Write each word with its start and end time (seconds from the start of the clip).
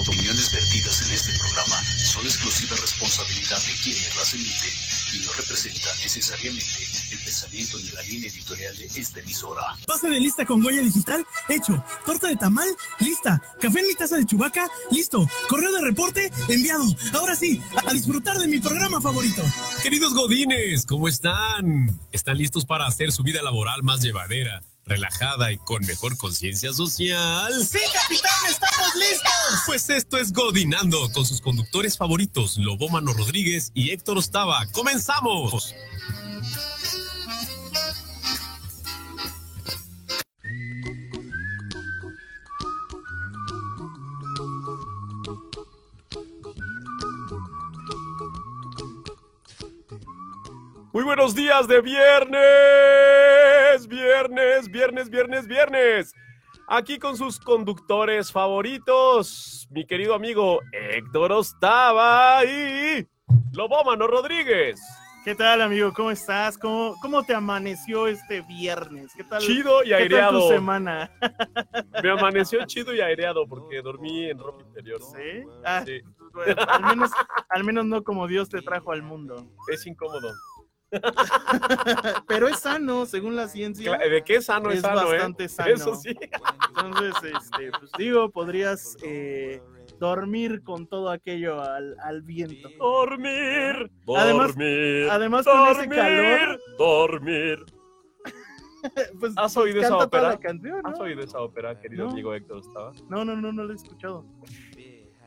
opiniones 0.00 0.52
vertidas 0.52 1.02
en 1.06 1.12
este 1.12 1.38
programa 1.38 1.76
son 1.96 2.24
exclusiva 2.24 2.76
responsabilidad 2.76 3.58
de 3.58 3.72
quienes 3.82 4.16
las 4.16 4.34
emiten 4.34 4.70
y 5.12 5.26
no 5.26 5.32
representan 5.32 5.98
necesariamente 6.02 6.86
el 7.12 7.18
pensamiento 7.18 7.78
ni 7.78 7.90
la 7.90 8.02
línea 8.02 8.30
editorial 8.30 8.76
de 8.76 8.86
esta 8.86 9.20
emisora. 9.20 9.62
Pase 9.86 10.08
de 10.08 10.20
lista 10.20 10.46
con 10.46 10.64
huella 10.64 10.82
digital, 10.82 11.26
hecho. 11.48 11.84
Torta 12.06 12.28
de 12.28 12.36
tamal, 12.36 12.68
lista. 13.00 13.42
Café 13.60 13.80
en 13.80 13.86
mi 13.88 13.94
taza 13.94 14.16
de 14.16 14.26
chubaca, 14.26 14.68
listo. 14.90 15.28
Correo 15.48 15.72
de 15.72 15.82
reporte, 15.82 16.30
enviado. 16.48 16.84
Ahora 17.14 17.36
sí, 17.36 17.60
a 17.86 17.92
disfrutar 17.92 18.38
de 18.38 18.48
mi 18.48 18.58
programa 18.58 19.00
favorito. 19.00 19.42
Queridos 19.82 20.14
godines, 20.14 20.86
¿cómo 20.86 21.08
están? 21.08 21.98
¿Están 22.12 22.38
listos 22.38 22.64
para 22.64 22.86
hacer 22.86 23.12
su 23.12 23.22
vida 23.22 23.42
laboral 23.42 23.82
más 23.82 24.00
llevadera? 24.00 24.62
Relajada 24.90 25.52
y 25.52 25.58
con 25.58 25.86
mejor 25.86 26.16
conciencia 26.16 26.72
social. 26.72 27.52
Sí, 27.64 27.78
capitán, 27.92 28.50
estamos 28.50 28.94
listos. 28.96 29.62
Pues 29.66 29.88
esto 29.88 30.18
es 30.18 30.32
Godinando 30.32 31.10
con 31.12 31.24
sus 31.24 31.40
conductores 31.40 31.96
favoritos, 31.96 32.58
Lobómano 32.58 33.12
Rodríguez 33.12 33.70
y 33.72 33.90
Héctor 33.90 34.18
Ostava. 34.18 34.66
¡Comenzamos! 34.72 35.74
Muy 50.92 51.04
buenos 51.04 51.34
días 51.34 51.68
de 51.68 51.80
viernes, 51.80 52.40
viernes, 53.86 54.68
viernes, 54.70 55.08
viernes, 55.10 55.46
viernes. 55.46 56.12
Aquí 56.66 56.98
con 56.98 57.16
sus 57.16 57.38
conductores 57.38 58.30
favoritos, 58.32 59.68
mi 59.70 59.86
querido 59.86 60.14
amigo 60.14 60.60
Héctor 60.72 61.32
Ostava 61.32 62.44
y 62.44 63.06
Lobómano 63.52 64.06
Rodríguez. 64.06 64.80
¿Qué 65.24 65.34
tal, 65.34 65.60
amigo? 65.60 65.92
¿Cómo 65.92 66.10
estás? 66.10 66.56
¿Cómo, 66.56 66.94
cómo 67.02 67.22
te 67.22 67.34
amaneció 67.34 68.06
este 68.06 68.40
viernes? 68.42 69.12
¿Qué 69.14 69.22
tal? 69.24 69.40
Chido 69.42 69.82
y 69.84 69.88
¿Qué 69.88 69.92
tal 69.92 70.02
aireado. 70.02 70.40
tu 70.40 70.48
semana? 70.48 71.10
Me 72.02 72.10
amaneció 72.10 72.64
chido 72.64 72.94
y 72.94 73.00
aireado 73.02 73.46
porque 73.46 73.82
dormí 73.82 74.30
en 74.30 74.38
ropa 74.38 74.64
interior. 74.64 74.98
¿Sí? 75.02 75.42
Ah, 75.64 75.82
Sí, 75.84 76.00
bueno, 76.32 76.62
al, 76.68 76.82
menos, 76.86 77.10
al 77.50 77.64
menos 77.64 77.84
no 77.84 78.02
como 78.02 78.26
Dios 78.28 78.48
te 78.48 78.62
trajo 78.62 78.92
al 78.92 79.02
mundo. 79.02 79.46
es 79.70 79.86
incómodo. 79.86 80.32
Pero 82.26 82.48
es 82.48 82.58
sano, 82.60 83.06
según 83.06 83.36
la 83.36 83.48
ciencia. 83.48 83.96
¿De 83.98 84.22
qué 84.24 84.40
sano 84.42 84.70
es, 84.70 84.76
Es 84.76 84.82
sano, 84.82 85.00
eh? 85.02 85.04
bastante 85.12 85.48
sano. 85.48 85.74
Eso 85.74 85.94
sí. 85.94 86.10
Entonces, 86.68 87.32
este, 87.36 87.70
pues 87.78 87.90
digo, 87.98 88.30
podrías 88.30 88.96
eh, 89.02 89.62
dormir 89.98 90.62
con 90.62 90.86
todo 90.86 91.10
aquello 91.10 91.60
al, 91.62 91.96
al 92.00 92.22
viento. 92.22 92.68
Dormir, 92.78 93.90
Además- 94.16 94.48
dormir, 94.56 95.08
además 95.10 95.44
con 95.46 95.68
ese 95.68 95.74
dormir, 95.80 95.98
calor- 95.98 96.60
dormir. 96.78 97.58
Pues, 99.20 99.34
¿Has 99.36 99.54
oído 99.58 99.80
esa 99.80 99.90
canta 99.90 100.06
toda 100.08 100.22
ópera? 100.22 100.28
la 100.30 100.38
canción, 100.40 100.80
¿no? 100.82 100.88
¿Has 100.88 100.98
oído 101.00 101.20
esa 101.20 101.38
ópera, 101.40 101.78
querido 101.78 102.06
No. 102.06 102.12
amigo 102.12 102.32
Héctor 102.34 102.56
Ostava? 102.60 102.92
No, 103.10 103.26
no, 103.26 103.36
no, 103.36 103.52
no 103.52 103.64
lo 103.64 103.72
he 103.74 103.76
escuchado. 103.76 104.24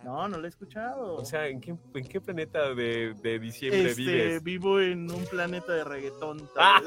No, 0.03 0.27
no 0.27 0.37
lo 0.37 0.45
he 0.45 0.49
escuchado. 0.49 1.15
O 1.15 1.25
sea, 1.25 1.47
¿en 1.47 1.61
qué, 1.61 1.75
en 1.93 2.07
qué 2.07 2.19
planeta 2.21 2.73
de, 2.73 3.13
de 3.21 3.39
diciembre 3.39 3.91
este, 3.91 4.01
vives? 4.01 4.43
vivo 4.43 4.79
en 4.79 5.09
un 5.09 5.25
planeta 5.25 5.73
de 5.73 5.83
reggaetón. 5.83 6.49
Ah. 6.57 6.81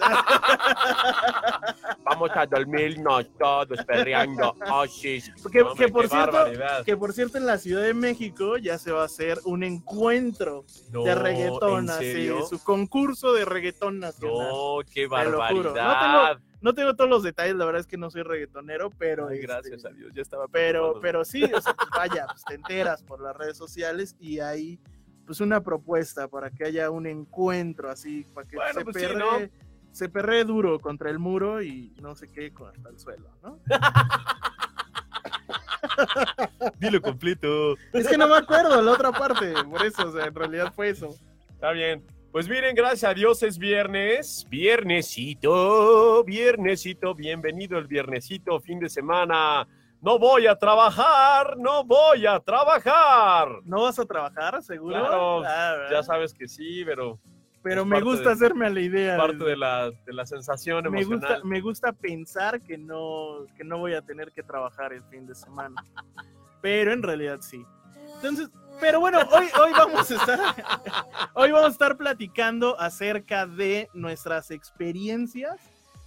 Vamos 2.05 2.31
a 2.35 2.47
dormirnos 2.47 3.27
todos 3.39 3.85
perreando. 3.85 4.55
Oh, 4.71 4.87
sí. 4.87 5.23
Que, 5.51 5.61
No, 5.61 5.75
que 5.75 5.89
por 5.89 6.09
cierto, 6.09 6.33
barbaridad. 6.33 6.85
que 6.85 6.97
por 6.97 7.13
cierto 7.13 7.39
en 7.39 7.47
la 7.47 7.59
Ciudad 7.59 7.83
de 7.83 7.95
México 7.95 8.59
ya 8.59 8.79
se 8.79 8.93
va 8.93 9.03
a 9.03 9.07
hacer 9.07 9.39
un 9.45 9.65
encuentro 9.65 10.65
No, 10.93 11.03
de 11.03 11.15
reggaetón, 11.15 11.85
¿en 11.85 11.91
así, 11.91 12.29
su 12.49 12.63
concurso 12.63 13.33
de 13.33 13.45
reggaetón 13.45 13.99
nacional. 13.99 14.49
No, 14.49 14.79
qué 14.93 15.07
lo 15.07 15.47
juro. 15.49 15.71
No 15.71 15.75
barbaridad. 15.75 16.39
No 16.67 16.75
tengo 16.75 16.95
todos 16.97 17.09
los 17.09 17.23
detalles, 17.23 17.55
la 17.55 17.65
verdad 17.65 17.83
es 17.83 17.87
que 17.87 17.97
no 17.97 18.11
soy 18.11 18.25
reggaetonero, 18.25 18.91
pero 18.91 19.29
Ay, 19.29 19.37
este, 19.37 19.47
gracias 19.47 19.85
a 19.85 19.91
Dios, 19.91 20.13
ya 20.13 20.21
estaba 20.21 20.49
pero 20.49 20.99
pero 21.01 21.25
sí, 21.25 21.45
o 21.45 21.61
sea, 21.61 21.75
pues 21.75 21.89
vaya, 21.97 22.27
pues 22.29 22.45
te 22.45 22.55
enteras 22.55 23.05
por 23.05 23.21
las 23.21 23.37
redes 23.37 23.57
sociales 23.57 24.17
y 24.19 24.41
hay 24.41 24.81
pues 25.25 25.41
una 25.41 25.63
propuesta 25.63 26.27
para 26.27 26.51
que 26.51 26.65
haya 26.65 26.91
un 26.91 27.07
encuentro 27.07 27.89
así 27.89 28.27
para 28.35 28.49
que 28.49 28.57
Bueno, 28.57 28.81
se 28.81 28.85
pues 28.85 28.97
sí, 28.97 29.03
perre 29.03 29.17
¿no? 29.17 29.27
se 29.93 30.09
perree 30.09 30.45
duro 30.45 30.81
contra 30.81 31.09
el 31.09 31.21
muro 31.21 31.63
y 31.63 31.95
no 32.03 32.17
sé 32.17 32.27
qué 32.27 32.53
con 32.53 32.75
hasta 32.75 32.89
el 32.89 32.99
suelo, 32.99 33.31
¿no? 33.45 33.61
Dilo 36.81 37.01
completo. 37.01 37.77
Es 37.93 38.09
que 38.09 38.19
no 38.19 38.27
me 38.27 38.39
acuerdo 38.39 38.83
la 38.83 38.91
otra 38.91 39.13
parte, 39.13 39.55
por 39.71 39.87
eso, 39.87 40.09
o 40.09 40.13
sea, 40.13 40.27
en 40.27 40.35
realidad 40.35 40.73
fue 40.75 40.89
eso. 40.89 41.15
Está 41.49 41.71
bien. 41.71 42.05
Pues 42.37 42.51
miren, 42.51 42.75
gracias 42.77 43.11
a 43.11 43.15
Dios 43.15 43.43
es 43.43 43.57
viernes. 43.57 44.47
Viernesito, 44.51 46.23
viernesito. 46.23 47.15
Bienvenido 47.15 47.79
el 47.79 47.87
viernesito, 47.87 48.61
fin 48.61 48.79
de 48.79 48.91
semana. 48.91 49.67
No 50.03 50.19
voy 50.19 50.47
a 50.47 50.55
trabajar, 50.55 51.57
no 51.57 51.83
voy 51.83 52.27
a 52.27 52.39
trabajar. 52.41 53.49
¿No 53.65 53.85
vas 53.85 53.99
a 53.99 54.05
trabajar, 54.05 54.63
seguro? 54.63 54.97
Claro, 55.01 55.43
Ah, 55.47 55.87
Ya 55.91 56.03
sabes 56.03 56.35
que 56.35 56.47
sí, 56.47 56.83
pero 56.85 57.19
pero 57.63 57.87
me 57.87 58.03
gusta 58.03 58.29
de- 58.29 58.35
hacerme 58.35 58.67
a 58.67 58.69
la 58.69 58.81
idea. 58.81 59.17
parte 59.17 59.43
de 59.43 59.57
la, 59.57 59.91
de 59.91 60.13
la 60.13 60.27
sensación 60.27 60.83
me 60.91 61.01
emocional. 61.01 61.31
gusta, 61.41 61.49
me 61.49 61.61
gusta 61.63 61.93
pensar 61.95 62.61
que 62.61 62.77
no, 62.77 63.47
que 63.57 63.65
no 63.65 63.79
voy 63.79 63.95
a 63.95 64.03
tener 64.03 64.31
que 64.33 64.43
trabajar 64.43 64.93
el 64.93 65.03
fin 65.05 65.27
de 65.27 65.35
semana. 65.35 65.83
Pero 66.61 66.93
en 66.93 67.03
realidad 67.03 67.39
sí. 67.41 67.65
Entonces, 68.17 68.51
pero 68.81 69.01
bueno, 69.01 69.19
hoy, 69.33 69.47
hoy 69.63 69.73
vamos 69.73 70.11
a 70.11 70.15
estar, 70.15 70.41
hoy 71.35 71.51
vamos 71.51 71.69
a 71.69 71.73
estar 71.73 71.97
platicando 71.97 72.79
acerca 72.81 73.47
de 73.47 73.89
nuestras 73.95 74.51
experiencias 74.51 75.57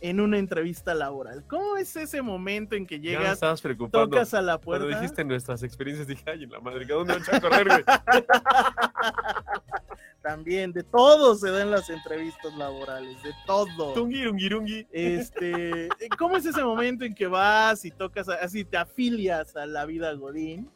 en 0.01 0.21
una 0.21 0.37
entrevista 0.37 0.93
laboral. 0.93 1.43
¿Cómo 1.47 1.77
es 1.77 1.95
ese 1.95 2.21
momento 2.21 2.75
en 2.75 2.85
que 2.87 2.99
Ya 2.99 3.11
me 3.11 3.17
llegas, 3.17 3.33
estabas 3.33 3.61
preocupando. 3.61 4.09
tocas 4.09 4.33
a 4.33 4.41
la 4.41 4.57
Cuando 4.57 4.85
puerta? 4.85 4.99
dijiste 5.01 5.25
nuestras 5.25 5.63
experiencias, 5.63 6.07
dije, 6.07 6.23
ay, 6.27 6.43
en 6.43 6.51
la 6.51 6.59
madre, 6.59 6.85
¿a 6.85 6.95
dónde 6.95 7.13
van 7.13 7.35
a 7.35 7.41
correr, 7.41 7.67
güey? 7.67 7.83
También, 10.21 10.73
de 10.73 10.83
todo 10.83 11.35
se 11.35 11.49
dan 11.49 11.71
las 11.71 11.89
entrevistas 11.89 12.53
laborales, 12.55 13.21
de 13.23 13.31
todo. 13.45 13.93
Tungi, 13.93 14.23
rungi, 14.25 14.49
rungi. 14.49 14.87
Este, 14.91 15.87
¿cómo 16.17 16.37
es 16.37 16.45
ese 16.45 16.63
momento 16.63 17.05
en 17.05 17.15
que 17.15 17.27
vas 17.27 17.83
y 17.85 17.91
tocas, 17.91 18.27
así 18.29 18.65
te 18.65 18.77
afilias 18.77 19.55
a 19.55 19.65
la 19.65 19.85
vida 19.85 20.11
Godín, 20.13 20.69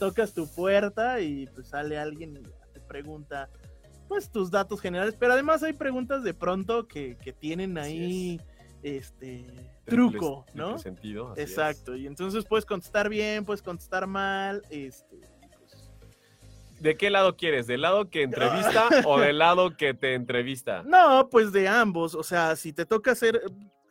tocas 0.00 0.34
tu 0.34 0.52
puerta 0.52 1.20
y 1.20 1.46
pues 1.54 1.68
sale 1.68 1.96
alguien 1.96 2.36
y 2.38 2.42
te 2.72 2.80
pregunta 2.80 3.48
pues 4.08 4.28
tus 4.28 4.50
datos 4.50 4.80
generales, 4.80 5.14
pero 5.16 5.34
además 5.34 5.62
hay 5.62 5.72
preguntas 5.74 6.24
de 6.24 6.34
pronto 6.34 6.88
que, 6.88 7.16
que 7.22 7.32
tienen 7.32 7.78
ahí 7.78 8.40
este 8.82 9.46
truco, 9.84 10.44
¿no? 10.54 10.78
sentido, 10.78 11.34
es. 11.36 11.50
Exacto, 11.50 11.94
y 11.94 12.08
entonces 12.08 12.44
puedes 12.44 12.64
contestar 12.64 13.08
bien, 13.08 13.44
puedes 13.44 13.62
contestar 13.62 14.08
mal, 14.08 14.62
este, 14.70 15.20
pues, 15.58 15.90
¿De 16.80 16.96
qué 16.96 17.10
lado 17.10 17.36
quieres? 17.36 17.66
¿Del 17.68 17.82
lado 17.82 18.08
que 18.08 18.22
entrevista 18.22 18.88
o 19.06 19.20
del 19.20 19.38
lado 19.38 19.76
que 19.76 19.92
te 19.94 20.14
entrevista? 20.14 20.82
No, 20.82 21.28
pues 21.30 21.52
de 21.52 21.68
ambos. 21.68 22.14
O 22.14 22.22
sea, 22.22 22.56
si 22.56 22.72
te 22.72 22.86
toca 22.86 23.14
ser 23.14 23.42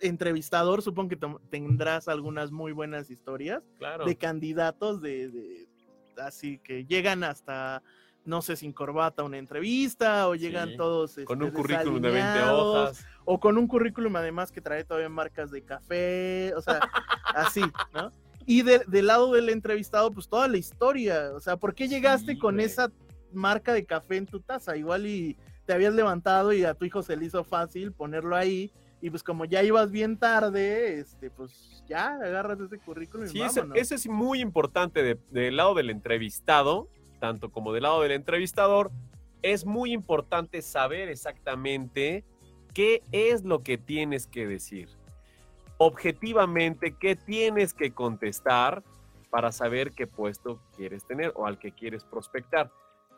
entrevistador, 0.01 0.81
supongo 0.81 1.09
que 1.09 1.19
tendrás 1.51 2.07
algunas 2.07 2.51
muy 2.51 2.71
buenas 2.71 3.09
historias 3.11 3.61
Claro. 3.77 4.05
de 4.05 4.15
candidatos 4.17 5.01
de, 5.01 5.29
de- 5.29 5.69
así 6.19 6.59
que 6.59 6.85
llegan 6.85 7.23
hasta 7.23 7.81
no 8.25 8.41
sé 8.41 8.55
sin 8.55 8.73
corbata 8.73 9.23
una 9.23 9.37
entrevista 9.37 10.27
o 10.27 10.35
llegan 10.35 10.69
Sí, 10.69 10.77
todos 10.77 11.15
Con 11.25 11.41
este, 11.41 11.45
un 11.45 11.51
currículum 11.51 12.01
de 12.01 12.09
20 12.11 12.17
desalineados, 12.27 12.75
hojas. 12.91 13.05
o 13.25 13.39
con 13.39 13.57
un 13.57 13.67
currículum 13.67 14.15
además 14.17 14.51
que 14.51 14.61
trae 14.61 14.83
todavía 14.83 15.09
marcas 15.09 15.49
de 15.51 15.63
café, 15.63 16.53
o 16.55 16.61
sea, 16.61 16.79
así, 17.35 17.61
¿no? 17.93 18.11
Y 18.45 18.61
de- 18.63 18.83
del 18.87 19.07
lado 19.07 19.31
del 19.31 19.49
entrevistado, 19.49 20.11
pues 20.11 20.27
toda 20.27 20.47
la 20.47 20.57
historia, 20.57 21.31
o 21.33 21.39
sea, 21.39 21.57
¿por 21.57 21.73
qué 21.73 21.87
llegaste 21.87 22.33
Sí, 22.33 22.39
con 22.39 22.55
güey. 22.55 22.65
esa 22.65 22.91
marca 23.31 23.73
de 23.73 23.85
café 23.85 24.17
en 24.17 24.25
tu 24.25 24.39
taza? 24.41 24.75
Igual 24.75 25.05
y 25.07 25.37
te 25.65 25.73
habías 25.73 25.93
levantado 25.93 26.51
y 26.53 26.63
a 26.65 26.73
tu 26.73 26.85
hijo 26.85 27.01
se 27.03 27.15
le 27.15 27.25
hizo 27.25 27.43
fácil 27.43 27.93
ponerlo 27.93 28.35
ahí, 28.35 28.71
y 29.01 29.09
pues 29.09 29.23
como 29.23 29.45
ya 29.45 29.63
ibas 29.63 29.91
bien 29.91 30.17
tarde, 30.17 30.99
este, 30.99 31.29
pues 31.29 31.83
ya 31.87 32.15
agarras 32.15 32.59
ese 32.59 32.77
currículum 32.79 33.25
y 33.27 33.29
Sí, 33.29 33.41
eso, 33.41 33.61
vámonos. 33.61 33.77
eso 33.77 33.95
es 33.95 34.07
muy 34.07 34.41
importante 34.41 35.01
de- 35.03 35.17
del 35.31 35.55
lado 35.57 35.73
del 35.73 35.89
entrevistado, 35.89 36.89
tanto 37.19 37.49
como 37.51 37.71
del 37.73 37.83
lado 37.83 38.01
del 38.01 38.11
entrevistador. 38.11 38.91
Es 39.41 39.65
muy 39.65 39.93
importante 39.93 40.61
saber 40.61 41.07
exactamente 41.09 42.25
qué 42.73 43.01
es 43.11 43.43
lo 43.45 43.63
que 43.63 43.77
tienes 43.77 44.27
que 44.27 44.45
decir. 44.45 44.89
Objetivamente, 45.77 46.93
qué 46.99 47.15
tienes 47.15 47.73
que 47.73 47.91
contestar 47.91 48.83
para 49.29 49.51
saber 49.53 49.91
qué 49.91 50.07
puesto 50.07 50.59
quieres 50.75 51.05
tener 51.05 51.31
o 51.35 51.45
al 51.45 51.57
que 51.57 51.71
quieres 51.71 52.03
prospectar. 52.03 52.69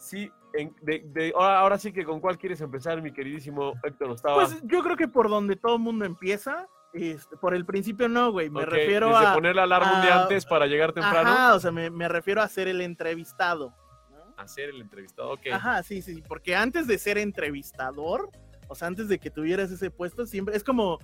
Sí, 0.02 0.32
en- 0.54 0.76
de- 0.82 1.04
de- 1.06 1.32
ahora, 1.36 1.60
ahora 1.60 1.78
sí 1.78 1.94
que 1.94 2.04
con 2.04 2.20
cuál 2.20 2.38
quieres 2.40 2.60
empezar, 2.62 3.00
mi 3.04 3.14
queridísimo 3.14 3.74
Héctor 3.84 4.10
Ostava. 4.10 4.34
Pues 4.36 4.60
yo 4.64 4.82
creo 4.82 4.98
que 4.98 5.08
por 5.08 5.30
donde 5.30 5.56
todo 5.56 5.76
el 5.76 5.82
mundo 5.82 6.06
empieza 6.06 6.68
Este, 6.94 7.38
por 7.38 7.54
el 7.56 7.66
principio 7.66 8.10
no, 8.10 8.32
güey. 8.34 8.50
Me 8.50 8.66
refiero 8.66 9.08
desde 9.10 9.28
a. 9.28 9.34
poner 9.34 9.56
la 9.56 9.64
alarma 9.64 9.96
un 9.98 10.02
día 10.02 10.16
a- 10.16 10.22
antes 10.24 10.46
para 10.46 10.66
llegar 10.66 10.92
temprano. 10.92 11.30
Ajá, 11.30 11.56
o 11.56 11.60
sea, 11.62 11.72
me, 11.72 11.90
me 11.90 12.10
refiero 12.10 12.42
a 12.42 12.48
ser 12.50 12.68
el 12.68 12.82
entrevistado. 12.82 13.74
¿no? 14.10 14.34
Hacer 14.36 14.70
el 14.72 14.82
entrevistado, 14.82 15.32
ok. 15.32 15.48
Ajá, 15.54 15.84
sí, 15.84 16.02
sí, 16.02 16.22
porque 16.28 16.54
antes 16.56 16.88
de 16.88 16.98
ser 16.98 17.18
entrevistador, 17.18 18.30
o 18.68 18.76
sea, 18.76 18.88
antes 18.90 19.08
de 19.08 19.20
que 19.20 19.30
tuvieras 19.30 19.72
ese 19.72 19.90
puesto, 19.92 20.26
siempre 20.26 20.56
es 20.58 20.64
como 20.66 21.00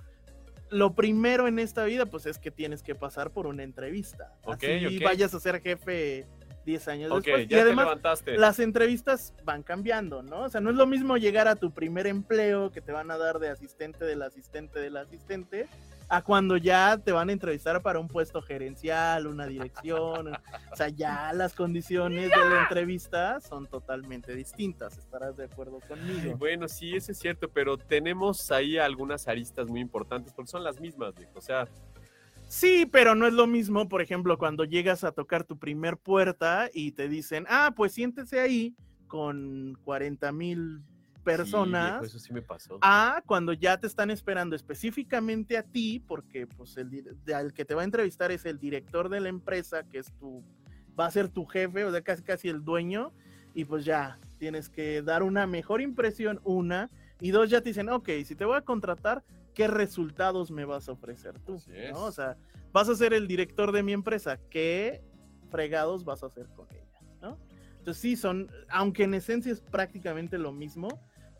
lo 0.70 0.94
primero 0.94 1.46
en 1.48 1.58
esta 1.58 1.84
vida, 1.84 2.04
pues 2.04 2.26
es 2.26 2.38
que 2.38 2.50
tienes 2.50 2.82
que 2.82 2.94
pasar 2.94 3.30
por 3.30 3.46
una 3.46 3.62
entrevista. 3.62 4.34
Ok, 4.44 4.64
Así 4.64 4.96
ok. 4.98 5.04
vayas 5.04 5.32
a 5.32 5.40
ser 5.40 5.62
jefe 5.62 6.26
10 6.68 6.88
años 6.88 7.10
después. 7.10 7.48
ya 7.48 7.56
y 7.56 7.60
además, 7.60 7.86
levantaste. 7.86 8.36
las 8.36 8.58
entrevistas 8.58 9.32
van 9.42 9.62
cambiando, 9.62 10.22
¿no? 10.22 10.42
O 10.42 10.48
sea, 10.50 10.60
no 10.60 10.68
es 10.68 10.76
lo 10.76 10.86
mismo 10.86 11.16
llegar 11.16 11.48
a 11.48 11.56
tu 11.56 11.70
primer 11.70 12.06
empleo 12.06 12.70
que 12.70 12.82
te 12.82 12.92
van 12.92 13.10
a 13.10 13.16
dar 13.16 13.38
de 13.38 13.48
asistente 13.48 14.04
del 14.04 14.20
asistente 14.20 14.78
del 14.78 14.98
asistente, 14.98 15.66
a 16.10 16.22
cuando 16.22 16.58
ya 16.58 16.98
te 16.98 17.12
van 17.12 17.30
a 17.30 17.32
entrevistar 17.32 17.80
para 17.80 17.98
un 17.98 18.08
puesto 18.08 18.42
gerencial, 18.42 19.26
una 19.26 19.46
dirección. 19.46 20.28
o 20.72 20.76
sea, 20.76 20.88
ya 20.88 21.32
las 21.32 21.54
condiciones 21.54 22.30
de 22.30 22.36
la 22.36 22.62
entrevista 22.62 23.40
son 23.40 23.66
totalmente 23.66 24.34
distintas. 24.34 24.98
¿Estarás 24.98 25.38
de 25.38 25.44
acuerdo 25.44 25.80
conmigo? 25.88 26.36
Bueno, 26.36 26.68
sí, 26.68 26.94
eso 26.94 27.12
es 27.12 27.18
cierto, 27.18 27.48
pero 27.48 27.78
tenemos 27.78 28.50
ahí 28.50 28.76
algunas 28.76 29.26
aristas 29.26 29.68
muy 29.68 29.80
importantes 29.80 30.34
porque 30.34 30.50
son 30.50 30.64
las 30.64 30.80
mismas, 30.80 31.14
viejo. 31.14 31.32
O 31.38 31.42
sea, 31.42 31.66
Sí, 32.48 32.86
pero 32.90 33.14
no 33.14 33.26
es 33.26 33.34
lo 33.34 33.46
mismo, 33.46 33.88
por 33.88 34.00
ejemplo, 34.00 34.38
cuando 34.38 34.64
llegas 34.64 35.04
a 35.04 35.12
tocar 35.12 35.44
tu 35.44 35.58
primer 35.58 35.98
puerta 35.98 36.70
y 36.72 36.92
te 36.92 37.06
dicen, 37.06 37.44
ah, 37.48 37.74
pues 37.76 37.92
siéntese 37.92 38.40
ahí 38.40 38.74
con 39.06 39.78
40 39.84 40.32
mil 40.32 40.80
sí, 40.80 41.20
personas. 41.22 42.00
viejo, 42.00 42.04
eso 42.06 42.18
sí 42.18 42.32
me 42.32 42.40
pasó. 42.40 42.78
a 42.80 43.22
cuando 43.26 43.52
ya 43.52 43.78
te 43.78 43.86
están 43.86 44.10
esperando 44.10 44.56
específicamente 44.56 45.58
a 45.58 45.62
ti, 45.62 46.02
porque 46.06 46.46
pues 46.46 46.78
el 46.78 47.52
que 47.52 47.66
te 47.66 47.74
va 47.74 47.82
a 47.82 47.84
entrevistar 47.84 48.32
es 48.32 48.46
el 48.46 48.58
director 48.58 49.10
de 49.10 49.20
la 49.20 49.28
empresa, 49.28 49.82
que 49.82 49.98
es 49.98 50.10
tu, 50.14 50.42
va 50.98 51.04
a 51.04 51.10
ser 51.10 51.28
tu 51.28 51.44
jefe, 51.44 51.84
o 51.84 51.90
sea, 51.90 52.00
casi 52.00 52.22
casi 52.22 52.48
el 52.48 52.64
dueño, 52.64 53.12
y 53.52 53.66
pues 53.66 53.84
ya 53.84 54.18
tienes 54.38 54.70
que 54.70 55.02
dar 55.02 55.22
una 55.22 55.46
mejor 55.46 55.82
impresión, 55.82 56.40
una, 56.44 56.90
y 57.20 57.30
dos, 57.30 57.50
ya 57.50 57.60
te 57.60 57.70
dicen, 57.70 57.90
ok, 57.90 58.08
si 58.24 58.34
te 58.34 58.46
voy 58.46 58.56
a 58.56 58.62
contratar, 58.62 59.22
¿qué 59.58 59.66
resultados 59.66 60.52
me 60.52 60.64
vas 60.64 60.88
a 60.88 60.92
ofrecer 60.92 61.36
tú? 61.40 61.60
¿no? 61.92 62.04
O 62.04 62.12
sea, 62.12 62.36
vas 62.70 62.88
a 62.88 62.94
ser 62.94 63.12
el 63.12 63.26
director 63.26 63.72
de 63.72 63.82
mi 63.82 63.92
empresa, 63.92 64.38
¿qué 64.50 65.02
fregados 65.50 66.04
vas 66.04 66.22
a 66.22 66.26
hacer 66.26 66.46
con 66.54 66.68
ella? 66.70 67.00
¿no? 67.20 67.36
Entonces 67.78 68.00
sí, 68.00 68.14
son, 68.14 68.48
aunque 68.68 69.02
en 69.02 69.14
esencia 69.14 69.50
es 69.50 69.60
prácticamente 69.60 70.38
lo 70.38 70.52
mismo, 70.52 70.88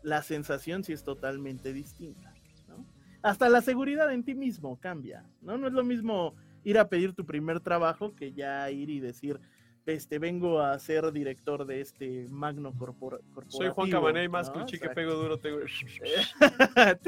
la 0.03 0.21
sensación 0.21 0.83
sí 0.83 0.91
es 0.91 1.05
totalmente 1.05 1.71
distinta. 1.71 2.33
¿no? 2.67 2.85
Hasta 3.21 3.47
la 3.47 3.61
seguridad 3.61 4.11
en 4.11 4.25
ti 4.25 4.35
mismo 4.35 4.77
cambia, 4.81 5.23
¿no? 5.41 5.57
No 5.57 5.67
es 5.67 5.73
lo 5.73 5.85
mismo 5.85 6.35
ir 6.65 6.77
a 6.77 6.89
pedir 6.89 7.13
tu 7.13 7.25
primer 7.25 7.61
trabajo 7.61 8.13
que 8.15 8.33
ya 8.33 8.69
ir 8.69 8.89
y 8.89 8.99
decir, 8.99 9.39
este, 9.85 10.19
vengo 10.19 10.59
a 10.59 10.77
ser 10.77 11.09
director 11.13 11.65
de 11.65 11.79
este 11.79 12.27
magno 12.29 12.73
corpora- 12.73 13.19
corporativo. 13.33 13.61
Soy 13.61 13.69
Juan 13.69 13.89
Camaney, 13.89 14.27
más 14.27 14.49
¿no? 14.53 14.59
cuchi 14.59 14.77
que 14.77 14.89
pego 14.89 15.13
duro. 15.13 15.39
Tengo... 15.39 15.59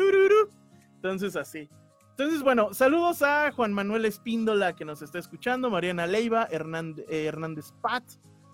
Entonces 1.01 1.35
así. 1.35 1.67
Entonces, 2.11 2.43
bueno, 2.43 2.75
saludos 2.75 3.23
a 3.23 3.51
Juan 3.51 3.73
Manuel 3.73 4.05
Espíndola 4.05 4.75
que 4.75 4.85
nos 4.85 5.01
está 5.01 5.17
escuchando, 5.17 5.71
Mariana 5.71 6.05
Leiva, 6.05 6.47
Hernández, 6.51 7.03
eh, 7.09 7.25
Hernández 7.25 7.73
Pat. 7.81 8.03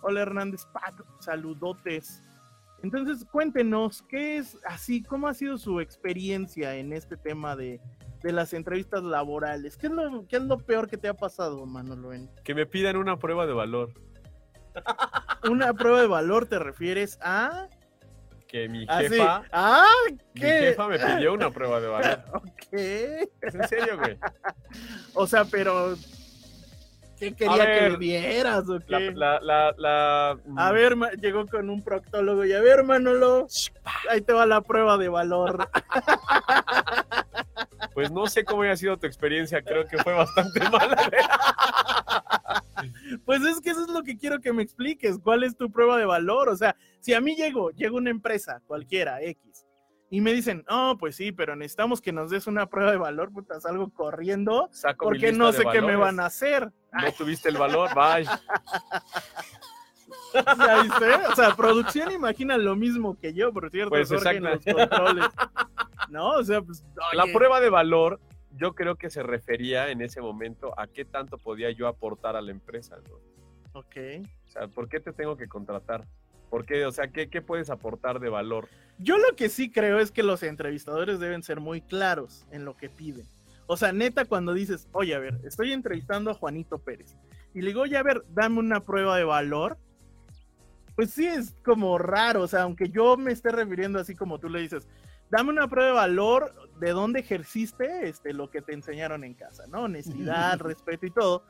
Hola 0.01 0.21
Hernández 0.21 0.65
Pat, 0.71 0.93
saludotes. 1.19 2.23
Entonces, 2.83 3.25
cuéntenos, 3.29 4.01
¿qué 4.03 4.37
es 4.37 4.57
así? 4.65 5.03
¿Cómo 5.03 5.27
ha 5.27 5.33
sido 5.33 5.57
su 5.57 5.81
experiencia 5.81 6.75
en 6.75 6.93
este 6.93 7.17
tema 7.17 7.57
de, 7.57 7.81
de 8.23 8.31
las 8.31 8.53
entrevistas 8.53 9.03
laborales? 9.03 9.75
¿Qué 9.75 9.87
es, 9.87 9.93
lo, 9.93 10.25
¿Qué 10.25 10.37
es 10.37 10.43
lo 10.43 10.59
peor 10.59 10.87
que 10.87 10.95
te 10.95 11.09
ha 11.09 11.13
pasado, 11.13 11.65
Manolo? 11.65 12.11
Que 12.45 12.55
me 12.55 12.65
pidan 12.65 12.95
una 12.95 13.19
prueba 13.19 13.45
de 13.45 13.51
valor. 13.51 13.91
una 15.51 15.73
prueba 15.73 15.99
de 15.99 16.07
valor 16.07 16.45
te 16.45 16.59
refieres 16.59 17.19
a... 17.21 17.67
Que 18.47 18.69
mi 18.69 18.85
Así. 18.87 19.09
jefa, 19.09 19.43
Ah, 19.51 19.85
mi 20.09 20.17
¿qué? 20.41 20.47
jefa 20.59 20.87
me 20.87 20.97
pidió 20.97 21.33
una 21.33 21.51
prueba 21.51 21.79
de 21.81 21.87
valor. 21.87 22.23
Ok. 22.33 22.73
Es 22.73 23.55
en 23.55 23.67
serio, 23.67 23.97
güey. 23.97 24.17
O 25.13 25.27
sea, 25.27 25.45
pero. 25.45 25.95
¿Qué 27.19 27.33
quería 27.33 27.65
que 27.65 27.89
le 27.91 27.97
dieras 27.97 28.69
o 28.69 28.79
La, 28.87 28.99
qué? 28.99 29.11
la, 29.11 29.39
la, 29.41 29.73
la- 29.77 30.37
A 30.55 30.71
ver, 30.71 30.95
ma- 30.95 31.11
llegó 31.11 31.47
con 31.47 31.69
un 31.69 31.81
proctólogo 31.83 32.45
y 32.45 32.53
a 32.53 32.61
ver, 32.61 32.83
Manolo, 32.83 33.47
ahí 34.09 34.21
te 34.21 34.33
va 34.33 34.45
la 34.45 34.61
prueba 34.61 34.97
de 34.97 35.09
valor. 35.09 35.67
Pues 37.93 38.11
no 38.11 38.27
sé 38.27 38.43
cómo 38.45 38.61
haya 38.61 38.75
sido 38.75 38.95
tu 38.97 39.07
experiencia, 39.07 39.59
creo 39.63 39.83
que 39.87 39.97
fue 39.97 40.13
bastante 40.13 40.59
mala. 40.69 41.09
Pues 43.25 43.41
es 43.43 43.59
que 43.59 43.71
eso 43.71 43.85
es 43.85 43.89
lo 43.89 44.03
que 44.03 44.17
quiero 44.17 44.39
que 44.39 44.53
me 44.53 44.61
expliques. 44.61 45.17
¿Cuál 45.17 45.43
es 45.43 45.57
tu 45.57 45.71
prueba 45.71 45.97
de 45.97 46.05
valor? 46.05 46.47
O 46.49 46.55
sea, 46.55 46.75
si 46.99 47.15
a 47.15 47.21
mí 47.21 47.35
llego, 47.35 47.71
llega 47.71 47.95
una 47.95 48.11
empresa, 48.11 48.61
cualquiera, 48.67 49.19
X, 49.23 49.65
y 50.09 50.21
me 50.21 50.31
dicen, 50.33 50.63
oh, 50.69 50.95
pues 50.97 51.15
sí, 51.15 51.31
pero 51.31 51.55
necesitamos 51.55 52.01
que 52.01 52.13
nos 52.13 52.29
des 52.29 52.47
una 52.47 52.67
prueba 52.67 52.91
de 52.91 52.97
valor, 52.97 53.31
puta, 53.31 53.59
salgo 53.59 53.89
corriendo, 53.89 54.69
Saco 54.71 55.05
porque 55.05 55.33
no 55.33 55.51
sé 55.51 55.63
qué 55.71 55.81
me 55.81 55.95
van 55.95 56.19
a 56.19 56.27
hacer. 56.27 56.71
No 56.93 57.11
tuviste 57.11 57.49
el 57.49 57.57
valor, 57.57 57.89
bye. 57.93 58.25
¿Ya 60.33 60.81
viste? 60.83 61.15
O 61.31 61.35
sea, 61.35 61.55
producción 61.55 62.11
imagina 62.11 62.57
lo 62.57 62.75
mismo 62.75 63.17
que 63.19 63.33
yo, 63.33 63.51
por 63.51 63.69
cierto, 63.69 63.89
Pues, 63.89 64.09
Jorge, 64.09 64.37
en 64.37 64.43
los 64.43 64.63
controles. 64.63 65.25
No, 66.09 66.31
o 66.31 66.43
sea, 66.43 66.61
pues. 66.61 66.85
La 67.13 67.25
prueba 67.33 67.59
de 67.59 67.69
valor, 67.69 68.19
yo 68.55 68.73
creo 68.73 68.95
que 68.95 69.09
se 69.09 69.23
refería 69.23 69.89
en 69.89 70.01
ese 70.01 70.21
momento 70.21 70.77
a 70.79 70.87
qué 70.87 71.05
tanto 71.05 71.37
podía 71.37 71.71
yo 71.71 71.87
aportar 71.87 72.35
a 72.35 72.41
la 72.41 72.51
empresa, 72.51 72.97
¿no? 73.09 73.15
Ok. 73.79 73.95
O 74.45 74.49
sea, 74.49 74.67
¿por 74.67 74.87
qué 74.89 74.99
te 74.99 75.11
tengo 75.13 75.37
que 75.37 75.47
contratar? 75.47 76.07
¿Por 76.49 76.65
qué? 76.65 76.85
O 76.85 76.91
sea, 76.91 77.09
¿qué, 77.09 77.29
qué 77.29 77.41
puedes 77.41 77.69
aportar 77.69 78.19
de 78.19 78.29
valor? 78.29 78.67
Yo 78.99 79.17
lo 79.17 79.35
que 79.35 79.49
sí 79.49 79.71
creo 79.71 79.99
es 79.99 80.11
que 80.11 80.23
los 80.23 80.43
entrevistadores 80.43 81.19
deben 81.19 81.43
ser 81.43 81.59
muy 81.59 81.81
claros 81.81 82.45
en 82.51 82.65
lo 82.65 82.75
que 82.75 82.89
piden. 82.89 83.27
O 83.67 83.75
sea, 83.75 83.91
neta, 83.91 84.25
cuando 84.25 84.53
dices, 84.53 84.87
oye, 84.93 85.13
a 85.13 85.19
ver, 85.19 85.39
estoy 85.43 85.73
entrevistando 85.73 86.31
a 86.31 86.33
Juanito 86.33 86.79
Pérez. 86.79 87.17
Y 87.53 87.61
le 87.61 87.67
digo, 87.67 87.81
oye, 87.81 87.97
a 87.97 88.03
ver, 88.03 88.23
dame 88.29 88.59
una 88.59 88.79
prueba 88.79 89.17
de 89.17 89.25
valor. 89.25 89.77
Pues 90.95 91.11
sí, 91.11 91.27
es 91.27 91.53
como 91.65 91.97
raro. 91.97 92.43
O 92.43 92.47
sea, 92.47 92.63
aunque 92.63 92.89
yo 92.89 93.17
me 93.17 93.33
esté 93.33 93.51
refiriendo 93.51 93.99
así 93.99 94.15
como 94.15 94.39
tú 94.39 94.49
le 94.49 94.61
dices, 94.61 94.87
dame 95.29 95.49
una 95.49 95.67
prueba 95.67 95.89
de 95.89 95.95
valor 95.95 96.53
de 96.79 96.91
dónde 96.91 97.19
ejerciste 97.19 98.07
este, 98.07 98.33
lo 98.33 98.49
que 98.49 98.61
te 98.61 98.73
enseñaron 98.73 99.23
en 99.25 99.33
casa, 99.33 99.65
¿no? 99.67 99.83
Honestidad, 99.83 100.59
respeto 100.59 101.05
y 101.05 101.11
todo. 101.11 101.43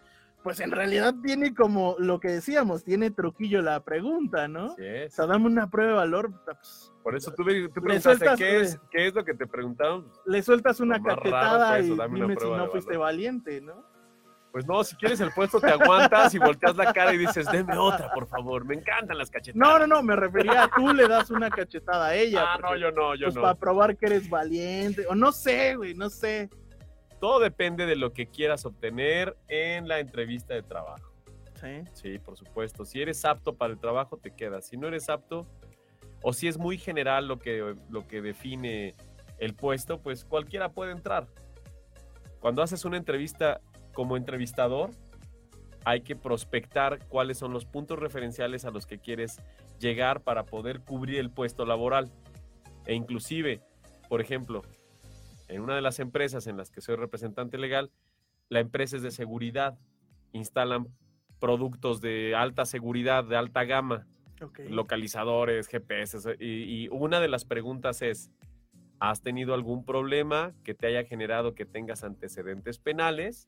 Pues 0.47 0.61
en 0.61 0.71
realidad 0.71 1.13
tiene 1.21 1.53
como 1.53 1.97
lo 1.99 2.21
que 2.21 2.29
decíamos, 2.29 2.85
tiene 2.85 3.11
truquillo 3.11 3.61
la 3.61 3.81
pregunta, 3.83 4.47
¿no? 4.47 4.67
Así 4.67 4.81
O 5.07 5.09
sea, 5.09 5.25
dame 5.25 5.45
una 5.45 5.69
prueba 5.69 5.91
de 5.91 5.97
valor. 5.97 6.31
pues, 6.45 6.93
Por 7.03 7.17
eso 7.17 7.33
tú, 7.33 7.43
me- 7.43 7.67
tú 7.67 7.81
Le 7.81 7.99
preguntaste, 7.99 8.01
sueltas, 8.01 8.39
¿qué 8.39 8.59
es, 8.61 8.79
¿qué 8.89 9.07
es 9.07 9.13
lo 9.13 9.25
que 9.25 9.33
te 9.33 9.45
preguntaron? 9.45 10.09
le 10.25 10.41
sueltas 10.41 10.79
una 10.79 11.01
fue 11.01 11.11
eso, 11.79 11.95
y 12.07 12.13
dime 12.13 12.37
si 12.39 12.49
no 12.49 12.69
fuiste 12.69 12.95
valiente, 12.95 13.59
¿no? 13.59 13.83
Pues 14.53 14.65
no, 14.65 14.85
si 14.85 14.95
quieres 14.95 15.19
el 15.19 15.33
puesto 15.33 15.59
te 15.59 15.67
aguantas 15.69 16.33
y 16.33 16.39
volteas 16.39 16.77
la 16.77 16.93
cara 16.93 17.13
y 17.13 17.17
dices, 17.17 17.45
deme 17.51 17.77
otra, 17.77 18.09
por 18.13 18.25
favor, 18.25 18.63
me 18.63 18.75
encantan 18.75 19.17
las 19.17 19.29
cachetadas. 19.29 19.57
No, 19.57 19.79
no, 19.79 19.95
no, 19.95 20.01
me 20.01 20.15
refería 20.15 20.63
a 20.63 20.69
tú 20.69 20.93
le 20.93 21.09
das 21.09 21.29
una 21.29 21.49
cachetada 21.49 22.05
a 22.07 22.15
ella. 22.15 22.53
Ah, 22.53 22.57
no, 22.61 22.77
yo 22.77 22.89
no, 22.93 23.15
yo 23.15 23.25
pues 23.25 23.35
no. 23.35 23.41
para 23.41 23.55
probar 23.55 23.97
que 23.97 24.05
eres 24.05 24.29
valiente, 24.29 25.05
o 25.09 25.13
no 25.13 25.33
sé, 25.33 25.75
güey, 25.75 25.93
no 25.93 26.09
sé. 26.09 26.49
Todo 27.19 27.39
depende 27.39 27.85
de 27.85 27.95
lo 27.95 28.13
que 28.13 28.27
quieras 28.27 28.65
obtener 28.65 29.35
en 29.47 29.87
la 29.87 29.99
entrevista 29.99 30.53
de 30.53 30.63
trabajo. 30.63 31.11
Sí. 31.59 31.83
Sí, 31.93 32.19
por 32.19 32.37
supuesto. 32.37 32.85
Si 32.85 33.01
eres 33.01 33.25
apto 33.25 33.55
para 33.55 33.73
el 33.73 33.79
trabajo, 33.79 34.17
te 34.17 34.31
quedas. 34.31 34.67
Si 34.67 34.77
no 34.77 34.87
eres 34.87 35.09
apto, 35.09 35.47
o 36.21 36.33
si 36.33 36.47
es 36.47 36.57
muy 36.57 36.77
general 36.77 37.27
lo 37.27 37.39
que, 37.39 37.75
lo 37.89 38.07
que 38.07 38.21
define 38.21 38.95
el 39.39 39.55
puesto, 39.55 39.99
pues 39.99 40.25
cualquiera 40.25 40.69
puede 40.69 40.91
entrar. 40.91 41.27
Cuando 42.39 42.61
haces 42.61 42.85
una 42.85 42.97
entrevista 42.97 43.61
como 43.93 44.17
entrevistador, 44.17 44.91
hay 45.85 46.01
que 46.01 46.15
prospectar 46.15 46.99
cuáles 47.07 47.37
son 47.37 47.53
los 47.53 47.65
puntos 47.65 47.97
referenciales 47.97 48.65
a 48.65 48.71
los 48.71 48.85
que 48.85 48.99
quieres 48.99 49.41
llegar 49.79 50.21
para 50.21 50.43
poder 50.43 50.81
cubrir 50.81 51.19
el 51.19 51.31
puesto 51.31 51.65
laboral. 51.65 52.11
E 52.85 52.93
inclusive, 52.93 53.61
por 54.09 54.21
ejemplo, 54.21 54.63
en 55.47 55.61
una 55.61 55.75
de 55.75 55.81
las 55.81 55.99
empresas 55.99 56.47
en 56.47 56.57
las 56.57 56.71
que 56.71 56.81
soy 56.81 56.95
representante 56.95 57.57
legal, 57.57 57.91
la 58.49 58.59
empresa 58.59 58.97
es 58.97 59.01
de 59.01 59.11
seguridad. 59.11 59.77
Instalan 60.33 60.87
productos 61.39 62.01
de 62.01 62.35
alta 62.35 62.65
seguridad, 62.65 63.23
de 63.23 63.37
alta 63.37 63.63
gama, 63.63 64.07
localizadores, 64.69 65.67
GPS. 65.67 66.35
Y, 66.39 66.83
y 66.83 66.87
una 66.89 67.19
de 67.19 67.27
las 67.27 67.45
preguntas 67.45 68.01
es, 68.01 68.31
¿has 68.99 69.21
tenido 69.21 69.53
algún 69.53 69.85
problema 69.85 70.53
que 70.63 70.73
te 70.73 70.87
haya 70.87 71.03
generado 71.03 71.55
que 71.55 71.65
tengas 71.65 72.03
antecedentes 72.03 72.79
penales? 72.79 73.47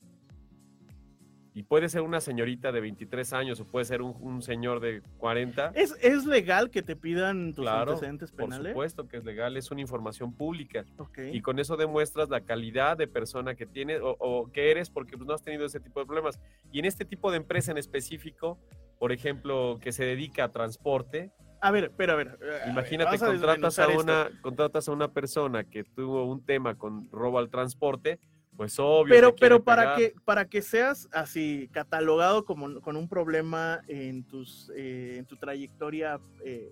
Y 1.52 1.64
puede 1.64 1.88
ser 1.88 2.02
una 2.02 2.20
señorita 2.20 2.70
de 2.70 2.80
23 2.80 3.32
años 3.32 3.58
o 3.60 3.64
puede 3.66 3.84
ser 3.84 4.02
un, 4.02 4.14
un 4.20 4.40
señor 4.40 4.78
de 4.78 5.02
40. 5.18 5.72
¿Es, 5.74 5.96
¿Es 6.00 6.24
legal 6.24 6.70
que 6.70 6.80
te 6.82 6.94
pidan 6.94 7.52
tus 7.54 7.64
Claro, 7.64 7.92
antecedentes 7.92 8.30
Por 8.30 8.44
penales? 8.44 8.70
supuesto 8.72 9.08
que 9.08 9.16
es 9.16 9.24
legal, 9.24 9.56
es 9.56 9.70
una 9.72 9.80
información 9.80 10.32
pública. 10.32 10.84
Ok. 10.98 11.18
Y 11.32 11.40
con 11.40 11.58
eso 11.58 11.76
demuestras 11.76 12.28
la 12.30 12.40
calidad 12.42 12.96
de 12.96 13.08
persona 13.08 13.56
que 13.56 13.66
tienes 13.66 14.00
o, 14.00 14.16
o 14.20 14.50
que 14.52 14.70
eres 14.70 14.90
porque 14.90 15.16
pues, 15.16 15.26
no 15.26 15.34
has 15.34 15.42
tenido 15.42 15.66
ese 15.66 15.80
tipo 15.80 15.98
de 15.98 16.06
problemas. 16.06 16.38
Y 16.70 16.78
en 16.78 16.84
este 16.84 17.04
tipo 17.04 17.30
de 17.32 17.38
empresa 17.38 17.72
en 17.72 17.78
específico, 17.78 18.56
por 19.00 19.10
ejemplo, 19.10 19.78
que 19.80 19.90
se 19.90 20.04
dedica 20.04 20.44
a 20.44 20.48
transporte, 20.52 21.32
A 21.60 21.72
ver, 21.72 21.90
pero 21.96 22.12
a 22.12 22.16
ver. 22.16 22.38
eh, 22.42 22.68
imagínate, 22.70 23.16
a 23.16 23.18
contratas 23.18 23.78
a, 23.80 23.86
esto. 23.86 24.00
una, 24.02 24.30
contratas 24.40 24.88
a 24.88 24.92
una 24.92 25.08
persona 25.08 25.64
que 25.64 25.82
tuvo 25.82 26.24
un 26.26 26.44
tema 26.44 26.76
con 26.76 27.10
robo 27.10 27.38
al 27.40 27.50
transporte, 27.50 28.20
pues 28.60 28.78
obvio. 28.78 29.14
Pero, 29.14 29.34
pero 29.34 29.64
para 29.64 29.94
pegar. 29.94 29.96
que, 29.96 30.14
para 30.22 30.44
que 30.44 30.60
seas 30.60 31.08
así 31.12 31.70
catalogado 31.72 32.44
como 32.44 32.82
con 32.82 32.94
un 32.94 33.08
problema 33.08 33.80
en 33.88 34.22
tus 34.22 34.70
eh, 34.76 35.14
en 35.16 35.24
tu 35.24 35.36
trayectoria, 35.36 36.20
eh, 36.44 36.70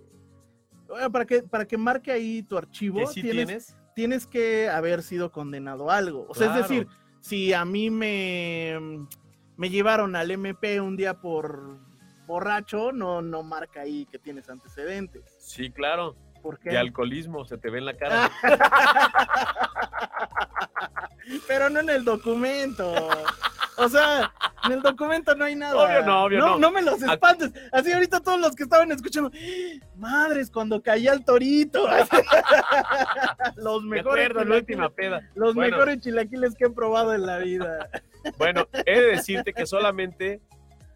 para 1.10 1.24
que, 1.24 1.42
para 1.44 1.66
que 1.66 1.78
marque 1.78 2.12
ahí 2.12 2.42
tu 2.42 2.58
archivo, 2.58 3.00
¿Que 3.00 3.06
sí 3.06 3.22
tienes, 3.22 3.46
tienes? 3.46 3.76
tienes 3.94 4.26
que 4.26 4.68
haber 4.68 5.02
sido 5.02 5.32
condenado 5.32 5.90
a 5.90 5.96
algo. 5.96 6.26
O 6.28 6.34
sea, 6.34 6.48
Claro. 6.48 6.60
es 6.60 6.68
decir, 6.68 6.88
si 7.22 7.54
a 7.54 7.64
mí 7.64 7.88
me, 7.88 9.06
me 9.56 9.70
llevaron 9.70 10.14
al 10.14 10.30
MP 10.30 10.82
un 10.82 10.94
día 10.94 11.14
por 11.14 11.78
borracho, 12.26 12.92
no, 12.92 13.22
no 13.22 13.42
marca 13.42 13.80
ahí 13.80 14.04
que 14.04 14.18
tienes 14.18 14.50
antecedentes. 14.50 15.24
Sí, 15.40 15.70
claro. 15.70 16.14
¿Por 16.42 16.58
qué? 16.58 16.70
De 16.70 16.78
alcoholismo, 16.78 17.44
se 17.44 17.58
te 17.58 17.70
ve 17.70 17.78
en 17.78 17.84
la 17.86 17.94
cara. 17.96 18.30
Pero 21.46 21.68
no 21.70 21.80
en 21.80 21.90
el 21.90 22.04
documento. 22.04 22.94
O 23.76 23.88
sea, 23.88 24.32
en 24.64 24.72
el 24.72 24.82
documento 24.82 25.34
no 25.36 25.44
hay 25.44 25.54
nada. 25.54 25.76
Obvio 25.76 26.02
no, 26.04 26.24
obvio 26.24 26.38
no. 26.40 26.58
No 26.58 26.70
me 26.72 26.82
los 26.82 27.00
espantes. 27.02 27.52
Así 27.72 27.92
ahorita 27.92 28.20
todos 28.20 28.40
los 28.40 28.56
que 28.56 28.62
estaban 28.64 28.90
escuchando, 28.90 29.30
madres, 29.96 30.50
cuando 30.50 30.82
caía 30.82 31.12
el 31.12 31.24
torito. 31.24 31.86
los 33.56 33.82
Me 33.84 33.96
mejores, 33.96 34.30
acuerdo, 34.30 34.48
la 34.50 34.56
última 34.56 34.88
chilaquiles, 34.88 35.20
peda. 35.20 35.30
los 35.34 35.54
Bueno. 35.54 35.70
mejores 35.76 36.00
chilaquiles 36.00 36.54
que 36.56 36.64
he 36.66 36.70
probado 36.70 37.14
en 37.14 37.26
la 37.26 37.38
vida. 37.38 37.88
Bueno, 38.36 38.66
he 38.84 39.00
de 39.00 39.06
decirte 39.12 39.54
que 39.54 39.64
solamente 39.64 40.42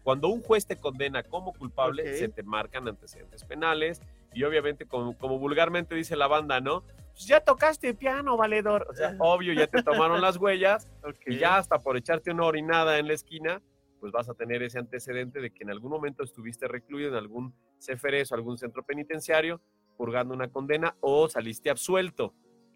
cuando 0.03 0.27
un 0.27 0.41
juez 0.41 0.67
te 0.67 0.75
condena 0.75 1.23
como 1.23 1.53
culpable, 1.53 2.17
se 2.17 2.27
te 2.27 2.43
marcan 2.43 2.87
antecedentes 2.87 3.43
penales 3.45 4.01
y 4.33 4.43
obviamente 4.43 4.85
como, 4.85 5.17
como 5.17 5.39
vulgarmente 5.39 5.95
dice 5.95 6.15
la 6.15 6.27
banda, 6.27 6.59
¿no? 6.61 6.83
Pues 7.13 7.27
ya 7.27 7.39
tocaste 7.39 7.93
piano, 7.93 8.37
valedor. 8.37 8.87
O 8.89 8.93
sea, 8.93 9.15
obvio, 9.19 9.53
ya 9.53 9.67
te 9.67 9.83
tomaron 9.83 10.19
las 10.21 10.37
huellas 10.37 10.89
y 11.27 11.37
ya 11.37 11.57
hasta 11.57 11.79
por 11.79 11.95
echarte 11.97 12.31
una 12.31 12.45
orinada 12.45 12.97
en 12.97 13.07
la 13.07 13.13
esquina, 13.13 13.61
pues 13.99 14.11
vas 14.11 14.29
a 14.29 14.33
tener 14.33 14.63
ese 14.63 14.79
antecedente 14.79 15.39
de 15.39 15.51
que 15.51 15.63
en 15.63 15.69
algún 15.69 15.91
momento 15.91 16.23
estuviste 16.23 16.67
recluido 16.67 17.09
en 17.09 17.15
algún 17.15 17.53
CFRS 17.79 18.31
o 18.31 18.35
algún 18.35 18.57
centro 18.57 18.83
penitenciario 18.83 19.61
purgando 19.95 20.33
una 20.33 20.49
condena 20.49 20.95
o 21.01 21.29
saliste 21.29 21.69
absuelto. 21.69 22.33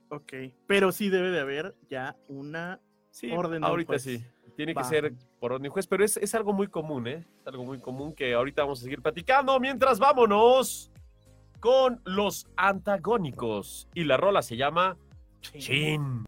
Ok, 0.10 0.34
pero 0.68 0.92
sí 0.92 1.10
debe 1.10 1.32
de 1.32 1.40
haber 1.40 1.76
ya 1.90 2.16
una... 2.28 2.80
Sí, 3.10 3.32
Orden 3.32 3.64
ahorita 3.64 3.94
juez. 3.94 4.04
sí. 4.04 4.24
Tiene 4.56 4.74
Va. 4.74 4.82
que 4.82 4.88
ser 4.88 5.14
por 5.40 5.54
orden 5.54 5.64
de 5.64 5.70
juez, 5.70 5.86
pero 5.86 6.04
es, 6.04 6.18
es 6.18 6.34
algo 6.34 6.52
muy 6.52 6.68
común, 6.68 7.08
¿eh? 7.08 7.26
Es 7.42 7.48
algo 7.48 7.64
muy 7.64 7.80
común 7.80 8.14
que 8.14 8.34
ahorita 8.34 8.64
vamos 8.64 8.80
a 8.80 8.84
seguir 8.84 9.02
platicando. 9.02 9.60
Mientras 9.60 10.00
vámonos 10.00 10.92
con 11.60 12.02
los 12.06 12.48
antagónicos. 12.56 13.88
Y 13.94 14.04
la 14.04 14.18
rola 14.18 14.42
se 14.42 14.58
llama 14.58 14.98
Chin. 15.42 16.26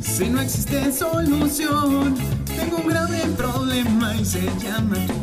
Si 0.00 0.28
no 0.28 0.40
existe 0.40 0.92
solución? 0.92 2.14
Tengo 2.56 2.78
un 2.78 2.88
grave 2.88 3.20
problema 3.36 4.14
y 4.16 4.24
se 4.24 4.42
llama 4.60 4.96
tú. 5.06 5.14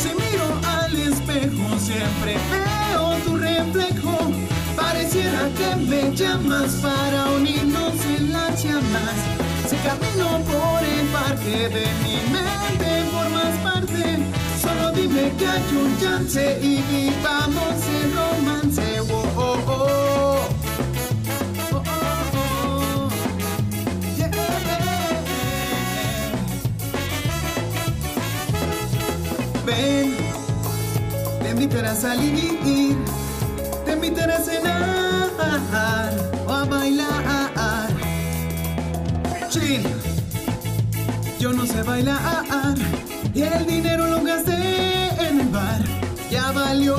Si 0.00 0.08
miro 0.08 0.46
al 0.66 0.94
espejo 0.96 1.78
siempre 1.78 2.36
veo 2.50 3.16
tu 3.24 3.36
reflejo. 3.36 4.18
Pareciera 4.76 5.50
que 5.58 5.76
me 5.76 6.16
llamas 6.16 6.72
para 6.82 7.30
unirnos 7.32 7.94
en 8.16 8.32
las 8.32 8.62
llamas. 8.62 9.16
Si 9.68 9.76
camino 9.76 10.40
por 10.50 10.82
el 10.82 11.06
parque 11.08 11.68
de 11.68 11.86
mi 12.02 12.16
mente 12.32 13.10
formas 13.12 13.54
parte. 13.62 14.18
Solo 14.60 14.92
dime 14.92 15.32
que 15.38 15.46
hay 15.46 15.76
un 15.76 16.00
chance 16.00 16.58
y 16.62 16.82
vivamos 16.90 17.76
el 18.02 18.14
romance. 18.14 18.61
Te 31.40 31.50
invitaré 31.50 31.88
a 31.88 31.94
salir, 31.94 32.96
te 33.84 33.92
invitaré 33.92 34.32
a 34.32 34.40
cenar 34.40 35.30
o 36.46 36.52
a 36.52 36.64
bailar. 36.64 37.88
Chin, 39.48 39.82
yo 41.38 41.52
no 41.52 41.66
sé 41.66 41.82
bailar 41.82 42.74
y 43.34 43.42
el 43.42 43.66
dinero 43.66 44.06
lo 44.06 44.22
gasté 44.22 45.08
en 45.26 45.40
el 45.40 45.48
bar, 45.48 45.82
ya 46.30 46.52
valió. 46.52 46.96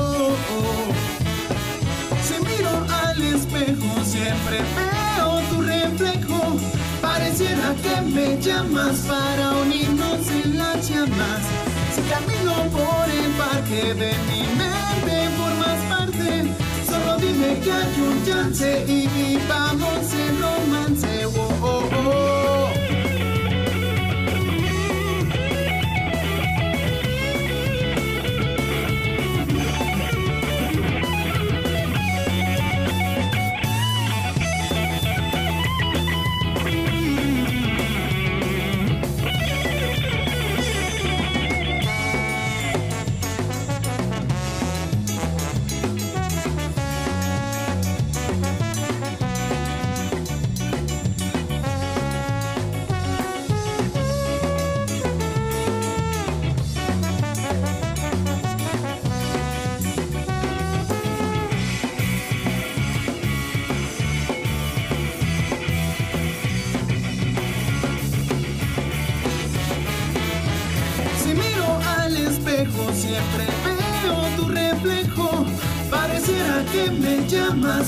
Si 2.22 2.34
miro 2.44 2.70
al 3.04 3.22
espejo 3.22 4.04
siempre 4.04 4.58
veo 4.76 5.40
tu 5.50 5.62
reflejo. 5.62 6.56
Pareciera 7.00 7.74
que 7.82 8.00
me 8.00 8.40
llamas 8.40 8.96
para 9.06 9.52
unirnos 9.58 10.26
en 10.28 10.58
las 10.58 10.88
llamas. 10.88 11.53
Si 11.94 12.02
camino 12.02 12.54
por 12.72 13.08
el 13.08 13.30
parque 13.34 13.94
de 13.94 14.12
mi 14.26 14.42
mente 14.58 15.28
formas 15.38 15.78
parte. 15.88 16.44
Solo 16.88 17.16
dime 17.18 17.60
que 17.60 17.70
hay 17.70 18.00
un 18.00 18.26
chance 18.26 18.84
y 18.88 19.06
vivamos 19.06 20.12
el 20.12 20.40
romance. 20.42 21.13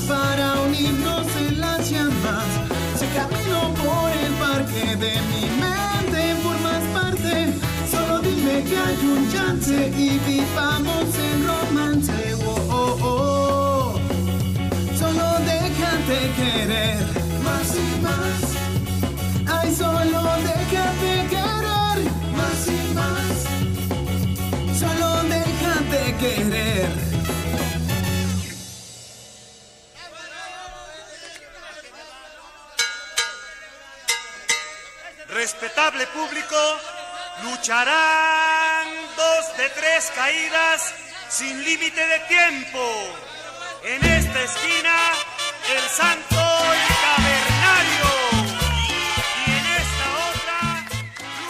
Para 0.03 0.61
unirnos 0.61 1.27
en 1.37 1.61
las 1.61 1.91
llamas. 1.91 2.45
Si 2.99 3.07
camino 3.07 3.73
por 3.75 4.11
el 4.11 4.33
parque 4.35 4.97
de 4.97 5.13
mi 5.31 5.45
mente 5.61 6.35
formas 6.43 6.83
parte. 6.93 7.53
Solo 7.91 8.21
dime 8.21 8.63
que 8.65 8.77
hay 8.77 8.99
un 9.07 9.33
chance 9.33 9.93
y 9.97 10.19
vivamos 10.19 11.07
el 11.29 11.47
romance. 11.47 12.35
Oh, 12.45 12.59
oh, 12.71 12.99
oh. 13.03 14.01
Solo 14.99 15.27
déjate 15.45 16.19
querer 16.37 16.99
más 17.45 17.75
y 17.75 18.01
más. 18.03 18.57
déjate 20.49 21.13
querer 21.31 21.99
más 22.39 22.61
y 22.69 22.95
más. 22.95 23.37
Solo 24.79 25.09
déjate 25.29 26.01
querer. 26.19 27.06
Público, 36.05 36.57
lucharán 37.45 38.87
dos 39.17 39.57
de 39.57 39.69
tres 39.71 40.13
caídas 40.15 40.93
sin 41.29 41.65
límite 41.65 42.07
de 42.07 42.19
tiempo. 42.29 42.79
En 43.83 44.05
esta 44.05 44.43
esquina, 44.43 44.95
el 45.75 45.83
santo 45.89 46.37
y 46.37 46.87
cavernario. 47.07 48.09
Y 49.47 49.51
en 49.51 49.67
esta 49.81 50.07
otra, 50.29 50.61
y 51.31 51.45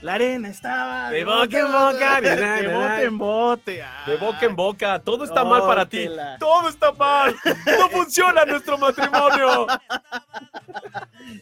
el. 0.00 0.06
La 0.06 0.14
arena 0.14 0.48
estaba 0.48 1.10
De 1.10 1.24
boca 1.24 1.58
en 1.58 1.72
boca, 1.72 2.20
de, 2.20 2.36
na, 2.36 2.46
na, 2.46 2.62
na. 2.62 2.78
bote 2.78 3.02
en 3.04 3.18
bote. 3.18 3.84
De 4.06 4.16
boca 4.16 4.46
en 4.46 4.56
boca, 4.56 4.98
todo 5.00 5.24
está 5.24 5.44
mal 5.44 5.62
para 5.62 5.84
ti. 5.86 6.08
Todo 6.38 6.68
está 6.68 6.92
mal. 6.92 7.34
No 7.78 7.88
funciona 7.90 8.44
nuestro 8.44 8.78
matrimonio. 8.78 9.66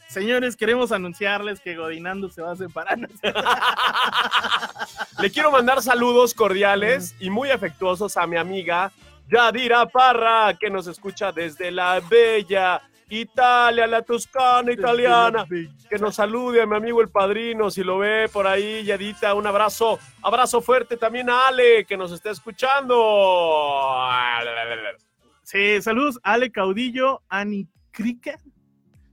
Señores, 0.09 0.57
queremos 0.57 0.93
anunciarles 0.93 1.61
que 1.61 1.77
Godinando 1.77 2.31
se 2.31 2.43
va 2.43 2.53
a 2.53 2.57
separar. 2.57 2.99
Le 5.21 5.31
quiero 5.31 5.51
mandar 5.51 5.83
saludos 5.83 6.35
cordiales 6.35 7.15
y 7.21 7.31
muy 7.31 7.51
afectuosos 7.51 8.17
a 8.17 8.27
mi 8.27 8.37
amiga 8.37 8.93
Yadira 9.29 9.87
Parra, 9.87 10.57
que 10.59 10.71
nos 10.71 10.87
escucha 10.87 11.33
desde 11.33 11.71
la 11.71 12.01
bella 12.01 12.83
Italia, 13.09 13.87
la 13.87 14.03
Toscana 14.03 14.73
italiana. 14.73 15.47
Que 15.89 15.99
nos 15.99 16.17
salude 16.17 16.63
a 16.63 16.67
mi 16.67 16.77
amigo 16.77 17.01
el 17.01 17.11
padrino, 17.11 17.71
si 17.71 17.85
lo 17.85 17.99
ve 17.99 18.29
por 18.33 18.47
ahí, 18.47 18.85
Yadita, 18.85 19.35
un 19.35 19.47
abrazo, 19.47 19.99
abrazo 20.23 20.63
fuerte 20.63 20.97
también 20.97 21.29
a 21.29 21.49
Ale, 21.49 21.85
que 21.85 21.97
nos 21.97 22.13
está 22.13 22.31
escuchando. 22.31 22.95
Sí, 25.43 25.83
saludos 25.83 26.19
Ale 26.23 26.51
Caudillo, 26.51 27.23
Ani 27.29 27.69
Crica. 27.91 28.39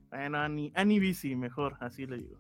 Bueno, 0.09 0.39
Ani, 0.39 0.71
Ani 0.75 0.99
Bici, 0.99 1.35
mejor, 1.35 1.77
así 1.79 2.05
le 2.05 2.17
digo. 2.17 2.39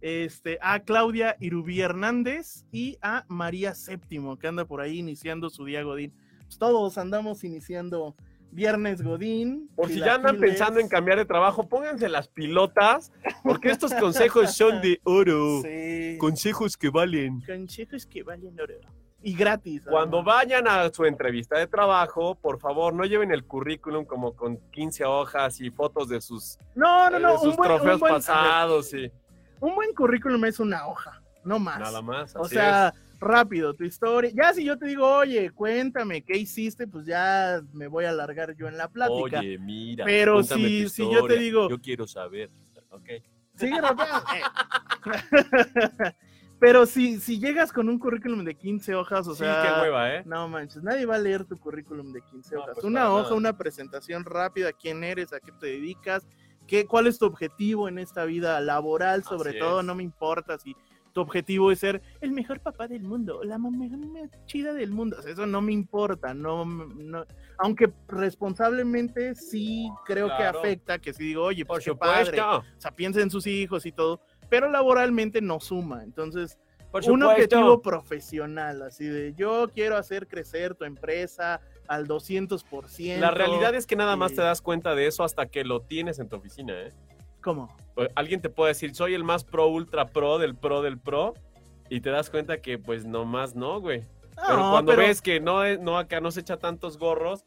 Este, 0.00 0.58
a 0.62 0.80
Claudia 0.80 1.36
Irubí 1.40 1.80
Hernández 1.80 2.64
y 2.70 2.96
a 3.02 3.24
María 3.28 3.74
Séptimo, 3.74 4.38
que 4.38 4.46
anda 4.46 4.64
por 4.64 4.80
ahí 4.80 4.98
iniciando 4.98 5.50
su 5.50 5.64
día 5.64 5.82
Godín. 5.82 6.14
Pues 6.42 6.58
todos 6.58 6.98
andamos 6.98 7.42
iniciando 7.42 8.14
Viernes 8.52 9.02
Godín. 9.02 9.68
Por 9.74 9.88
si 9.88 9.98
ya 9.98 10.14
andan 10.14 10.38
pensando 10.38 10.78
en 10.78 10.88
cambiar 10.88 11.18
de 11.18 11.24
trabajo, 11.24 11.68
pónganse 11.68 12.08
las 12.08 12.28
pilotas, 12.28 13.12
porque 13.42 13.70
estos 13.70 13.92
consejos 13.94 14.54
son 14.54 14.80
de 14.80 15.00
oro. 15.02 15.62
Sí. 15.62 16.16
Consejos 16.18 16.76
que 16.76 16.90
valen. 16.90 17.40
Consejos 17.40 18.06
que 18.06 18.22
valen 18.22 18.58
oro. 18.60 18.78
Y 19.20 19.34
gratis. 19.34 19.82
Cuando 19.88 20.22
vayan 20.22 20.68
a 20.68 20.88
su 20.92 21.04
entrevista 21.04 21.58
de 21.58 21.66
trabajo, 21.66 22.36
por 22.36 22.60
favor, 22.60 22.94
no 22.94 23.04
lleven 23.04 23.32
el 23.32 23.44
currículum 23.44 24.04
como 24.04 24.34
con 24.36 24.58
15 24.70 25.04
hojas 25.04 25.60
y 25.60 25.70
fotos 25.70 26.08
de 26.08 26.20
sus, 26.20 26.56
No, 26.76 27.10
no, 27.10 27.16
de 27.16 27.22
no. 27.22 27.38
sus 27.38 27.48
Un 27.50 27.56
buen, 27.56 27.68
trofeos 27.68 28.00
buen- 28.00 28.12
pasados 28.14 28.94
y 28.94 29.10
un 29.60 29.74
buen 29.74 29.92
currículum 29.92 30.44
es 30.44 30.60
una 30.60 30.86
hoja, 30.86 31.20
no 31.42 31.58
más. 31.58 31.80
nada 31.80 32.00
más. 32.00 32.36
O 32.36 32.44
sea, 32.44 32.94
rápido, 33.18 33.74
tu 33.74 33.82
historia. 33.82 34.30
Ya 34.32 34.52
si 34.54 34.62
yo 34.64 34.78
te 34.78 34.86
digo, 34.86 35.04
oye, 35.08 35.50
cuéntame 35.50 36.22
qué 36.22 36.36
hiciste, 36.36 36.86
pues 36.86 37.04
ya 37.04 37.60
me 37.72 37.88
voy 37.88 38.04
a 38.04 38.10
alargar 38.10 38.54
yo 38.54 38.68
en 38.68 38.78
la 38.78 38.86
plática. 38.88 39.40
Oye, 39.40 39.58
mira. 39.58 40.04
Pero 40.04 40.44
si- 40.44 40.84
tu 40.84 40.88
si 40.90 41.10
yo 41.12 41.26
te 41.26 41.38
digo- 41.38 41.68
Yo 41.68 41.80
quiero 41.80 42.06
saber. 42.06 42.50
Ok. 42.90 43.08
Sí, 43.56 43.68
rápido. 43.80 44.06
Pero 46.60 46.86
si, 46.86 47.20
si 47.20 47.38
llegas 47.38 47.72
con 47.72 47.88
un 47.88 47.98
currículum 47.98 48.44
de 48.44 48.54
15 48.54 48.94
hojas, 48.94 49.28
o 49.28 49.32
sí, 49.32 49.38
sea. 49.40 49.62
qué 49.62 49.80
hueva, 49.82 50.14
¿eh? 50.14 50.22
No 50.26 50.48
manches, 50.48 50.82
nadie 50.82 51.06
va 51.06 51.14
a 51.14 51.18
leer 51.18 51.44
tu 51.44 51.56
currículum 51.58 52.12
de 52.12 52.20
15 52.22 52.54
No, 52.56 52.62
hojas. 52.62 52.74
pues 52.74 52.84
una 52.84 53.12
hoja, 53.12 53.22
nada. 53.22 53.34
una 53.36 53.56
presentación 53.56 54.24
rápida, 54.24 54.72
quién 54.72 55.04
eres, 55.04 55.32
a 55.32 55.38
qué 55.40 55.52
te 55.52 55.66
dedicas, 55.66 56.26
qué, 56.66 56.84
cuál 56.84 57.06
es 57.06 57.18
tu 57.18 57.26
objetivo 57.26 57.88
en 57.88 57.98
esta 57.98 58.24
vida 58.24 58.60
laboral, 58.60 59.22
sobre 59.22 59.50
Así 59.50 59.58
todo, 59.60 59.80
es. 59.80 59.86
no 59.86 59.94
me 59.94 60.02
importa 60.02 60.58
si 60.58 60.74
tu 61.12 61.20
objetivo 61.22 61.72
es 61.72 61.78
ser 61.78 62.02
el 62.20 62.32
mejor 62.32 62.60
papá 62.60 62.86
del 62.86 63.02
mundo, 63.02 63.42
la 63.42 63.56
mamá 63.56 63.86
más 63.88 64.30
chida 64.46 64.74
del 64.74 64.90
mundo, 64.90 65.16
O 65.18 65.22
sea, 65.22 65.32
eso 65.32 65.46
no 65.46 65.60
me 65.62 65.72
importa, 65.72 66.34
no, 66.34 66.64
no- 66.64 67.24
aunque 67.56 67.92
responsablemente 68.08 69.34
sí 69.34 69.90
creo 70.04 70.28
que 70.36 70.44
afecta, 70.44 70.98
que 70.98 71.12
si 71.12 71.24
digo, 71.24 71.44
oye, 71.44 71.64
Por 71.64 71.76
pues 71.76 71.84
qué 71.86 71.94
padre, 71.94 72.40
o 72.40 72.62
sea, 72.76 72.90
piensa 72.90 73.20
en 73.20 73.30
sus 73.30 73.46
hijos 73.46 73.86
y 73.86 73.92
todo, 73.92 74.20
pero 74.48 74.70
laboralmente 74.70 75.40
no 75.40 75.60
suma, 75.60 76.02
entonces 76.02 76.58
Por 76.90 77.04
un 77.10 77.22
objetivo 77.22 77.82
profesional, 77.82 78.82
así 78.82 79.04
de 79.06 79.34
yo 79.34 79.68
quiero 79.72 79.96
hacer 79.96 80.26
crecer 80.26 80.74
tu 80.74 80.84
empresa 80.84 81.60
al 81.86 82.06
200%. 82.08 83.18
La 83.18 83.30
realidad 83.30 83.74
es 83.74 83.86
que 83.86 83.96
nada 83.96 84.16
más 84.16 84.32
te 84.34 84.40
das 84.40 84.62
cuenta 84.62 84.94
de 84.94 85.06
eso 85.06 85.22
hasta 85.24 85.46
que 85.46 85.64
lo 85.64 85.80
tienes 85.82 86.18
en 86.18 86.28
tu 86.28 86.36
oficina, 86.36 86.72
¿eh? 86.80 86.92
¿Cómo? 87.42 87.74
Alguien 88.14 88.40
te 88.40 88.48
puede 88.50 88.70
decir, 88.70 88.94
soy 88.94 89.14
el 89.14 89.24
más 89.24 89.44
pro, 89.44 89.68
ultra 89.68 90.06
pro 90.06 90.38
del 90.38 90.54
pro 90.54 90.82
del 90.82 90.98
pro, 90.98 91.34
y 91.90 92.00
te 92.00 92.10
das 92.10 92.30
cuenta 92.30 92.60
que, 92.60 92.78
pues, 92.78 93.06
nomás 93.06 93.54
no, 93.54 93.80
güey. 93.80 94.04
Pero 94.46 94.56
No, 94.58 94.70
cuando 94.72 94.92
pero- 94.92 95.02
ves 95.02 95.20
que 95.22 95.40
no, 95.40 95.64
es- 95.64 95.80
no 95.80 95.98
acá 95.98 96.20
no 96.20 96.30
se 96.30 96.40
echa 96.40 96.58
tantos 96.58 96.98
gorros 96.98 97.44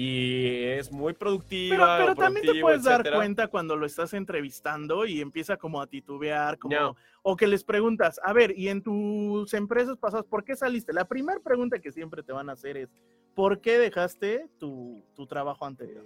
y 0.00 0.62
es 0.62 0.92
muy 0.92 1.12
Pero, 1.12 1.18
productiva. 1.18 1.96
pero 1.98 2.12
o 2.12 2.14
también 2.14 2.46
te 2.46 2.60
puedes 2.60 2.84
dar 2.84 3.00
etcétera. 3.00 3.16
cuenta 3.16 3.48
cuando 3.48 3.74
lo 3.74 3.84
estás 3.84 4.14
entrevistando 4.14 5.04
y 5.04 5.20
empieza 5.20 5.56
como 5.56 5.82
a 5.82 5.88
titubear, 5.88 6.56
como, 6.56 6.76
No. 6.76 6.96
o 7.22 7.34
que 7.34 7.48
les 7.48 7.64
preguntas, 7.64 8.20
a 8.22 8.32
ver, 8.32 8.56
y 8.56 8.68
en 8.68 8.80
tus 8.80 9.52
empresas 9.54 9.96
pasadas, 9.96 10.24
¿por 10.24 10.44
qué 10.44 10.54
saliste? 10.54 10.92
La 10.92 11.08
primera 11.08 11.40
pregunta 11.40 11.80
que 11.80 11.90
siempre 11.90 12.22
te 12.22 12.32
van 12.32 12.48
a 12.48 12.52
hacer 12.52 12.76
es, 12.76 12.88
¿por 13.34 13.60
qué 13.60 13.76
dejaste 13.76 14.48
tu, 14.60 15.02
tu 15.16 15.26
trabajo 15.26 15.66
anterior? 15.66 16.04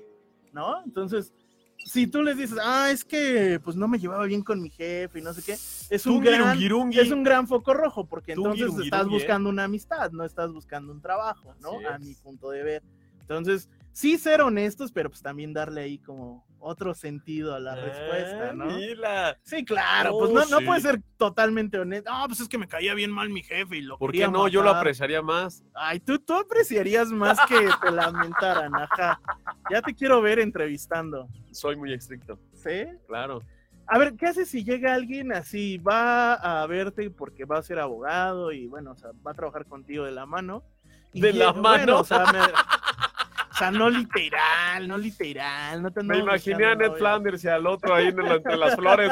¿No? 0.54 0.82
Entonces, 0.86 1.34
si 1.76 2.06
tú 2.06 2.22
les 2.22 2.38
dices, 2.38 2.56
ah, 2.62 2.90
es 2.90 3.04
que 3.04 3.60
pues 3.62 3.76
no 3.76 3.88
me 3.88 3.98
llevaba 3.98 4.24
bien 4.24 4.42
con 4.42 4.62
mi 4.62 4.70
jefe 4.70 5.18
y 5.18 5.22
no 5.22 5.34
sé 5.34 5.42
qué, 5.42 5.52
es 5.52 6.06
un, 6.06 6.22
gran, 6.22 6.58
es 6.94 7.10
un 7.10 7.22
gran 7.24 7.46
foco 7.46 7.74
rojo, 7.74 8.06
porque 8.06 8.32
entonces 8.32 8.72
estás 8.82 9.04
¿eh? 9.04 9.10
buscando 9.10 9.50
una 9.50 9.64
amistad, 9.64 10.12
no 10.12 10.24
estás 10.24 10.50
buscando 10.50 10.94
un 10.94 11.02
trabajo, 11.02 11.54
¿no? 11.60 11.72
A 11.90 11.98
mi 11.98 12.14
punto 12.14 12.48
de 12.48 12.62
ver. 12.62 12.82
Entonces, 13.20 13.68
sí 13.92 14.18
ser 14.18 14.40
honestos, 14.40 14.92
pero 14.92 15.08
pues 15.10 15.22
también 15.22 15.52
darle 15.52 15.82
ahí 15.82 15.98
como 15.98 16.46
otro 16.58 16.94
sentido 16.94 17.54
a 17.54 17.60
la 17.60 17.74
respuesta, 17.74 18.50
Ah, 18.50 18.52
¿no? 18.52 18.78
Sí, 19.42 19.64
claro, 19.64 20.14
Oh, 20.14 20.18
pues 20.18 20.30
no, 20.32 20.44
no 20.46 20.58
sí. 20.58 20.64
puede 20.64 20.80
ser 20.80 21.00
totalmente 21.16 21.78
honesto. 21.78 22.08
Ah, 22.12 22.24
pues 22.28 22.40
es 22.40 22.48
que 22.48 22.58
me 22.58 22.68
caía 22.68 22.94
bien 22.94 23.10
mal 23.10 23.28
mi 23.30 23.42
jefe 23.42 23.76
y 23.78 23.82
lo 23.82 23.98
¿Por 23.98 24.12
qué 24.12 24.28
no? 24.28 24.46
Yo 24.48 24.60
lo 24.60 24.66
matar". 24.68 24.80
apreciaría 24.80 25.22
más. 25.22 25.64
Ay, 25.74 25.98
tú, 26.00 26.18
tú 26.18 26.34
apreciarías 26.34 27.08
más 27.10 27.38
que 27.48 27.70
te 27.82 27.90
lamentaran, 27.90 28.72
ajá. 28.78 29.20
Ya 29.68 29.82
te 29.82 29.94
quiero 29.94 30.20
ver 30.20 30.38
entrevistando, 30.38 31.28
Soy 31.50 31.76
muy 31.76 31.92
estricto, 31.92 32.38
¿sí? 32.54 32.84
claro. 33.06 33.42
A 33.86 33.98
ver, 33.98 34.14
¿qué 34.16 34.26
haces 34.26 34.48
si 34.48 34.64
llega 34.64 34.94
alguien 34.94 35.32
así, 35.32 35.76
va 35.78 36.34
a 36.34 36.66
verte 36.66 37.10
porque 37.10 37.44
va 37.44 37.58
a 37.58 37.62
ser 37.62 37.78
abogado 37.80 38.52
y 38.52 38.66
bueno, 38.66 38.92
o 38.92 38.96
sea, 38.96 39.10
va 39.26 39.32
a 39.32 39.34
trabajar 39.34 39.66
contigo 39.66 40.04
de 40.04 40.12
la 40.12 40.24
mano? 40.24 40.62
y 41.12 41.20
¿De 41.20 41.32
la 41.32 41.52
mano? 41.52 41.98
o, 42.00 42.04
sea, 42.04 42.24
me- 42.26 42.38
sea, 43.62 43.70
no 43.70 43.90
literal, 43.90 44.88
no 44.88 44.98
literal, 44.98 45.82
no 45.82 45.90
te 45.90 46.02
Me 46.02 46.18
imaginé 46.18 46.64
a 46.66 46.74
Ned. 46.74 46.92
Flanders 46.92 47.44
y 47.44 47.48
al 47.48 47.66
otro 47.66 47.94
ahí 47.94 48.08
en 48.08 48.18
el- 48.20 48.32
entre 48.36 48.56
las 48.56 48.74
flores. 48.76 49.10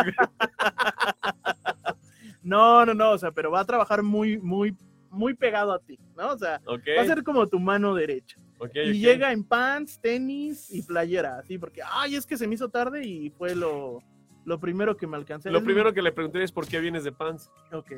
No, 2.43 2.85
no, 2.87 2.95
no, 2.95 3.11
o 3.13 3.19
sea, 3.19 3.31
pero 3.33 3.51
va 3.51 3.61
a 3.61 3.65
trabajar 3.65 4.03
muy, 4.03 4.39
muy, 4.39 4.75
muy 5.11 5.35
pegado 5.35 5.73
a 5.73 5.79
ti, 5.79 5.99
¿no? 6.17 6.29
O 6.33 6.39
sea, 6.39 6.61
va 6.67 7.03
a 7.03 7.07
ser 7.07 7.23
como 7.23 7.47
tu 7.47 7.61
mano 7.61 7.95
derecha. 7.95 8.37
y 8.75 8.93
llega 9.01 9.33
en 9.33 9.45
pants, 9.45 10.01
tenis 10.01 10.71
y 10.73 10.83
playera, 10.83 11.39
así, 11.39 11.59
porque, 11.59 11.83
ay, 11.87 12.15
es 12.17 12.25
que 12.27 12.37
se 12.37 12.47
me 12.49 12.55
hizo 12.55 12.69
tarde 12.69 13.07
y 13.07 13.31
fue 13.31 13.55
lo, 13.55 14.03
lo 14.45 14.59
primero 14.59 14.97
que 14.97 15.07
me 15.07 15.17
alcancé. 15.17 15.51
Lo 15.51 15.63
primero 15.63 15.93
que 15.93 16.03
le 16.03 16.13
pregunté 16.13 16.43
es 16.43 16.53
por 16.53 16.67
qué 16.67 16.81
vienes 16.81 17.05
de 17.05 17.13
pants. 17.13 17.51
Ok. 17.73 17.93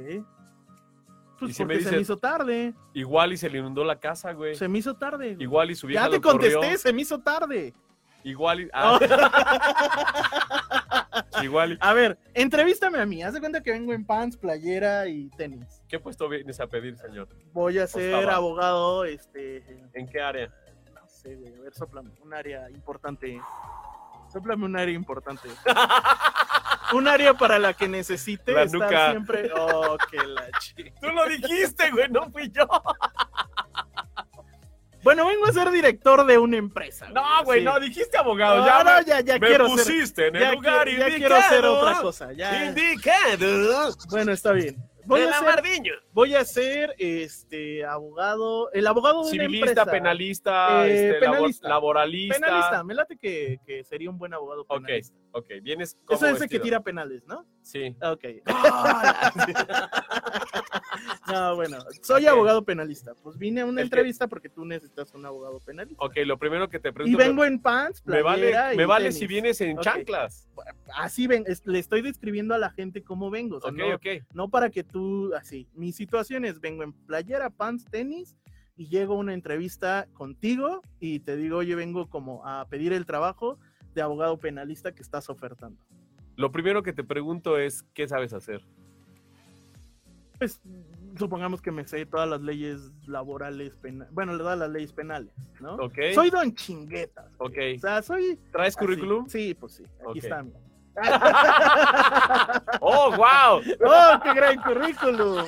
Y 1.46 1.52
Pues 1.52 1.60
me 1.60 1.66
porque 1.74 1.84
se 1.84 1.90
me 1.92 2.00
hizo 2.00 2.16
tarde. 2.16 2.74
Igual 2.94 3.32
y 3.32 3.36
se 3.36 3.50
le 3.50 3.58
inundó 3.58 3.84
la 3.84 3.98
casa, 3.98 4.32
güey. 4.32 4.54
Se 4.54 4.68
me 4.68 4.78
hizo 4.78 4.94
tarde. 4.94 5.34
güey. 5.34 5.42
Igual 5.42 5.70
y 5.70 5.74
su 5.74 5.86
vieja 5.86 6.04
ya 6.04 6.10
te 6.10 6.16
lo 6.16 6.22
corrió. 6.22 6.58
contesté, 6.58 6.78
se 6.78 6.92
me 6.92 7.02
hizo 7.02 7.20
tarde. 7.20 7.74
Igual 8.24 8.60
y... 8.60 8.68
ah. 8.72 8.98
Igual 11.42 11.72
y... 11.72 11.78
A 11.80 11.92
ver, 11.92 12.18
entrevístame 12.34 12.98
a 12.98 13.06
mí. 13.06 13.22
Haz 13.22 13.34
de 13.34 13.40
cuenta 13.40 13.62
que 13.62 13.72
vengo 13.72 13.92
en 13.92 14.04
pants, 14.04 14.36
playera 14.36 15.06
y 15.08 15.28
tenis. 15.30 15.82
¿Qué 15.88 15.98
puesto 15.98 16.28
vienes 16.28 16.60
a 16.60 16.66
pedir, 16.66 16.96
señor? 16.96 17.28
Voy 17.52 17.78
a 17.78 17.86
ser 17.86 18.28
abogado, 18.30 19.04
este, 19.04 19.64
¿En 19.92 20.06
qué 20.08 20.20
área? 20.20 20.52
no 20.94 21.08
sé, 21.08 21.36
güey, 21.36 21.54
a 21.54 21.60
ver, 21.60 21.74
soplame, 21.74 22.10
un 22.22 22.32
área 22.32 22.70
importante. 22.70 23.40
Soplame 24.32 24.64
un 24.64 24.76
área 24.76 24.94
importante. 24.94 25.48
un 26.94 27.08
área 27.08 27.34
para 27.34 27.58
la 27.58 27.74
que 27.74 27.88
necesite 27.88 28.52
La 28.52 28.62
estar 28.62 28.80
nuca. 28.80 29.10
siempre. 29.10 29.50
Oh, 29.56 29.96
que 30.10 30.16
la 30.18 30.46
chi- 30.60 30.92
Tú 31.00 31.08
lo 31.08 31.26
dijiste, 31.26 31.90
güey, 31.90 32.08
no 32.08 32.30
fui 32.30 32.50
yo. 32.50 32.66
Bueno, 35.02 35.26
vengo 35.26 35.46
a 35.46 35.52
ser 35.52 35.68
director 35.72 36.24
de 36.26 36.38
una 36.38 36.56
empresa. 36.58 37.08
No, 37.08 37.42
güey, 37.44 37.58
sí. 37.60 37.64
no, 37.64 37.80
dijiste 37.80 38.16
abogado. 38.18 38.58
No, 38.58 38.66
ya 38.66 38.84
no, 38.84 39.00
ya, 39.02 39.20
ya 39.20 39.38
me 39.38 39.48
quiero 39.48 39.66
ser- 39.70 39.76
pusiste 39.78 40.26
en 40.28 40.36
el 40.36 40.42
ya 40.42 40.52
lugar 40.52 40.86
ya 40.86 40.92
indicado. 40.92 41.16
quiero 41.18 41.36
hacer 41.36 41.64
otra 41.64 42.00
cosa. 42.00 42.32
Ya. 42.32 42.66
Indicado. 42.66 43.92
Bueno, 44.10 44.30
está 44.32 44.52
bien. 44.52 44.76
Voy 45.04 45.20
de 45.22 45.26
a, 45.26 45.30
la 45.30 45.38
ser, 45.40 45.48
Mardiño. 45.48 45.92
Voy 46.12 46.34
a 46.34 46.44
ser 46.44 46.94
este 46.98 47.84
abogado, 47.84 48.70
el 48.72 48.86
abogado 48.86 49.22
de 49.24 49.30
una 49.30 49.30
Civilista, 49.30 49.68
empresa. 49.70 49.90
penalista, 49.90 50.86
Eh, 50.86 50.94
este, 50.94 51.20
labor- 51.20 51.36
penalista. 51.36 51.68
laboralista. 51.68 52.34
Penalista, 52.40 52.84
me 52.84 52.94
late 52.94 53.16
que, 53.16 53.58
que 53.66 53.84
sería 53.84 54.10
un 54.10 54.18
buen 54.18 54.34
abogado 54.34 54.62
Ok, 54.68 54.84
penalista. 54.84 55.16
ok, 55.32 55.46
vienes 55.62 55.90
Eso 55.90 55.98
como 56.06 56.26
es 56.26 56.40
el 56.42 56.48
que 56.48 56.60
tira 56.60 56.80
penales, 56.80 57.22
¿no? 57.26 57.44
Sí. 57.62 57.96
Ok. 58.02 58.24
no, 61.28 61.56
bueno, 61.56 61.78
soy 62.02 62.24
Ok. 62.24 62.28
abogado 62.32 62.64
penalista. 62.64 63.14
Pues 63.22 63.38
vine 63.38 63.62
a 63.62 63.64
una 63.64 63.80
El 63.80 63.88
que- 63.88 63.96
entrevista 63.96 64.26
porque 64.26 64.48
tú 64.48 64.64
necesitas 64.64 65.12
un 65.14 65.24
abogado 65.26 65.60
penalista. 65.60 66.04
Ok, 66.04 66.16
lo 66.26 66.38
primero 66.38 66.68
que 66.68 66.78
te 66.78 66.88
Y 66.88 66.92
pregunto. 66.92 67.18
vengo 67.18 67.44
en 67.44 67.60
pants, 67.60 68.04
me 68.06 68.22
vale, 68.22 68.52
me 68.76 68.82
y 68.82 68.86
vale 68.86 69.04
tenis. 69.06 69.18
si 69.18 69.26
vienes 69.26 69.60
en 69.60 69.78
Ok. 69.78 69.84
chanclas. 69.84 70.48
Así 70.94 71.26
ven, 71.26 71.44
es- 71.46 71.66
le 71.66 71.78
estoy 71.78 72.02
describiendo 72.02 72.54
a 72.54 72.58
la 72.58 72.70
gente 72.70 73.02
cómo 73.02 73.30
vengo. 73.30 73.56
o 73.56 73.60
sea, 73.60 73.70
Ok, 73.70 73.76
no, 73.76 73.94
ok. 73.94 74.06
no 74.34 74.48
para 74.48 74.70
que 74.70 74.84
tú, 74.84 75.32
así. 75.34 75.66
Mi 75.74 75.92
situación 76.06 76.44
es, 76.44 76.60
vengo 76.60 76.82
en 76.82 76.92
playera, 76.92 77.48
pants, 77.48 77.84
tenis 77.84 78.36
y 78.76 78.88
llego 78.88 79.14
a 79.14 79.18
una 79.18 79.34
entrevista 79.34 80.08
contigo 80.14 80.82
y 80.98 81.20
te 81.20 81.36
digo, 81.36 81.58
oye, 81.58 81.76
vengo 81.76 82.08
como 82.10 82.44
a 82.46 82.66
pedir 82.68 82.92
el 82.92 83.06
trabajo 83.06 83.58
de 83.94 84.02
abogado 84.02 84.36
penalista 84.38 84.92
que 84.92 85.02
estás 85.02 85.30
ofertando. 85.30 85.80
Lo 86.36 86.50
primero 86.50 86.82
que 86.82 86.92
te 86.92 87.04
pregunto 87.04 87.56
es, 87.56 87.84
¿qué 87.94 88.08
sabes 88.08 88.32
hacer? 88.32 88.62
Pues 90.38 90.60
supongamos 91.16 91.62
que 91.62 91.70
me 91.70 91.86
sé 91.86 92.04
todas 92.04 92.28
las 92.28 92.40
leyes 92.40 92.90
laborales, 93.06 93.76
pena- 93.76 94.08
bueno, 94.10 94.34
le 94.34 94.42
da 94.42 94.56
las 94.56 94.70
leyes 94.70 94.92
penales, 94.92 95.32
¿no? 95.60 95.76
Ok. 95.76 95.98
Soy 96.14 96.30
don 96.30 96.52
chinguetas. 96.52 97.32
Ok. 97.38 97.56
O 97.76 97.78
sea, 97.78 98.02
soy... 98.02 98.40
¿Traes 98.50 98.76
así. 98.76 98.84
currículum? 98.84 99.28
Sí, 99.28 99.54
pues 99.54 99.74
sí, 99.74 99.84
aquí 99.84 100.04
Ok. 100.04 100.16
está. 100.16 100.42
mira. 100.42 100.58
¡Oh, 102.80 103.10
wow! 103.16 103.62
¡Oh, 103.86 104.20
qué 104.22 104.34
gran 104.34 104.60
currículum! 104.62 105.44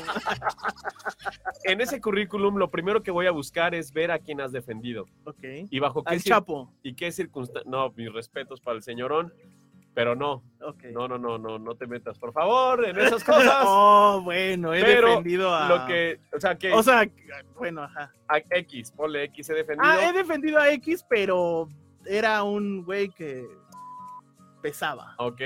En 1.65 1.81
ese 1.81 2.01
currículum, 2.01 2.57
lo 2.57 2.71
primero 2.71 3.03
que 3.03 3.11
voy 3.11 3.27
a 3.27 3.31
buscar 3.31 3.75
es 3.75 3.93
ver 3.93 4.11
a 4.11 4.19
quién 4.19 4.41
has 4.41 4.53
defendido. 4.53 5.07
Ok. 5.25 5.43
Y 5.71 5.79
bajo 5.79 6.03
qué, 6.05 6.15
Al 6.15 6.23
Chapo. 6.23 6.73
y 6.83 6.95
qué 6.95 7.11
circunstancias. 7.13 7.67
No, 7.71 7.91
mis 7.97 8.13
respetos 8.13 8.61
para 8.61 8.77
el 8.77 8.83
señorón. 8.83 9.33
Pero 9.95 10.17
no, 10.17 10.43
Ok. 10.61 10.87
no, 10.93 11.07
no, 11.07 11.19
no, 11.19 11.39
no, 11.39 11.57
no 11.57 11.77
te 11.77 11.87
metas, 11.87 12.19
por 12.19 12.33
favor, 12.33 12.85
en 12.85 12.99
esas 12.99 13.23
cosas. 13.23 13.55
Oh, 13.65 14.21
bueno, 14.25 14.75
he 14.75 14.83
Pero 14.83 15.09
defendido 15.11 15.55
a... 15.55 15.69
Lo 15.69 15.87
que, 15.87 16.19
o 16.37 16.41
sea, 16.41 16.57
que 16.59 16.73
O 16.73 16.83
sea, 16.83 17.09
bueno, 17.57 17.85
ajá. 17.85 18.13
a 18.27 18.39
X, 18.39 18.91
ponle 18.91 19.23
X, 19.25 19.51
he 19.51 19.55
defendido. 19.55 19.89
Ah, 19.89 20.09
he 20.09 20.13
defendido 20.13 20.59
a 20.59 20.69
X, 20.71 21.05
pero 21.09 21.69
era 22.07 22.43
un 22.43 22.85
güey 22.85 23.09
que 23.11 23.47
pesaba. 24.69 25.15
Ok. 25.19 25.41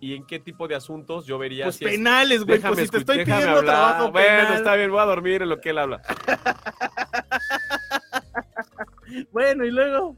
¿Y 0.00 0.14
en 0.14 0.26
qué 0.26 0.38
tipo 0.38 0.68
de 0.68 0.74
asuntos 0.74 1.24
yo 1.24 1.38
vería 1.38 1.64
Pues 1.64 1.76
si 1.76 1.84
es- 1.86 1.92
penales, 1.92 2.44
güey, 2.44 2.60
pues 2.60 2.78
si 2.78 2.88
te 2.88 2.98
estoy 2.98 3.24
pidiendo 3.24 3.48
hablar. 3.58 3.64
trabajo 3.64 4.12
Bueno, 4.12 4.26
penal. 4.28 4.54
está 4.54 4.74
bien, 4.76 4.90
voy 4.90 5.00
a 5.00 5.04
dormir 5.06 5.42
en 5.42 5.48
lo 5.48 5.60
que 5.60 5.70
él 5.70 5.78
habla. 5.78 6.02
Bueno, 9.32 9.64
y 9.64 9.70
luego... 9.70 10.16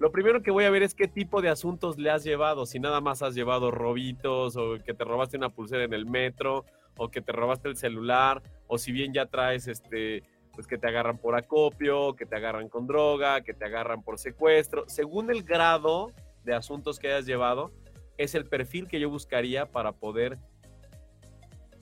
Lo 0.00 0.10
primero 0.10 0.42
que 0.42 0.50
voy 0.50 0.64
a 0.64 0.70
ver 0.70 0.82
es 0.82 0.94
qué 0.94 1.06
tipo 1.06 1.40
de 1.40 1.48
asuntos 1.48 1.98
le 1.98 2.10
has 2.10 2.24
llevado. 2.24 2.66
Si 2.66 2.80
nada 2.80 3.00
más 3.00 3.22
has 3.22 3.34
llevado 3.34 3.70
robitos, 3.70 4.56
o 4.56 4.76
que 4.84 4.92
te 4.92 5.04
robaste 5.04 5.36
una 5.36 5.50
pulsera 5.50 5.84
en 5.84 5.94
el 5.94 6.04
metro, 6.04 6.64
o 6.96 7.08
que 7.10 7.22
te 7.22 7.30
robaste 7.32 7.68
el 7.68 7.76
celular, 7.76 8.42
o 8.66 8.76
si 8.76 8.90
bien 8.92 9.14
ya 9.14 9.26
traes 9.26 9.68
este, 9.68 10.24
pues 10.52 10.66
que 10.66 10.78
te 10.78 10.88
agarran 10.88 11.16
por 11.18 11.36
acopio, 11.36 12.16
que 12.16 12.26
te 12.26 12.36
agarran 12.36 12.68
con 12.68 12.86
droga, 12.88 13.40
que 13.42 13.54
te 13.54 13.64
agarran 13.64 14.02
por 14.02 14.18
secuestro. 14.18 14.84
Según 14.88 15.30
el 15.30 15.44
grado 15.44 16.10
de 16.44 16.54
asuntos 16.54 16.98
que 16.98 17.08
hayas 17.08 17.26
llevado, 17.26 17.72
es 18.16 18.34
el 18.34 18.46
perfil 18.46 18.86
que 18.86 19.00
yo 19.00 19.10
buscaría 19.10 19.66
para 19.70 19.92
poder 19.92 20.38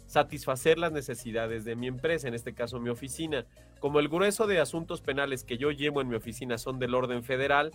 satisfacer 0.07 0.79
las 0.79 0.93
necesidades 0.93 1.65
de 1.65 1.75
mi 1.75 1.87
empresa, 1.87 2.29
en 2.29 2.35
este 2.35 2.55
caso 2.55 2.79
mi 2.79 2.91
oficina. 2.91 3.47
Como 3.81 3.99
el 3.99 4.09
grueso 4.09 4.47
de 4.47 4.61
asuntos 4.61 5.01
penales 5.01 5.43
que 5.43 5.59
yo 5.59 5.71
llevo 5.71 6.01
en 6.01 6.09
mi 6.09 6.17
oficina 6.17 6.59
son 6.59 6.79
del 6.79 6.95
orden 6.95 7.25
federal, 7.25 7.71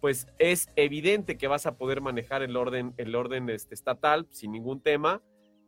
pues 0.00 0.26
es 0.38 0.68
evidente 0.76 1.36
que 1.36 1.48
vas 1.48 1.66
a 1.66 1.76
poder 1.76 2.00
manejar 2.00 2.42
el 2.42 2.56
orden, 2.56 2.94
el 2.98 3.14
orden 3.14 3.48
este, 3.50 3.74
estatal 3.74 4.26
sin 4.30 4.52
ningún 4.52 4.80
tema, 4.80 5.22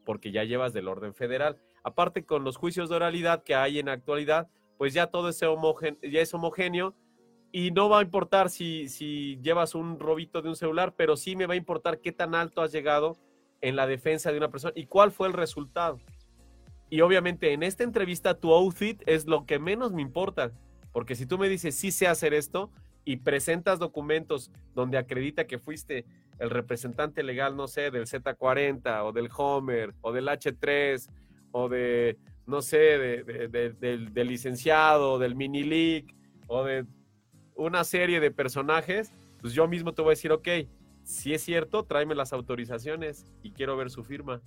porque 0.04 0.30
ya 0.30 0.44
llevas 0.44 0.72
del 0.72 0.88
orden 0.88 1.14
federal. 1.14 1.56
Aparte 1.82 2.24
con 2.24 2.44
los 2.44 2.56
juicios 2.56 2.90
de 2.90 2.96
oralidad 2.96 3.42
que 3.42 3.54
hay 3.54 3.78
en 3.78 3.86
la 3.86 3.92
actualidad, 3.92 4.48
pues 4.76 4.94
ya 4.94 5.08
todo 5.08 5.30
ese 5.30 5.46
homogén- 5.46 5.98
ya 6.02 6.20
es 6.20 6.32
homogéneo 6.32 6.94
y 7.52 7.70
no 7.72 7.88
va 7.88 7.98
a 7.98 8.02
importar 8.02 8.48
si, 8.50 8.88
si 8.88 9.38
llevas 9.42 9.74
un 9.74 9.98
robito 9.98 10.40
de 10.42 10.48
un 10.48 10.56
celular, 10.56 10.94
pero 10.96 11.16
sí 11.16 11.34
me 11.36 11.46
va 11.46 11.54
a 11.54 11.56
importar 11.56 12.00
qué 12.00 12.12
tan 12.12 12.34
alto 12.34 12.62
has 12.62 12.72
llegado 12.72 13.16
en 13.60 13.76
la 13.76 13.86
defensa 13.86 14.30
de 14.30 14.38
una 14.38 14.50
persona 14.50 14.72
y 14.76 14.86
cuál 14.86 15.10
fue 15.10 15.26
el 15.28 15.34
resultado. 15.34 15.98
Y 16.88 17.00
obviamente 17.02 17.52
en 17.52 17.62
esta 17.62 17.84
entrevista 17.84 18.34
tu 18.34 18.52
outfit 18.52 19.02
es 19.06 19.26
lo 19.26 19.46
que 19.46 19.58
menos 19.58 19.92
me 19.92 20.02
importa, 20.02 20.52
porque 20.92 21.14
si 21.14 21.26
tú 21.26 21.38
me 21.38 21.48
dices 21.48 21.74
sí 21.74 21.90
sé 21.92 22.06
hacer 22.08 22.34
esto 22.34 22.70
y 23.04 23.16
presentas 23.16 23.78
documentos 23.78 24.50
donde 24.74 24.98
acredita 24.98 25.46
que 25.46 25.58
fuiste 25.58 26.04
el 26.38 26.50
representante 26.50 27.22
legal, 27.22 27.56
no 27.56 27.68
sé, 27.68 27.90
del 27.90 28.06
Z40 28.06 29.04
o 29.04 29.12
del 29.12 29.28
Homer 29.36 29.94
o 30.00 30.12
del 30.12 30.28
H3 30.28 31.08
o 31.52 31.68
de, 31.68 32.16
no 32.46 32.62
sé, 32.62 32.78
de- 32.78 33.22
de- 33.24 33.48
de- 33.48 33.70
del, 33.72 34.12
del 34.14 34.28
licenciado, 34.28 35.18
del 35.18 35.34
mini 35.34 35.62
league 35.64 36.06
o 36.46 36.64
de 36.64 36.86
una 37.60 37.84
serie 37.84 38.20
de 38.20 38.30
personajes, 38.30 39.12
pues 39.40 39.52
yo 39.52 39.68
mismo 39.68 39.92
te 39.92 40.02
voy 40.02 40.10
a 40.10 40.12
decir, 40.16 40.32
ok, 40.32 40.48
si 41.02 41.34
es 41.34 41.42
cierto, 41.42 41.84
tráeme 41.84 42.14
las 42.14 42.32
autorizaciones 42.32 43.26
y 43.42 43.52
quiero 43.52 43.76
ver 43.76 43.90
su 43.90 44.02
firma. 44.04 44.40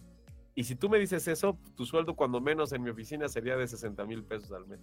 Y 0.56 0.66
si 0.66 0.76
tú 0.76 0.88
me 0.90 1.00
dices 1.00 1.28
eso, 1.28 1.58
tu 1.76 1.86
sueldo 1.86 2.16
cuando 2.16 2.40
menos 2.40 2.74
en 2.74 2.84
mi 2.84 2.90
oficina 2.92 3.28
sería 3.28 3.56
de 3.58 3.68
60 3.68 4.06
mil 4.06 4.24
pesos 4.24 4.52
al 4.52 4.68
mes. 4.68 4.80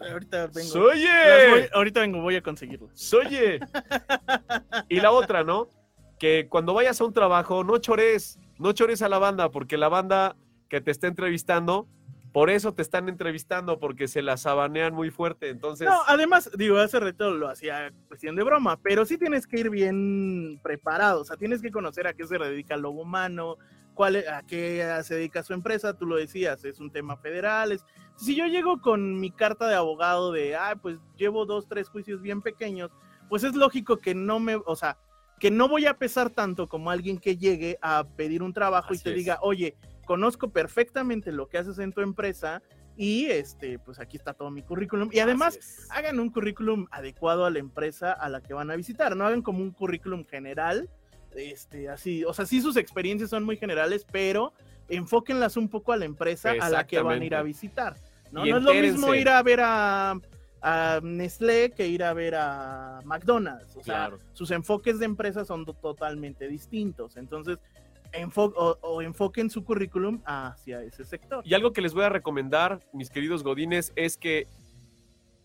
Ahorita 0.00 0.46
vengo. 0.46 0.68
¡Soye! 0.68 1.50
voy- 1.50 1.68
ahorita 1.72 2.00
vengo, 2.00 2.20
voy 2.22 2.36
a 2.36 2.42
conseguirlo. 2.42 2.88
¡Soye! 2.94 3.60
Y 4.88 5.00
la 5.00 5.10
otra, 5.10 5.44
¿no? 5.44 5.68
Que 6.18 6.48
cuando 6.48 6.72
vayas 6.74 7.00
a 7.00 7.04
un 7.04 7.12
trabajo, 7.12 7.62
no 7.64 7.76
chores, 7.78 8.38
no 8.58 8.72
chores 8.72 9.02
a 9.02 9.08
la 9.08 9.18
banda, 9.18 9.50
porque 9.50 9.76
la 9.76 9.88
banda 9.88 10.36
que 10.68 10.80
te 10.80 10.90
está 10.90 11.08
entrevistando, 11.08 11.86
por 12.34 12.50
eso 12.50 12.74
te 12.74 12.82
están 12.82 13.08
entrevistando, 13.08 13.78
porque 13.78 14.08
se 14.08 14.20
la 14.20 14.36
sabanean 14.36 14.92
muy 14.92 15.10
fuerte. 15.12 15.50
Entonces, 15.50 15.88
No, 15.88 16.00
además, 16.08 16.50
digo, 16.58 16.78
hace 16.78 16.98
rato 16.98 17.30
lo 17.30 17.48
hacía 17.48 17.92
cuestión 18.08 18.34
de 18.34 18.42
broma, 18.42 18.76
pero 18.82 19.06
sí 19.06 19.16
tienes 19.16 19.46
que 19.46 19.60
ir 19.60 19.70
bien 19.70 20.58
preparado, 20.60 21.20
o 21.20 21.24
sea, 21.24 21.36
tienes 21.36 21.62
que 21.62 21.70
conocer 21.70 22.08
a 22.08 22.12
qué 22.12 22.26
se 22.26 22.36
dedica 22.36 22.74
el 22.74 22.80
lobo 22.82 23.02
humano, 23.02 23.56
cuál, 23.94 24.16
es- 24.16 24.28
a 24.28 24.42
qué 24.42 24.84
se 25.04 25.14
dedica 25.14 25.44
su 25.44 25.52
empresa, 25.52 25.96
tú 25.96 26.06
lo 26.06 26.16
decías, 26.16 26.64
es 26.64 26.80
un 26.80 26.90
tema 26.90 27.16
federal. 27.16 27.70
es- 27.70 27.86
Si 28.16 28.34
yo 28.34 28.46
llego 28.46 28.80
con 28.80 29.20
mi 29.20 29.30
carta 29.30 29.68
de 29.68 29.76
abogado 29.76 30.32
de, 30.32 30.56
ah, 30.56 30.74
pues 30.82 30.98
llevo 31.16 31.46
dos, 31.46 31.68
tres 31.68 31.88
juicios 31.88 32.20
bien 32.20 32.42
pequeños, 32.42 32.90
pues 33.28 33.44
es 33.44 33.54
lógico 33.54 33.98
que 33.98 34.12
no 34.16 34.40
me, 34.40 34.56
o 34.56 34.74
sea, 34.74 34.98
que 35.38 35.52
no 35.52 35.68
voy 35.68 35.86
a 35.86 35.94
pesar 35.98 36.30
tanto 36.30 36.68
como 36.68 36.90
alguien 36.90 37.18
que 37.18 37.36
llegue 37.36 37.78
a 37.80 38.02
pedir 38.16 38.42
un 38.42 38.52
trabajo 38.52 38.92
y 38.92 38.98
te 38.98 39.10
es. 39.10 39.16
diga, 39.16 39.38
oye, 39.40 39.76
conozco 40.04 40.50
perfectamente 40.50 41.32
lo 41.32 41.48
que 41.48 41.58
haces 41.58 41.78
en 41.78 41.92
tu 41.92 42.00
empresa 42.00 42.62
y 42.96 43.26
este, 43.26 43.78
pues 43.78 43.98
aquí 43.98 44.16
está 44.16 44.34
todo 44.34 44.50
mi 44.50 44.62
currículum. 44.62 45.08
Y 45.12 45.18
además, 45.18 45.58
hagan 45.90 46.20
un 46.20 46.30
currículum 46.30 46.86
adecuado 46.90 47.44
a 47.44 47.50
la 47.50 47.58
empresa 47.58 48.12
a 48.12 48.28
la 48.28 48.40
que 48.40 48.54
van 48.54 48.70
a 48.70 48.76
visitar, 48.76 49.16
no 49.16 49.26
hagan 49.26 49.42
como 49.42 49.60
un 49.60 49.72
currículum 49.72 50.24
general, 50.24 50.88
este, 51.34 51.88
así, 51.88 52.24
o 52.24 52.32
sea, 52.32 52.46
sí 52.46 52.60
sus 52.60 52.76
experiencias 52.76 53.30
son 53.30 53.42
muy 53.42 53.56
generales, 53.56 54.06
pero 54.10 54.52
enfóquenlas 54.88 55.56
un 55.56 55.68
poco 55.68 55.92
a 55.92 55.96
la 55.96 56.04
empresa 56.04 56.52
a 56.60 56.68
la 56.70 56.86
que 56.86 57.00
van 57.00 57.20
a 57.20 57.24
ir 57.24 57.34
a 57.34 57.42
visitar. 57.42 57.96
No, 58.30 58.44
es 58.44 58.62
lo 58.62 58.72
mismo 58.74 59.14
ir 59.14 59.28
a 59.28 59.42
ver 59.42 59.60
a, 59.62 60.14
a 60.62 61.00
Nestlé 61.02 61.72
que 61.72 61.88
ir 61.88 62.04
a 62.04 62.12
ver 62.14 62.34
a 62.36 63.00
McDonald's, 63.04 63.76
o 63.76 63.82
sea, 63.82 64.06
Claro. 64.08 64.18
sus 64.32 64.50
enfoques 64.52 64.98
de 65.00 65.06
empresa 65.06 65.44
son 65.44 65.64
to- 65.64 65.74
totalmente 65.74 66.46
distintos, 66.48 67.16
entonces 67.16 67.58
enfo- 68.14 68.52
o, 68.56 68.78
o 68.82 69.02
enfoquen 69.02 69.50
su 69.50 69.64
currículum 69.64 70.22
hacia 70.24 70.82
ese 70.82 71.04
sector. 71.04 71.42
Y 71.46 71.54
algo 71.54 71.72
que 71.72 71.80
les 71.80 71.94
voy 71.94 72.04
a 72.04 72.08
recomendar, 72.08 72.80
mis 72.92 73.10
queridos 73.10 73.42
godines, 73.42 73.92
es 73.96 74.16
que 74.16 74.46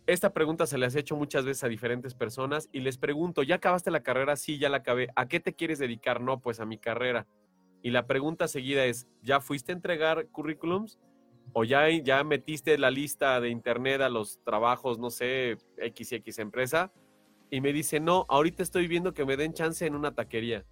esta 0.07 0.33
pregunta 0.33 0.65
se 0.65 0.77
les 0.77 0.95
ha 0.95 0.99
hecho 0.99 1.15
muchas 1.15 1.45
veces 1.45 1.63
a 1.63 1.67
diferentes 1.67 2.15
personas 2.15 2.67
y 2.71 2.79
les 2.79 2.97
pregunto, 2.97 3.43
¿ya 3.43 3.55
acabaste 3.55 3.91
la 3.91 4.01
carrera? 4.01 4.35
Sí, 4.35 4.57
ya 4.57 4.69
la 4.69 4.77
acabé. 4.77 5.09
¿A 5.15 5.27
qué 5.27 5.39
te 5.39 5.53
quieres 5.53 5.77
dedicar? 5.77 6.19
No, 6.21 6.39
pues 6.39 6.59
a 6.59 6.65
mi 6.65 6.79
carrera. 6.79 7.27
Y 7.83 7.91
la 7.91 8.07
pregunta 8.07 8.47
seguida 8.47 8.85
es, 8.85 9.07
¿ya 9.21 9.39
fuiste 9.39 9.71
a 9.71 9.75
entregar 9.75 10.27
currículums? 10.27 10.97
¿O 11.53 11.63
ya, 11.63 11.89
ya 11.89 12.23
metiste 12.23 12.77
la 12.77 12.91
lista 12.91 13.39
de 13.39 13.49
internet 13.49 14.01
a 14.01 14.09
los 14.09 14.39
trabajos, 14.43 14.99
no 14.99 15.09
sé, 15.09 15.57
XX 15.77 16.39
empresa? 16.39 16.91
Y 17.51 17.61
me 17.61 17.71
dice, 17.73 17.99
no, 17.99 18.25
ahorita 18.29 18.63
estoy 18.63 18.87
viendo 18.87 19.13
que 19.13 19.25
me 19.25 19.37
den 19.37 19.53
chance 19.53 19.85
en 19.85 19.95
una 19.95 20.13
taquería. 20.13 20.65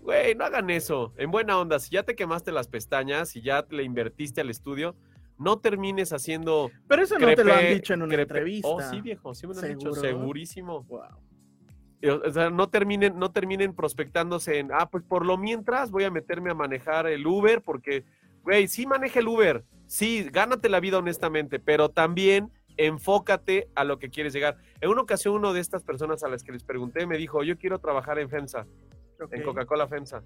Güey, 0.00 0.34
no 0.34 0.44
hagan 0.44 0.70
eso. 0.70 1.12
En 1.16 1.30
buena 1.30 1.58
onda, 1.58 1.78
si 1.78 1.90
ya 1.90 2.02
te 2.02 2.14
quemaste 2.14 2.52
las 2.52 2.68
pestañas, 2.68 3.28
si 3.30 3.42
ya 3.42 3.66
le 3.70 3.82
invertiste 3.82 4.40
al 4.40 4.50
estudio, 4.50 4.96
no 5.38 5.58
termines 5.58 6.12
haciendo 6.12 6.70
Pero 6.88 7.02
eso 7.02 7.18
no 7.18 7.34
te 7.34 7.44
lo 7.44 7.54
han 7.54 7.68
dicho 7.74 7.94
en 7.94 8.02
una 8.02 8.14
crepe- 8.14 8.22
entrevista. 8.22 8.68
Oh, 8.68 8.80
sí, 8.80 9.00
viejo, 9.00 9.34
sí 9.34 9.46
me 9.46 9.54
lo 9.54 9.60
han 9.60 9.78
dicho, 9.78 9.92
segurísimo. 9.94 10.84
Wow. 10.84 12.20
O 12.26 12.30
sea, 12.30 12.48
no 12.48 12.68
terminen, 12.70 13.18
no 13.18 13.30
terminen 13.30 13.74
prospectándose 13.74 14.58
en, 14.58 14.70
ah, 14.72 14.88
pues 14.90 15.04
por 15.04 15.26
lo 15.26 15.36
mientras 15.36 15.90
voy 15.90 16.04
a 16.04 16.10
meterme 16.10 16.50
a 16.50 16.54
manejar 16.54 17.06
el 17.06 17.26
Uber, 17.26 17.60
porque, 17.62 18.04
güey, 18.42 18.68
sí 18.68 18.86
maneja 18.86 19.20
el 19.20 19.28
Uber, 19.28 19.64
sí, 19.86 20.26
gánate 20.32 20.70
la 20.70 20.80
vida 20.80 20.96
honestamente, 20.98 21.58
pero 21.58 21.90
también 21.90 22.50
enfócate 22.78 23.68
a 23.74 23.84
lo 23.84 23.98
que 23.98 24.08
quieres 24.08 24.32
llegar. 24.32 24.56
En 24.80 24.88
una 24.88 25.02
ocasión, 25.02 25.34
uno 25.34 25.52
de 25.52 25.60
estas 25.60 25.82
personas 25.82 26.22
a 26.22 26.28
las 26.28 26.42
que 26.42 26.52
les 26.52 26.64
pregunté 26.64 27.06
me 27.06 27.18
dijo, 27.18 27.42
yo 27.42 27.58
quiero 27.58 27.78
trabajar 27.78 28.18
en 28.18 28.30
FEMSA, 28.30 28.66
en. 29.30 29.42
Coca-Cola 29.42 29.86
FEMSA. 29.88 30.22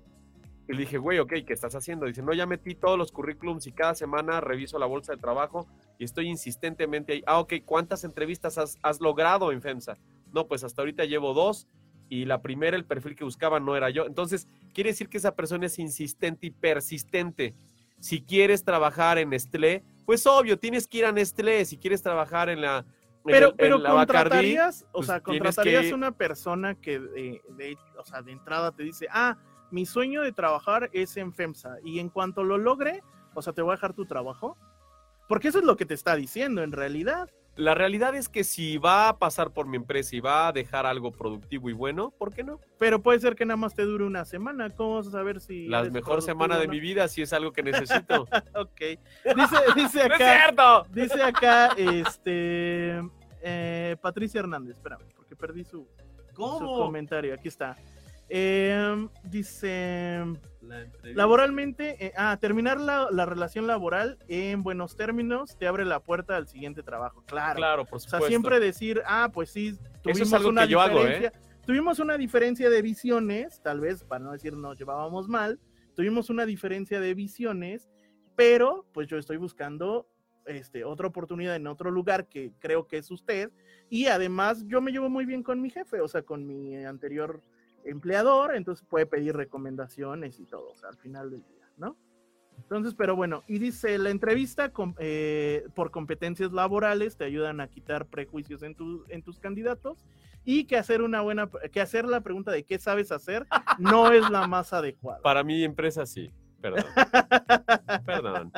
Y 0.66 0.72
le 0.72 0.80
dije, 0.80 0.96
güey, 0.96 1.18
ok, 1.18 1.32
¿qué 1.46 1.52
estás 1.52 1.74
haciendo? 1.74 2.06
Dice, 2.06 2.22
no, 2.22 2.32
ya 2.32 2.46
metí 2.46 2.74
todos 2.74 2.96
los 2.96 3.12
currículums 3.12 3.66
y 3.66 3.72
cada 3.72 3.94
semana 3.94 4.40
reviso 4.40 4.78
la 4.78 4.86
bolsa 4.86 5.12
de 5.12 5.18
trabajo 5.18 5.66
y 5.98 6.04
estoy 6.04 6.28
insistentemente 6.28 7.12
ahí. 7.12 7.22
Ah, 7.26 7.38
ok, 7.40 7.54
¿cuántas 7.66 8.04
entrevistas 8.04 8.56
has, 8.56 8.78
has 8.82 9.00
logrado 9.00 9.52
en 9.52 9.60
FEMSA? 9.60 9.98
No, 10.32 10.46
pues 10.46 10.64
hasta 10.64 10.80
ahorita 10.80 11.04
llevo 11.04 11.34
dos 11.34 11.68
y 12.08 12.24
la 12.24 12.42
primera, 12.42 12.76
el 12.76 12.84
perfil 12.84 13.16
que 13.16 13.24
buscaba 13.24 13.60
no 13.60 13.76
era 13.76 13.90
yo. 13.90 14.06
Entonces, 14.06 14.48
quiere 14.72 14.90
decir 14.90 15.08
que 15.08 15.18
esa 15.18 15.34
persona 15.34 15.66
es 15.66 15.78
insistente 15.78 16.46
y 16.46 16.50
persistente. 16.50 17.54
Si 18.00 18.22
quieres 18.22 18.64
trabajar 18.64 19.18
en 19.18 19.30
Nestlé, 19.30 19.82
pues 20.04 20.26
obvio, 20.26 20.58
tienes 20.58 20.86
que 20.86 20.98
ir 20.98 21.06
a 21.06 21.12
Nestlé. 21.12 21.64
Si 21.64 21.78
quieres 21.78 22.02
trabajar 22.02 22.48
en 22.48 22.60
la... 22.60 22.84
Pero, 23.24 23.48
el- 23.48 23.54
pero 23.56 23.76
contratarías, 23.82 24.84
o 24.90 24.98
pues 24.98 25.06
sea, 25.06 25.20
contratarías 25.20 25.84
que- 25.86 25.94
una 25.94 26.12
persona 26.12 26.74
que 26.74 26.98
de, 27.00 27.42
de- 27.56 27.78
o 27.98 28.04
sea, 28.04 28.22
de 28.22 28.32
entrada 28.32 28.70
te 28.72 28.82
dice, 28.82 29.06
ah, 29.10 29.36
mi 29.70 29.86
sueño 29.86 30.22
de 30.22 30.32
trabajar 30.32 30.90
es 30.92 31.16
en 31.16 31.32
FEMSA 31.32 31.76
y 31.82 31.98
en 31.98 32.08
cuanto 32.10 32.44
lo 32.44 32.58
logre, 32.58 33.02
o 33.34 33.42
sea, 33.42 33.52
te 33.52 33.62
voy 33.62 33.72
a 33.72 33.76
dejar 33.76 33.94
tu 33.94 34.04
trabajo. 34.06 34.56
Porque 35.26 35.48
eso 35.48 35.58
es 35.58 35.64
lo 35.64 35.76
que 35.76 35.86
te 35.86 35.94
está 35.94 36.14
diciendo 36.16 36.62
en 36.62 36.70
realidad. 36.72 37.30
La 37.56 37.74
realidad 37.74 38.16
es 38.16 38.28
que 38.28 38.42
si 38.42 38.78
va 38.78 39.08
a 39.08 39.18
pasar 39.18 39.52
por 39.52 39.68
mi 39.68 39.76
empresa 39.76 40.16
y 40.16 40.20
va 40.20 40.48
a 40.48 40.52
dejar 40.52 40.86
algo 40.86 41.12
productivo 41.12 41.70
y 41.70 41.72
bueno, 41.72 42.10
¿por 42.10 42.34
qué 42.34 42.42
no? 42.42 42.58
Pero 42.78 43.00
puede 43.00 43.20
ser 43.20 43.36
que 43.36 43.46
nada 43.46 43.56
más 43.56 43.74
te 43.74 43.82
dure 43.82 44.04
una 44.04 44.24
semana. 44.24 44.70
¿Cómo 44.70 44.96
vas 44.96 45.06
a 45.06 45.12
saber 45.12 45.40
si... 45.40 45.68
La 45.68 45.84
mejor 45.84 46.20
semana 46.20 46.58
de 46.58 46.66
mi 46.66 46.80
vida 46.80 47.06
si 47.06 47.22
es 47.22 47.32
algo 47.32 47.52
que 47.52 47.62
necesito. 47.62 48.22
Ok. 48.54 48.80
Dice, 48.80 49.56
dice 49.76 49.98
¡No 50.08 50.14
es 50.14 50.20
acá... 50.20 50.38
cierto! 50.38 50.86
Dice 50.90 51.22
acá, 51.22 51.66
este... 51.76 53.00
eh, 53.42 53.96
Patricia 54.00 54.40
Hernández, 54.40 54.76
espérame, 54.76 55.04
porque 55.14 55.36
perdí 55.36 55.62
su, 55.64 55.86
su 56.34 56.58
comentario. 56.58 57.34
Aquí 57.34 57.46
está. 57.48 57.76
Eh, 58.28 59.08
dice... 59.24 60.24
Laboralmente, 61.02 62.06
eh, 62.06 62.12
ah, 62.16 62.38
terminar 62.40 62.80
la, 62.80 63.08
la 63.10 63.26
relación 63.26 63.66
laboral 63.66 64.18
en 64.28 64.62
buenos 64.62 64.96
términos 64.96 65.56
te 65.58 65.66
abre 65.66 65.84
la 65.84 66.00
puerta 66.00 66.36
al 66.36 66.48
siguiente 66.48 66.82
trabajo. 66.82 67.22
Claro. 67.26 67.56
Claro, 67.56 67.84
por 67.84 67.96
O 67.96 68.00
sea, 68.00 68.20
siempre 68.22 68.60
decir, 68.60 69.02
ah, 69.06 69.30
pues 69.32 69.50
sí, 69.50 69.78
tuvimos 70.02 70.32
algo 70.32 70.48
una 70.48 70.62
que 70.62 70.68
yo 70.70 70.80
hago, 70.80 71.00
¿eh? 71.00 71.06
diferencia. 71.06 71.40
Tuvimos 71.66 71.98
una 71.98 72.16
diferencia 72.18 72.68
de 72.70 72.82
visiones, 72.82 73.60
tal 73.62 73.80
vez, 73.80 74.04
para 74.04 74.24
no 74.24 74.32
decir 74.32 74.54
nos 74.54 74.78
llevábamos 74.78 75.28
mal, 75.28 75.60
tuvimos 75.94 76.28
una 76.28 76.44
diferencia 76.44 77.00
de 77.00 77.14
visiones, 77.14 77.88
pero 78.36 78.86
pues 78.92 79.08
yo 79.08 79.16
estoy 79.16 79.38
buscando 79.38 80.08
este, 80.46 80.84
otra 80.84 81.06
oportunidad 81.06 81.56
en 81.56 81.66
otro 81.66 81.90
lugar 81.90 82.28
que 82.28 82.52
creo 82.58 82.86
que 82.86 82.98
es 82.98 83.10
usted, 83.10 83.50
y 83.88 84.06
además 84.06 84.64
yo 84.66 84.80
me 84.82 84.92
llevo 84.92 85.08
muy 85.08 85.24
bien 85.24 85.42
con 85.42 85.60
mi 85.60 85.70
jefe, 85.70 86.00
o 86.00 86.08
sea, 86.08 86.22
con 86.22 86.46
mi 86.46 86.76
anterior 86.84 87.40
empleador, 87.84 88.54
entonces 88.56 88.86
puede 88.88 89.06
pedir 89.06 89.36
recomendaciones 89.36 90.40
y 90.40 90.46
todo, 90.46 90.70
o 90.70 90.76
sea, 90.76 90.88
al 90.90 90.96
final 90.96 91.30
del 91.30 91.44
día, 91.46 91.68
¿no? 91.76 91.96
Entonces, 92.56 92.94
pero 92.94 93.16
bueno, 93.16 93.42
y 93.48 93.58
dice, 93.58 93.98
la 93.98 94.10
entrevista 94.10 94.70
eh, 94.98 95.64
por 95.74 95.90
competencias 95.90 96.52
laborales 96.52 97.16
te 97.16 97.24
ayudan 97.24 97.60
a 97.60 97.66
quitar 97.68 98.06
prejuicios 98.06 98.62
en, 98.62 98.74
tu- 98.76 99.04
en 99.08 99.22
tus 99.22 99.40
candidatos 99.40 100.06
y 100.44 100.64
que 100.66 100.76
hacer 100.76 101.02
una 101.02 101.20
buena, 101.20 101.48
que 101.72 101.80
hacer 101.80 102.04
la 102.04 102.20
pregunta 102.20 102.52
de 102.52 102.62
qué 102.64 102.78
sabes 102.78 103.10
hacer 103.10 103.44
no 103.78 104.12
es 104.12 104.30
la 104.30 104.46
más 104.46 104.72
adecuada. 104.72 105.20
Para 105.20 105.42
mi 105.42 105.64
empresa 105.64 106.06
sí. 106.06 106.30
Perdón. 106.60 106.84
Perdón. 108.06 108.52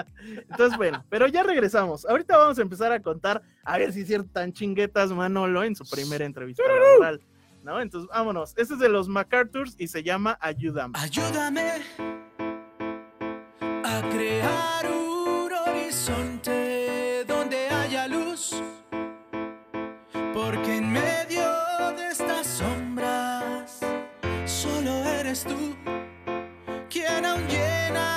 Entonces, 0.51 0.77
bueno, 0.77 1.05
pero 1.09 1.27
ya 1.27 1.43
regresamos. 1.43 2.05
Ahorita 2.07 2.37
vamos 2.37 2.59
a 2.59 2.63
empezar 2.63 2.93
a 2.93 3.01
contar, 3.01 3.43
a 3.65 3.79
ver 3.79 3.93
si 3.93 4.03
es 4.03 4.07
cierto 4.07 4.29
tan 4.31 4.53
chinguetas 4.53 5.11
Manolo 5.11 5.65
en 5.65 5.75
su 5.75 5.85
primera 5.89 6.25
entrevista 6.25 6.63
laboral, 6.69 7.21
¿no? 7.67 7.81
Entonces, 7.81 8.09
vámonos. 8.09 8.55
Este 8.57 8.75
es 8.75 8.81
de 8.81 8.89
los 8.89 9.09
MacArthurs 9.09 9.75
y 9.77 9.89
se 9.89 10.03
llama 10.03 10.39
Ayúdame. 10.41 10.97
Ayúdame 10.99 11.83
a 13.85 14.03
crear 14.11 14.87
un 14.91 15.53
horizonte 15.53 17.25
donde 17.27 17.69
haya 17.69 18.07
luz, 18.07 18.63
porque 20.33 20.77
en 20.77 20.93
medio 20.93 21.45
de 21.97 22.09
estas 22.13 22.47
sombras 22.47 23.81
solo 24.45 24.91
eres 25.05 25.45
tú 25.45 25.75
quien 26.89 27.25
aún 27.25 27.47
llena 27.49 28.16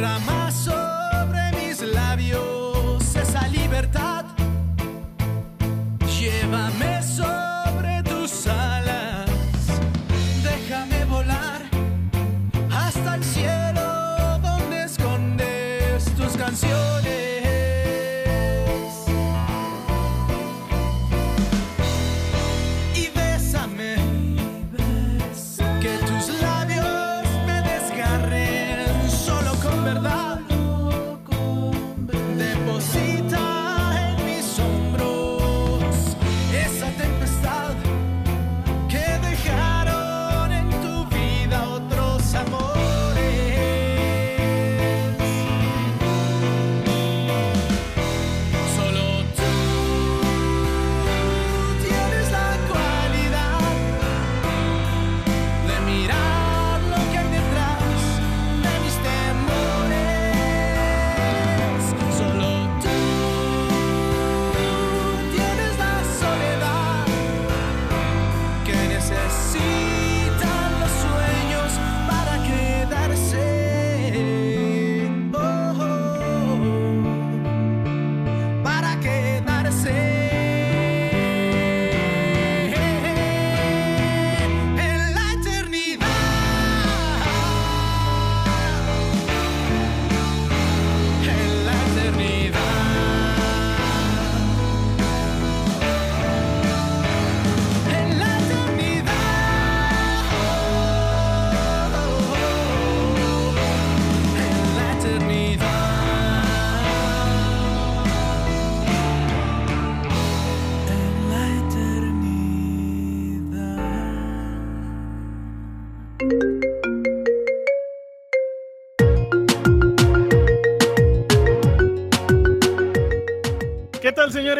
derramar. 0.00 0.29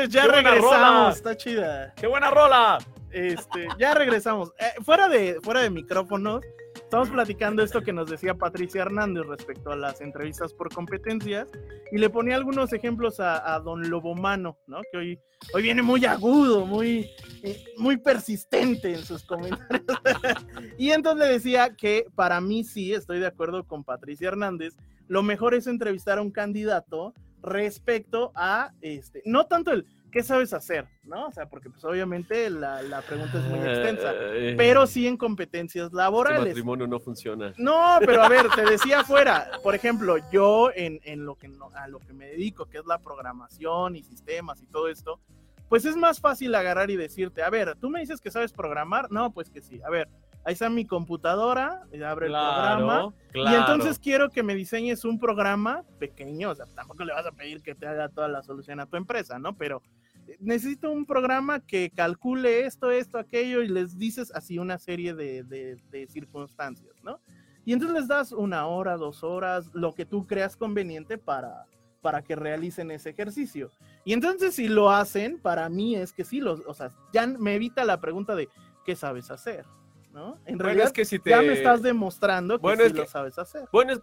Señores? 0.09 0.11
Ya 0.11 0.23
¡Qué 0.23 0.29
buena 0.29 0.51
regresamos. 0.51 0.81
rola! 0.81 1.11
Está 1.11 1.37
chida. 1.37 1.95
¡Qué 1.97 2.07
buena 2.07 2.31
rola! 2.31 2.79
Este, 3.11 3.69
ya 3.79 3.95
regresamos. 3.95 4.53
Eh, 4.59 4.83
fuera 4.85 5.09
de 5.09 5.41
fuera 5.43 5.63
de 5.63 5.71
micrófonos, 5.71 6.45
estamos 6.75 7.11
platicando 7.11 7.63
esto 7.63 7.83
que 7.83 7.93
nos 7.93 8.09
decía 8.09 8.35
Patricia 8.35 8.83
Hernández 8.83 9.27
respecto 9.27 9.73
a 9.73 9.77
las 9.77 10.01
entrevistas 10.01 10.53
por 10.55 10.73
competencias 10.73 11.49
y 11.91 11.99
le 11.99 12.09
ponía 12.09 12.37
algunos 12.37 12.73
ejemplos 12.73 13.19
a, 13.19 13.55
a 13.55 13.59
don 13.59 13.91
Lobomano, 13.91 14.59
¿no? 14.69 14.81
Que 14.93 14.99
hoy, 14.99 15.21
hoy 15.53 15.63
viene 15.63 15.83
muy 15.83 16.05
agudo, 16.05 16.67
muy, 16.67 17.11
eh, 17.43 17.65
muy 17.77 17.97
persistente 17.97 18.95
en 18.95 19.05
sus 19.05 19.25
comentarios. 19.25 19.85
y 20.79 20.91
entonces 20.91 21.27
le 21.27 21.33
decía 21.33 21.75
que 21.75 22.07
para 22.15 22.41
mí 22.41 22.63
sí, 22.63 22.95
estoy 22.95 23.19
de 23.19 23.27
acuerdo 23.27 23.67
con 23.67 23.83
Patricia 23.83 24.29
Hernández, 24.29 24.77
lo 25.09 25.25
mejor 25.25 25.55
es 25.55 25.67
entrevistar 25.67 26.19
a 26.19 26.23
un 26.23 26.31
candidato 26.31 27.13
respecto 27.43 28.33
a, 28.35 28.73
este, 28.81 29.23
no 29.25 29.47
tanto 29.47 29.73
el 29.73 29.87
qué 30.11 30.25
sabes 30.25 30.53
hacer, 30.53 30.89
¿no? 31.05 31.29
O 31.29 31.33
sea, 31.33 31.49
porque 31.49 31.71
pues 31.71 31.85
obviamente 31.85 32.51
la, 32.51 32.83
la 32.83 33.01
pregunta 33.01 33.39
es 33.39 33.45
muy 33.45 33.61
extensa, 33.61 34.13
Eh, 34.13 34.55
pero 34.59 34.85
sí 34.89 35.07
en 35.07 35.17
competencias 35.17 35.87
Este 35.87 35.97
laborales. 35.97 36.49
matrimonio 36.49 36.89
no 36.89 36.99
funciona. 36.99 37.55
No, 37.59 37.99
pero 38.05 38.23
a 38.25 38.29
ver, 38.29 38.47
te 38.57 38.63
decía 38.65 39.01
afuera, 39.01 39.49
por 39.63 39.77
ejemplo, 39.77 40.17
yo 40.33 40.71
en, 40.75 40.99
en 41.05 41.25
lo 41.25 41.37
que 41.37 41.47
no- 41.47 41.71
a 41.77 41.87
lo 41.87 42.01
que 42.01 42.13
me 42.13 42.27
dedico, 42.27 42.67
que 42.67 42.79
es 42.79 42.87
la 42.87 42.99
programación 42.99 43.95
y 43.95 44.03
sistemas 44.03 44.61
y 44.61 44.67
todo 44.67 44.89
esto, 44.89 45.21
pues 45.69 45.85
es 45.85 45.95
más 45.95 46.19
fácil 46.19 46.53
agarrar 46.57 46.91
y 46.91 46.97
decirte, 46.97 47.45
a 47.45 47.51
ver, 47.51 47.77
tú 47.81 47.89
me 47.89 48.01
dices 48.01 48.21
que 48.21 48.33
sabes 48.33 48.53
programar, 48.53 49.13
no, 49.13 49.31
pues 49.33 49.49
que 49.49 49.61
sí, 49.61 49.81
a 49.87 49.91
ver, 49.91 50.09
ahí 50.45 50.53
está 50.55 50.71
mi 50.71 50.85
computadora, 50.87 51.83
abre 52.05 52.27
el 52.27 52.33
programa, 52.33 53.13
claro. 53.33 53.51
y 53.57 53.61
entonces 53.61 53.99
quiero 53.99 54.31
que 54.31 54.43
me 54.43 54.55
diseñes 54.55 55.05
un 55.05 55.19
programa 55.19 55.85
pequeño, 55.99 56.51
o 56.51 56.55
sea, 56.55 56.67
tampoco 56.75 57.05
le 57.05 57.13
vas 57.13 57.27
a 57.27 57.33
pedir 57.33 57.63
que 57.63 57.75
te 57.75 57.87
haga 57.87 58.09
toda 58.09 58.29
la 58.29 58.43
solución 58.43 58.81
a 58.81 58.87
tu 58.87 58.97
empresa, 58.97 59.39
¿no? 59.39 59.55
Pero 59.57 59.83
eh, 60.27 60.37
necesito 60.41 60.91
un 60.91 61.05
programa 61.07 61.61
que 61.61 61.91
calcule 61.91 62.65
esto, 62.65 62.91
esto, 62.91 63.19
aquello, 63.19 63.63
y 63.63 63.69
les 63.69 63.99
dices 63.99 64.33
así 64.35 64.59
una 64.59 64.79
serie 64.79 65.15
de, 65.15 65.43
de- 65.45 65.77
de 65.91 66.07
circunstancias, 66.09 66.95
¿no? 67.03 67.21
Y 67.67 67.75
entonces 67.75 67.99
les 68.01 68.09
das 68.09 68.33
una 68.33 68.67
hora, 68.67 68.97
dos 68.97 69.23
horas, 69.23 69.71
lo 69.75 69.95
que 69.95 70.07
tú 70.07 70.27
creas 70.27 70.57
conveniente 70.57 71.19
para, 71.19 71.67
para 72.01 72.23
que 72.23 72.35
realicen 72.35 72.91
ese 72.91 73.11
ejercicio. 73.11 73.71
Y 74.07 74.15
entonces 74.15 74.55
si 74.55 74.67
lo 74.69 74.91
hacen, 74.91 75.39
para 75.39 75.69
mí 75.69 75.95
es 75.95 76.15
que 76.15 76.25
sí, 76.25 76.41
los, 76.41 76.61
o 76.67 76.73
sea, 76.73 76.91
ya 77.13 77.27
me 77.27 77.55
evita 77.55 77.85
la 77.85 78.01
pregunta 78.01 78.35
de 78.35 78.49
¿qué 78.87 78.97
sabes 78.97 79.31
hacer? 79.31 79.67
¿No? 80.13 80.35
En 80.47 80.57
Bueno, 80.57 80.65
realidad 80.65 80.87
es 80.89 80.93
que 80.93 81.05
si 81.05 81.19
te... 81.19 81.31
ya 81.31 81.43
me 81.43 81.53
estás 81.53 81.83
demostrando 81.83 82.57
que 82.59 82.63
Bueno, 82.63 82.83
sí 82.83 82.87
es 82.89 82.95
lo 82.95 83.03
que- 83.05 83.09
sabes 83.09 83.39
hacer. 83.39 83.65
Bueno, 83.73 83.93
es... 83.93 84.01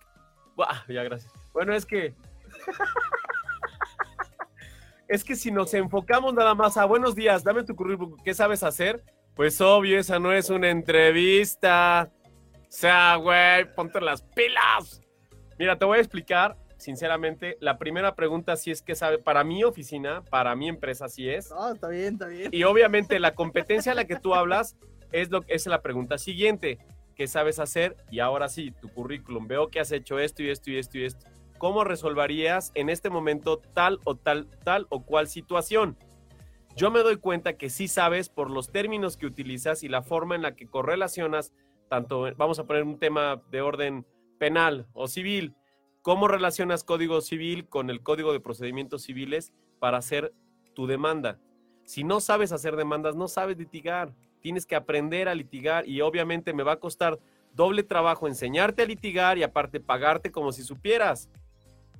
Buah, 0.56 0.84
ya, 0.88 1.04
gracias. 1.04 1.32
Bueno, 1.54 1.74
es 1.74 1.86
que... 1.86 2.15
es 5.08 5.24
que 5.24 5.36
si 5.36 5.52
nos 5.52 5.74
enfocamos 5.74 6.34
nada 6.34 6.56
más 6.56 6.78
a 6.78 6.86
buenos 6.86 7.15
días, 7.15 7.43
dame 7.43 7.63
tu 7.63 7.76
currículum, 7.76 8.17
¿qué 8.24 8.34
sabes 8.34 8.63
hacer? 8.63 9.04
Pues 9.36 9.62
obvio, 9.62 10.00
esa 10.00 10.20
no 10.20 10.34
es 10.34 10.50
una 10.50 10.70
entrevista. 10.70 12.10
O 12.54 12.65
sea, 12.70 13.15
güey, 13.15 13.74
ponte 13.76 14.02
las 14.02 14.22
pilas. 14.22 15.02
Mira, 15.60 15.78
te 15.78 15.86
voy 15.86 16.00
a 16.00 16.02
explicar, 16.02 16.58
sinceramente, 16.78 17.58
la 17.62 17.78
primera 17.78 18.15
pregunta 18.15 18.56
sí 18.58 18.72
es 18.72 18.82
que 18.82 18.96
sabe, 18.96 19.20
para 19.20 19.43
mi 19.43 19.63
oficina, 19.63 20.24
para 20.30 20.56
mi 20.56 20.67
empresa 20.67 21.08
sí 21.08 21.30
es. 21.30 21.50
No, 21.52 21.72
está 21.74 21.88
bien, 21.88 22.13
está 22.13 22.28
bien. 22.28 22.50
Y 22.52 22.63
obviamente 22.63 23.20
la 23.20 23.34
competencia 23.36 23.93
a 23.93 23.96
la 23.96 24.06
que 24.06 24.17
tú 24.17 24.36
hablas 24.36 24.76
es, 25.12 25.30
lo, 25.30 25.43
es 25.48 25.65
la 25.67 25.82
pregunta 25.82 26.17
siguiente. 26.17 26.80
¿Qué 27.15 27.28
sabes 27.28 27.60
hacer? 27.60 27.96
Y 28.12 28.20
ahora 28.20 28.48
sí, 28.48 28.72
tu 28.72 28.89
currículum. 28.89 29.48
Veo 29.48 29.70
que 29.70 29.80
has 29.80 29.91
hecho 29.91 30.20
esto 30.20 30.43
y 30.43 30.50
esto 30.50 30.72
y 30.72 30.78
esto 30.78 30.98
y 30.98 31.06
esto. 31.06 31.26
¿Cómo 31.58 31.84
resolverías 31.84 32.72
en 32.76 32.89
este 32.89 33.10
momento 33.10 33.58
tal 33.74 34.00
o 34.04 34.15
tal, 34.15 34.48
tal 34.63 34.86
o 34.89 35.04
cual 35.04 35.28
situación? 35.28 35.98
Yo 36.76 36.91
me 36.91 37.00
doy 37.00 37.17
cuenta 37.17 37.58
que 37.58 37.72
sí 37.72 37.88
sabes 37.88 38.30
por 38.30 38.52
los 38.52 38.72
términos 38.72 39.17
que 39.17 39.26
utilizas 39.26 39.82
y 39.82 39.88
la 39.88 40.04
forma 40.04 40.36
en 40.36 40.43
la 40.43 40.56
que 40.56 40.67
correlacionas, 40.67 41.52
tanto, 41.89 42.28
vamos 42.38 42.60
a 42.60 42.65
poner 42.65 42.84
un 42.84 43.00
tema 43.00 43.41
de 43.50 43.62
orden 43.62 44.06
penal 44.38 44.88
o 44.93 45.08
civil, 45.08 45.56
cómo 46.04 46.28
relacionas 46.28 46.84
código 46.84 47.22
civil 47.22 47.67
con 47.67 47.89
el 47.89 48.04
código 48.04 48.32
de 48.32 48.39
procedimientos 48.39 49.02
civiles 49.02 49.52
para 49.80 49.98
hacer 49.98 50.34
tu 50.76 50.86
demanda. 50.86 51.39
Si 51.86 52.04
no 52.04 52.20
sabes 52.20 52.52
hacer 52.52 52.76
demandas, 52.76 53.15
no 53.15 53.28
sabes 53.28 53.58
litigar. 53.58 54.13
Tienes 54.41 54.65
que 54.65 54.76
aprender 54.76 55.28
a 55.28 55.36
litigar 55.36 55.88
y 55.88 56.02
obviamente 56.02 56.54
me 56.54 56.63
va 56.63 56.73
a 56.73 56.80
costar 56.80 57.19
doble 57.54 57.84
trabajo 57.84 58.28
enseñarte 58.28 58.84
a 58.84 58.86
litigar 58.86 59.38
y 59.38 59.43
aparte 59.43 59.80
pagarte 59.80 60.32
como 60.32 60.52
si 60.52 60.63
supieras. 60.63 61.30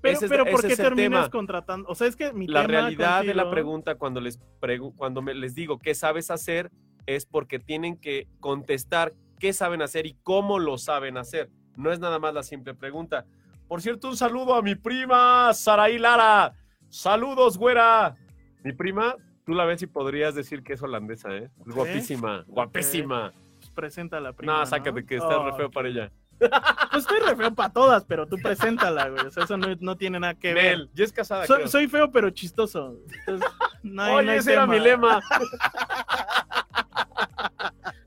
Pero, 0.02 0.18
Ese 0.18 0.30
pero 0.30 0.46
¿por 0.46 0.62
qué 0.62 0.76
terminas 0.76 1.22
tema. 1.26 1.30
contratando? 1.32 1.90
O 1.90 1.96
sea, 1.96 2.08
es 2.08 2.16
que 2.16 2.32
mi 2.32 2.46
La 2.48 2.62
tema 2.62 2.82
realidad 2.82 3.24
de 3.26 3.34
la 3.34 3.50
pregunta 3.50 3.96
cuando 3.96 4.22
les 4.22 4.40
pregu- 4.62 4.94
cuando 4.96 5.24
me, 5.24 5.34
les 5.34 5.56
digo 5.56 5.80
qué 5.80 5.96
sabes 5.96 6.30
hacer 6.30 6.70
es 7.08 7.26
porque 7.26 7.58
tienen 7.58 7.98
que 7.98 8.28
contestar 8.40 9.14
qué 9.40 9.54
saben 9.54 9.82
hacer 9.82 10.06
y 10.06 10.16
cómo 10.22 10.60
lo 10.60 10.78
saben 10.78 11.18
hacer. 11.18 11.50
No 11.76 11.92
es 11.92 12.00
nada 12.00 12.20
más 12.20 12.34
la 12.36 12.44
simple 12.44 12.76
pregunta. 12.76 13.26
Por 13.68 13.82
cierto, 13.82 14.08
un 14.10 14.18
saludo 14.18 14.54
a 14.54 14.62
mi 14.62 14.76
prima 14.76 15.52
Saraí 15.54 15.98
Lara. 15.98 16.54
Saludos, 16.90 17.58
güera. 17.58 18.16
Mi 18.64 18.74
prima, 18.74 19.16
tú 19.48 19.54
la 19.54 19.64
ves 19.66 19.82
y 19.82 19.88
podrías 19.88 20.36
decir 20.36 20.62
que 20.62 20.74
es 20.74 20.82
holandesa, 20.84 21.34
¿eh? 21.34 21.50
Es 21.66 21.74
guapísima, 21.74 22.44
guapísima. 22.48 23.32
Pues 23.56 23.70
presenta 23.72 24.18
a 24.18 24.20
la 24.20 24.34
prima. 24.34 24.60
No, 24.60 24.66
sácate 24.66 25.06
que 25.06 25.16
está 25.16 25.42
re 25.44 25.54
feo 25.54 25.72
para 25.72 25.88
ella. 25.88 26.12
Pues 26.38 27.04
estoy 27.04 27.20
re 27.22 27.36
feo 27.36 27.56
para 27.56 27.72
todas, 27.72 28.04
pero 28.04 28.28
tú 28.28 28.36
preséntala, 28.44 29.08
güey. 29.08 29.26
O 29.26 29.32
sea, 29.32 29.46
eso 29.46 29.56
no, 29.58 29.68
no 29.80 29.96
tiene 29.96 30.20
nada 30.20 30.36
que 30.36 30.54
ver. 30.54 30.78
Nel, 30.78 30.90
ya 30.94 31.06
es 31.06 31.14
casada. 31.14 31.48
Soy, 31.48 31.56
creo. 31.56 31.68
soy 31.70 31.88
feo, 31.88 32.12
pero 32.12 32.30
chistoso. 32.30 33.00
Entonces, 33.20 33.50
no 33.84 34.04
hay- 34.04 34.12
no 34.12 34.18
Oye, 34.18 34.36
ese 34.36 34.52
era 34.54 34.68
mi 34.68 34.80
lema. 34.80 35.22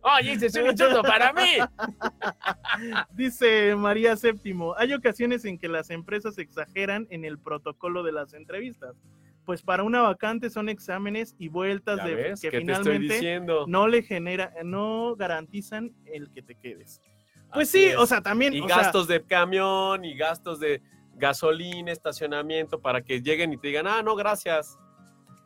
Oye, 0.02 0.32
ese 0.32 0.46
es 0.46 0.54
un 0.56 0.66
insulto 0.70 1.02
para 1.02 1.32
mí. 1.32 1.56
Dice 3.12 3.74
María 3.76 4.14
Séptimo, 4.16 4.74
hay 4.76 4.92
ocasiones 4.92 5.44
en 5.46 5.58
que 5.58 5.68
las 5.68 5.88
empresas 5.90 6.36
exageran 6.38 7.06
en 7.10 7.24
el 7.24 7.38
protocolo 7.38 8.02
de 8.02 8.12
las 8.12 8.34
entrevistas. 8.34 8.94
Pues 9.50 9.62
para 9.62 9.82
una 9.82 10.02
vacante 10.02 10.48
son 10.48 10.68
exámenes 10.68 11.34
y 11.36 11.48
vueltas 11.48 12.04
de 12.04 12.14
ves, 12.14 12.40
que 12.40 12.50
¿qué 12.50 12.60
te 12.60 12.70
estoy 12.70 13.00
finalmente 13.00 13.66
no 13.66 13.88
le 13.88 14.04
genera, 14.04 14.54
no 14.62 15.16
garantizan 15.16 15.92
el 16.04 16.30
que 16.30 16.40
te 16.40 16.54
quedes. 16.54 17.02
Pues 17.52 17.68
Así 17.68 17.78
sí, 17.78 17.84
es. 17.86 17.96
o 17.96 18.06
sea, 18.06 18.22
también. 18.22 18.54
y 18.54 18.60
o 18.60 18.68
sea, 18.68 18.76
gastos 18.76 19.08
de 19.08 19.24
camión 19.24 20.04
y 20.04 20.16
gastos 20.16 20.60
de 20.60 20.80
gasolina, 21.16 21.90
estacionamiento 21.90 22.78
para 22.78 23.02
que 23.02 23.22
lleguen 23.22 23.52
y 23.52 23.56
te 23.56 23.66
digan, 23.66 23.88
ah, 23.88 24.04
no, 24.04 24.14
gracias. 24.14 24.78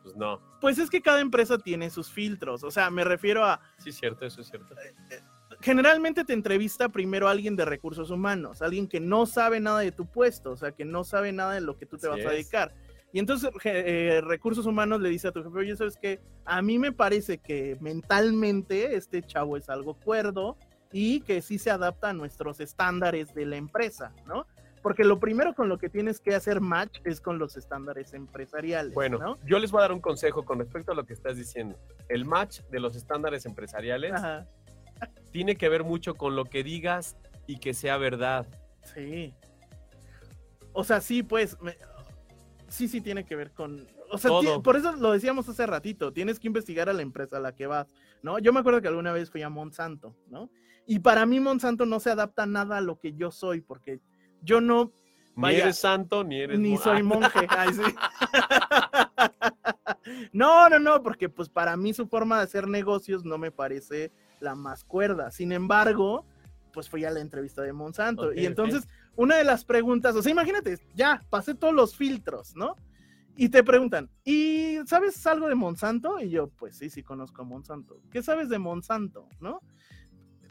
Pues 0.03 0.15
no, 0.15 0.39
pues 0.61 0.77
es 0.77 0.91
que 0.91 1.01
cada 1.01 1.19
empresa 1.19 1.57
tiene 1.57 1.89
sus 1.89 2.11
filtros. 2.11 2.63
O 2.63 2.69
sea, 2.69 2.91
me 2.91 3.03
refiero 3.03 3.43
a. 3.43 3.59
sí 3.79 3.91
cierto, 3.91 4.27
eso 4.27 4.41
es 4.41 4.49
cierto. 4.49 4.75
Generalmente 5.61 6.23
te 6.23 6.33
entrevista 6.33 6.89
primero 6.89 7.27
alguien 7.27 7.55
de 7.55 7.65
recursos 7.65 8.11
humanos, 8.11 8.61
alguien 8.61 8.87
que 8.87 8.99
no 8.99 9.25
sabe 9.25 9.59
nada 9.59 9.79
de 9.79 9.91
tu 9.91 10.05
puesto, 10.05 10.51
o 10.51 10.57
sea, 10.57 10.73
que 10.73 10.85
no 10.85 11.03
sabe 11.03 11.31
nada 11.31 11.55
de 11.55 11.61
lo 11.61 11.75
que 11.75 11.87
tú 11.87 11.97
te 11.97 12.07
Así 12.07 12.21
vas 12.21 12.31
a 12.31 12.35
es. 12.35 12.75
Y 13.15 13.19
entonces 13.19 13.49
eh, 13.63 14.19
recursos 14.25 14.65
humanos 14.65 14.99
le 14.99 15.07
dice 15.07 15.29
a 15.29 15.31
tu 15.31 15.41
jefe, 15.41 15.57
oye, 15.57 15.77
¿sabes 15.77 15.95
qué? 15.95 16.19
A 16.43 16.61
mí 16.61 16.77
me 16.77 16.91
parece 16.91 17.37
que 17.37 17.77
mentalmente 17.79 18.97
este 18.97 19.21
chavo 19.23 19.55
es 19.55 19.69
algo 19.69 19.93
cuerdo 19.93 20.57
y 20.91 21.21
que 21.21 21.41
sí 21.41 21.57
se 21.57 21.71
adapta 21.71 22.09
a 22.09 22.13
nuestros 22.13 22.59
estándares 22.59 23.33
de 23.33 23.45
la 23.45 23.55
empresa, 23.55 24.11
¿no? 24.27 24.45
Porque 24.81 25.05
lo 25.05 25.17
primero 25.17 25.55
con 25.55 25.69
lo 25.69 25.77
que 25.77 25.87
tienes 25.87 26.19
que 26.19 26.35
hacer 26.35 26.59
match 26.59 26.99
es 27.05 27.21
con 27.21 27.39
los 27.39 27.55
estándares 27.55 28.13
empresariales, 28.13 28.93
Bueno, 28.93 29.17
¿no? 29.17 29.37
yo 29.45 29.59
les 29.59 29.71
voy 29.71 29.79
a 29.79 29.83
dar 29.83 29.93
un 29.93 30.01
consejo 30.01 30.43
con 30.43 30.59
respecto 30.59 30.91
a 30.91 30.95
lo 30.95 31.05
que 31.05 31.13
estás 31.13 31.37
diciendo. 31.37 31.79
El 32.09 32.25
match 32.25 32.59
de 32.69 32.81
los 32.81 32.97
estándares 32.97 33.45
empresariales 33.45 34.11
Ajá, 34.11 34.45
tiene 35.31 35.55
que 35.55 35.69
ver 35.69 35.85
mucho 35.85 36.15
con 36.15 36.35
lo 36.35 36.43
que 36.43 36.63
digas 36.65 37.15
y 37.47 37.59
que 37.59 37.73
sea 37.73 37.95
verdad. 37.95 38.45
sí. 38.93 39.33
O 40.77 40.83
sea, 40.83 40.99
sí, 40.99 41.23
pues, 41.23 41.57
me- 41.61 41.77
sí, 42.67 42.87
sí 42.87 43.01
tiene 43.01 43.25
que 43.25 43.35
ver 43.35 43.51
con... 43.51 43.87
O 44.11 44.17
sea, 44.17 44.31
por 44.63 44.75
eso 44.75 44.93
lo 44.93 45.11
decíamos 45.11 45.49
hace 45.49 45.65
ratito, 45.65 46.13
tienes 46.13 46.39
que 46.39 46.47
investigar 46.47 46.89
a 46.89 46.93
la 46.93 47.01
empresa 47.01 47.37
a 47.37 47.39
la 47.39 47.55
que 47.55 47.67
vas, 47.67 47.87
¿no? 48.21 48.39
Yo 48.39 48.53
me 48.53 48.59
acuerdo 48.59 48.81
que 48.81 48.87
alguna 48.87 49.11
vez 49.11 49.31
fui 49.31 49.41
a 49.41 49.49
Monsanto, 49.49 50.15
¿no? 50.29 50.49
Y 50.85 50.99
para 50.99 51.25
mí 51.25 51.39
Monsanto 51.39 51.85
no 51.85 51.99
se 51.99 52.11
adapta 52.11 52.45
nada 52.45 52.77
a 52.77 52.81
lo 52.81 52.99
que 52.99 53.13
yo 53.13 53.31
soy, 53.31 53.61
porque 53.61 53.99
yo 54.41 54.61
no, 54.61 54.93
Ni 55.35 55.41
Vaya, 55.41 55.63
eres 55.63 55.79
santo, 55.79 56.23
ni 56.23 56.39
eres... 56.39 56.59
ni 56.59 56.77
soy 56.77 57.01
monje. 57.03 57.47
Ay, 57.49 57.73
sí. 57.73 57.81
No, 60.31 60.69
no, 60.69 60.79
no, 60.79 61.01
porque 61.01 61.29
pues 61.29 61.49
para 61.49 61.75
mí 61.77 61.93
su 61.93 62.07
forma 62.07 62.37
de 62.37 62.43
hacer 62.43 62.67
negocios 62.67 63.25
no 63.25 63.37
me 63.37 63.51
parece 63.51 64.11
la 64.39 64.53
más 64.53 64.83
cuerda. 64.83 65.31
Sin 65.31 65.51
embargo, 65.51 66.25
pues 66.73 66.89
fui 66.89 67.05
a 67.05 67.11
la 67.11 67.21
entrevista 67.21 67.61
de 67.61 67.73
Monsanto. 67.73 68.33
Y 68.33 68.45
entonces, 68.45 68.87
una 69.15 69.37
de 69.37 69.43
las 69.43 69.65
preguntas, 69.65 70.15
o 70.15 70.21
sea, 70.21 70.31
imagínate, 70.31 70.79
ya 70.93 71.21
pasé 71.29 71.55
todos 71.55 71.73
los 71.73 71.95
filtros, 71.95 72.55
¿no? 72.55 72.75
Y 73.37 73.49
te 73.49 73.63
preguntan, 73.63 74.09
¿y 74.23 74.77
sabes 74.85 75.25
algo 75.27 75.49
de 75.49 75.55
Monsanto? 75.55 76.19
Y 76.19 76.29
yo, 76.29 76.47
pues 76.47 76.77
sí, 76.77 76.89
sí 76.89 77.03
conozco 77.03 77.41
a 77.41 77.45
Monsanto. 77.45 78.01
¿Qué 78.09 78.23
sabes 78.23 78.47
de 78.47 78.59
Monsanto? 78.59 79.27
¿No? 79.41 79.61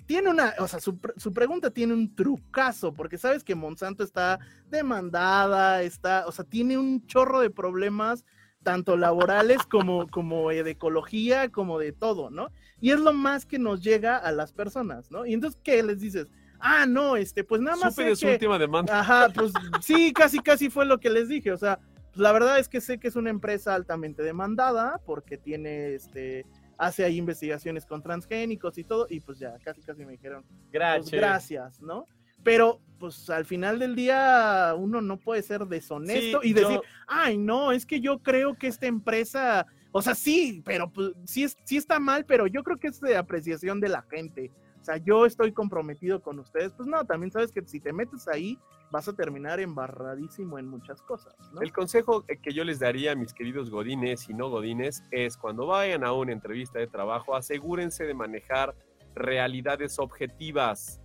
Tiene 0.07 0.29
una, 0.29 0.53
o 0.59 0.69
sea, 0.69 0.81
su, 0.81 0.99
su 1.17 1.33
pregunta 1.33 1.71
tiene 1.71 1.95
un 1.95 2.15
trucazo, 2.15 2.93
porque 2.93 3.17
sabes 3.17 3.43
que 3.43 3.55
Monsanto 3.55 4.05
está 4.05 4.39
demandada, 4.69 5.83
está, 5.83 6.27
o 6.27 6.33
sea, 6.33 6.45
tiene 6.45 6.77
un 6.77 7.07
chorro 7.07 7.41
de 7.41 7.49
problemas 7.49 8.27
tanto 8.65 8.97
laborales 8.97 9.59
como, 9.71 10.09
como 10.09 10.49
de 10.49 10.69
ecología, 10.69 11.53
como 11.53 11.79
de 11.79 11.93
todo, 11.93 12.31
¿no? 12.31 12.51
Y 12.81 12.91
es 12.91 12.99
lo 12.99 13.13
más 13.13 13.47
que 13.47 13.61
nos 13.61 13.85
llega 13.85 14.17
a 14.17 14.33
las 14.33 14.53
personas, 14.53 15.13
¿no? 15.13 15.25
Y 15.25 15.35
entonces, 15.35 15.61
¿qué 15.63 15.81
les 15.85 16.01
dices? 16.01 16.33
Ah, 16.67 16.87
no, 16.87 17.15
este, 17.17 17.45
pues 17.45 17.61
nada 17.61 17.77
más. 17.77 17.95
Supe 17.95 18.09
de 18.09 18.17
su 18.17 18.25
que- 18.27 18.33
última 18.33 18.59
demanda. 18.59 18.99
Ajá, 19.01 19.29
pues 19.35 19.53
sí, 19.83 20.13
casi, 20.15 20.39
casi 20.39 20.71
fue 20.71 20.87
lo 20.87 20.99
que 20.99 21.11
les 21.11 21.29
dije. 21.29 21.53
O 21.53 21.59
sea, 21.59 21.79
pues, 22.11 22.17
la 22.17 22.33
verdad 22.33 22.59
es 22.59 22.69
que 22.69 22.81
sé 22.81 22.99
que 22.99 23.09
es 23.09 23.17
una 23.17 23.29
empresa 23.29 23.75
altamente 23.75 24.23
demandada 24.23 24.99
porque 25.05 25.37
tiene, 25.37 25.95
este, 25.95 26.47
hace 26.79 27.05
ahí 27.05 27.19
investigaciones 27.19 27.85
con 27.85 28.03
transgénicos 28.03 28.79
y 28.79 28.85
todo, 28.85 29.07
y 29.11 29.21
pues 29.21 29.39
ya, 29.39 29.55
casi, 29.63 29.83
casi 29.83 30.05
me 30.07 30.13
dijeron, 30.13 30.43
pues, 30.43 30.71
Gracias. 30.73 31.13
gracias, 31.13 31.81
¿no? 31.83 32.07
Pero, 32.43 32.81
pues 32.99 33.29
al 33.31 33.45
final 33.45 33.79
del 33.79 33.95
día 33.95 34.75
uno 34.77 35.01
no 35.03 35.19
puede 35.19 35.43
ser 35.43 35.67
deshonesto 35.67 36.41
Sí, 36.41 36.49
y 36.49 36.53
decir, 36.55 36.77
yo- 36.77 36.83
ay, 37.07 37.37
no, 37.39 37.73
es 37.73 37.85
que 37.87 38.01
yo 38.01 38.19
creo 38.21 38.55
que 38.55 38.67
esta 38.69 38.87
empresa, 38.87 39.67
o 39.93 40.01
sea, 40.03 40.15
sí, 40.15 40.63
pero 40.65 40.91
pues, 40.91 41.13
sí, 41.27 41.45
es, 41.45 41.57
sí 41.65 41.77
está 41.77 42.01
mal, 42.01 42.25
pero 42.25 42.47
yo 42.47 42.63
creo 42.63 42.79
que 42.79 42.89
es 42.89 43.01
de 43.01 43.17
apreciación 43.17 43.81
de 43.81 43.89
la 43.91 44.03
gente. 44.11 44.51
O 44.85 44.87
sea, 44.87 44.99
yo 44.99 45.25
estoy 45.25 45.51
comprometido 45.51 46.21
con 46.21 46.39
ustedes. 46.39 46.75
Pues 46.75 46.87
no, 46.87 47.07
también 47.07 47.33
sabes 47.33 47.51
que 47.51 47.63
si 47.65 47.81
te 47.81 47.91
metes 47.91 48.29
ahí, 48.29 48.59
vas 48.91 49.09
a 49.09 49.15
terminar 49.15 49.59
embarradísimo 49.59 50.59
en 50.59 50.69
muchas 50.69 51.01
cosas. 51.01 51.35
El 51.59 51.73
consejo 51.73 52.27
que 52.27 52.53
yo 52.53 52.65
les 52.65 52.81
daría 52.81 53.13
a 53.13 53.15
mis 53.15 53.33
queridos 53.33 53.71
godines 53.71 54.29
y 54.29 54.35
no 54.35 54.51
godines 54.51 55.03
es 55.11 55.39
cuando 55.39 55.67
vayan 55.67 56.05
a 56.05 56.13
una 56.13 56.33
entrevista 56.33 56.81
de 56.81 56.87
trabajo, 56.87 57.35
asegúrense 57.35 58.05
de 58.05 58.13
manejar 58.13 58.75
realidades 59.15 59.99
objetivas. 59.99 61.01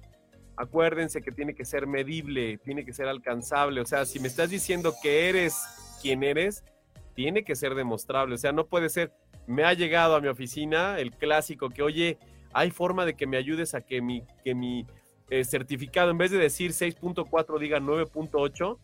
Acuérdense 0.58 1.22
que 1.22 1.32
tiene 1.32 1.56
que 1.56 1.64
ser 1.64 1.88
medible, 1.88 2.58
tiene 2.58 2.84
que 2.84 2.92
ser 2.92 3.08
alcanzable. 3.08 3.80
O 3.80 3.86
sea, 3.86 4.04
si 4.04 4.20
me 4.20 4.28
estás 4.28 4.50
diciendo 4.50 4.94
que 5.02 5.30
eres 5.30 5.56
quien 6.02 6.24
eres, 6.24 6.66
tiene 7.16 7.46
que 7.46 7.56
ser 7.56 7.76
demostrable. 7.76 8.36
O 8.36 8.38
sea, 8.38 8.52
no 8.52 8.68
puede 8.68 8.90
ser, 8.90 9.14
me 9.48 9.64
ha 9.64 9.74
llegado 9.74 10.18
a 10.18 10.20
mi 10.20 10.28
oficina 10.28 11.00
el 11.00 11.12
clásico 11.12 11.70
que, 11.70 11.82
oye, 11.82 12.20
hay 12.54 12.72
forma 12.72 13.06
de 13.06 13.16
que 13.16 13.28
me 13.28 13.38
ayudes 13.38 13.76
a 13.76 13.82
que 13.82 14.02
mi, 14.02 14.24
que 14.44 14.56
mi 14.56 14.86
eh, 15.30 15.44
certificado, 15.44 16.12
en 16.12 16.18
vez 16.18 16.32
de 16.32 16.38
decir 16.38 16.72
6.4, 16.72 17.60
diga 17.60 17.80
9.8 17.80 18.78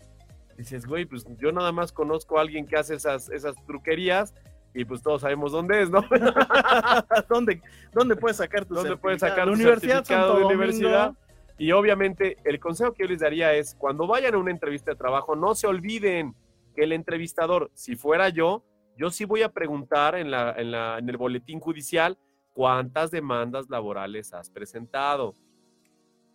dices, 0.57 0.85
güey, 0.85 1.05
pues 1.05 1.25
yo 1.37 1.51
nada 1.51 1.71
más 1.71 1.91
conozco 1.91 2.37
a 2.37 2.41
alguien 2.41 2.65
que 2.65 2.75
hace 2.75 2.95
esas, 2.95 3.29
esas 3.29 3.55
truquerías 3.65 4.33
y 4.73 4.85
pues 4.85 5.01
todos 5.01 5.21
sabemos 5.21 5.51
dónde 5.51 5.81
es, 5.81 5.89
¿no? 5.89 6.01
¿Dónde, 7.29 7.61
¿Dónde 7.93 8.15
puedes 8.15 8.37
sacar 8.37 8.65
tu 8.65 8.73
¿Dónde 8.73 8.97
puedes 8.97 9.19
certificado? 9.19 9.29
sacar 9.31 9.47
La 9.47 9.51
tu 9.51 9.55
Universidad 9.55 9.95
certificado 9.95 10.27
Santo 10.27 10.37
de 10.37 10.43
Domingo. 10.43 10.63
universidad? 10.63 11.13
Y 11.57 11.71
obviamente 11.71 12.37
el 12.43 12.59
consejo 12.59 12.93
que 12.93 13.03
yo 13.03 13.09
les 13.09 13.19
daría 13.19 13.53
es, 13.53 13.75
cuando 13.75 14.07
vayan 14.07 14.35
a 14.35 14.37
una 14.37 14.51
entrevista 14.51 14.91
de 14.91 14.97
trabajo, 14.97 15.35
no 15.35 15.55
se 15.55 15.67
olviden 15.67 16.35
que 16.75 16.83
el 16.83 16.91
entrevistador, 16.91 17.71
si 17.73 17.95
fuera 17.95 18.27
yo, 18.29 18.65
yo 18.97 19.09
sí 19.09 19.23
voy 19.23 19.41
a 19.41 19.49
preguntar 19.49 20.15
en, 20.15 20.31
la, 20.31 20.53
en, 20.57 20.71
la, 20.71 20.97
en 20.97 21.07
el 21.07 21.17
boletín 21.17 21.59
judicial 21.59 22.17
cuántas 22.55 23.11
demandas 23.11 23.69
laborales 23.69 24.33
has 24.33 24.49
presentado. 24.49 25.35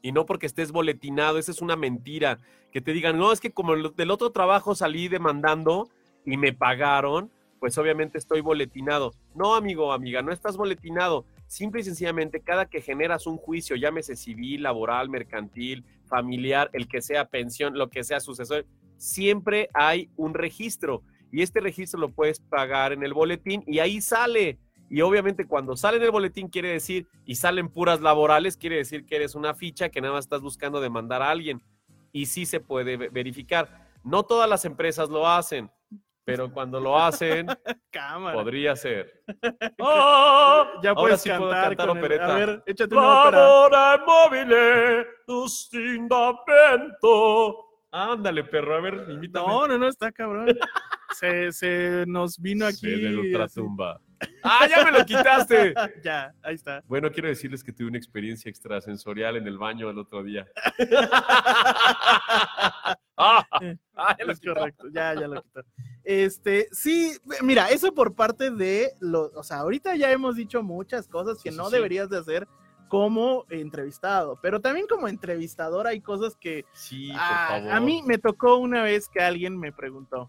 Y 0.02 0.12
no 0.12 0.26
porque 0.26 0.46
estés 0.46 0.70
boletinado, 0.70 1.38
esa 1.38 1.50
es 1.50 1.60
una 1.60 1.76
mentira. 1.76 2.38
Que 2.70 2.80
te 2.80 2.92
digan, 2.92 3.18
no, 3.18 3.32
es 3.32 3.40
que 3.40 3.50
como 3.50 3.74
del 3.74 4.10
otro 4.10 4.30
trabajo 4.30 4.74
salí 4.74 5.08
demandando 5.08 5.88
y 6.24 6.36
me 6.36 6.52
pagaron, 6.52 7.30
pues 7.58 7.76
obviamente 7.78 8.18
estoy 8.18 8.42
boletinado. 8.42 9.12
No, 9.34 9.54
amigo, 9.54 9.92
amiga, 9.92 10.22
no 10.22 10.30
estás 10.30 10.56
boletinado. 10.56 11.24
Simple 11.46 11.80
y 11.80 11.84
sencillamente, 11.84 12.40
cada 12.40 12.66
que 12.66 12.80
generas 12.80 13.26
un 13.26 13.36
juicio, 13.36 13.74
llámese 13.76 14.14
civil, 14.14 14.62
laboral, 14.62 15.08
mercantil, 15.08 15.84
familiar, 16.04 16.70
el 16.74 16.86
que 16.86 17.02
sea 17.02 17.24
pensión, 17.24 17.76
lo 17.76 17.88
que 17.88 18.04
sea 18.04 18.20
sucesor, 18.20 18.66
siempre 18.98 19.68
hay 19.72 20.10
un 20.16 20.34
registro. 20.34 21.02
Y 21.32 21.42
este 21.42 21.60
registro 21.60 21.98
lo 21.98 22.10
puedes 22.10 22.40
pagar 22.40 22.92
en 22.92 23.02
el 23.02 23.14
boletín 23.14 23.64
y 23.66 23.78
ahí 23.78 24.00
sale. 24.00 24.58
Y 24.90 25.00
obviamente 25.02 25.46
cuando 25.46 25.76
sale 25.76 25.98
en 25.98 26.02
el 26.02 26.10
boletín 26.10 26.48
quiere 26.48 26.70
decir, 26.72 27.06
y 27.24 27.36
salen 27.36 27.68
puras 27.68 28.00
laborales, 28.00 28.56
quiere 28.56 28.74
decir 28.76 29.06
que 29.06 29.14
eres 29.16 29.36
una 29.36 29.54
ficha 29.54 29.88
que 29.88 30.00
nada 30.00 30.14
más 30.14 30.24
estás 30.24 30.42
buscando 30.42 30.80
demandar 30.80 31.22
a 31.22 31.30
alguien. 31.30 31.62
Y 32.12 32.26
sí 32.26 32.44
se 32.44 32.58
puede 32.60 32.96
ve- 32.96 33.08
verificar. 33.08 33.86
No 34.02 34.24
todas 34.24 34.50
las 34.50 34.64
empresas 34.64 35.08
lo 35.08 35.28
hacen, 35.28 35.70
pero 36.24 36.50
cuando 36.52 36.80
lo 36.80 36.98
hacen, 36.98 37.46
Cámara. 37.90 38.34
podría 38.34 38.74
ser. 38.74 39.22
¡Oh! 39.78 40.64
Ya 40.82 40.90
Ahora 40.90 41.00
puedes 41.02 41.22
sí 41.22 41.28
puedo 41.30 41.50
cantar, 41.52 41.76
cantar 41.76 41.86
con 41.86 41.98
el-. 42.12 42.20
A 42.20 42.34
ver, 42.34 42.62
échate 42.66 42.94
una 42.96 43.06
ópera. 43.28 43.46
Distintamento. 45.28 47.66
Ándale, 47.92 48.44
perro, 48.44 48.76
a 48.76 48.80
ver, 48.80 49.06
invítame. 49.08 49.46
No, 49.46 49.66
no, 49.66 49.78
no, 49.78 49.88
está 49.88 50.12
cabrón. 50.12 50.46
Se, 51.18 51.50
se 51.50 52.04
nos 52.06 52.38
vino 52.38 52.64
aquí. 52.64 52.78
Se 52.78 52.88
de 52.88 53.02
la 53.02 53.08
así. 53.08 53.18
ultratumba. 53.18 54.00
¡Ah, 54.44 54.66
ya 54.68 54.84
me 54.84 54.92
lo 54.92 55.04
quitaste! 55.04 55.74
ya, 56.04 56.32
ahí 56.42 56.54
está. 56.54 56.84
Bueno, 56.86 57.10
quiero 57.10 57.28
decirles 57.28 57.64
que 57.64 57.72
tuve 57.72 57.88
una 57.88 57.98
experiencia 57.98 58.48
extrasensorial 58.48 59.36
en 59.36 59.46
el 59.46 59.58
baño 59.58 59.90
el 59.90 59.98
otro 59.98 60.22
día. 60.22 60.46
ah, 63.16 63.44
ah, 63.96 64.16
ya 64.18 64.24
lo 64.24 64.32
Es 64.32 64.40
correcto, 64.40 64.88
ya, 64.92 65.14
ya 65.14 65.26
lo 65.26 65.42
quitó. 65.42 65.64
Este, 66.04 66.68
sí, 66.70 67.12
mira, 67.42 67.70
eso 67.70 67.92
por 67.92 68.14
parte 68.14 68.50
de 68.50 68.92
los, 69.00 69.32
o 69.34 69.42
sea, 69.42 69.58
ahorita 69.58 69.96
ya 69.96 70.10
hemos 70.12 70.36
dicho 70.36 70.62
muchas 70.62 71.08
cosas 71.08 71.42
que 71.42 71.50
sí, 71.50 71.56
no 71.56 71.66
sí. 71.66 71.72
deberías 71.76 72.08
de 72.08 72.18
hacer 72.18 72.48
como 72.90 73.46
entrevistado, 73.50 74.38
pero 74.42 74.60
también 74.60 74.86
como 74.88 75.06
entrevistador 75.08 75.86
hay 75.86 76.00
cosas 76.00 76.36
que 76.36 76.64
Sí, 76.72 77.08
por 77.12 77.16
Ah, 77.22 77.46
favor. 77.50 77.72
a 77.72 77.80
mí 77.80 78.02
me 78.04 78.18
tocó 78.18 78.56
una 78.58 78.82
vez 78.82 79.08
que 79.08 79.20
alguien 79.20 79.56
me 79.56 79.70
preguntó, 79.72 80.28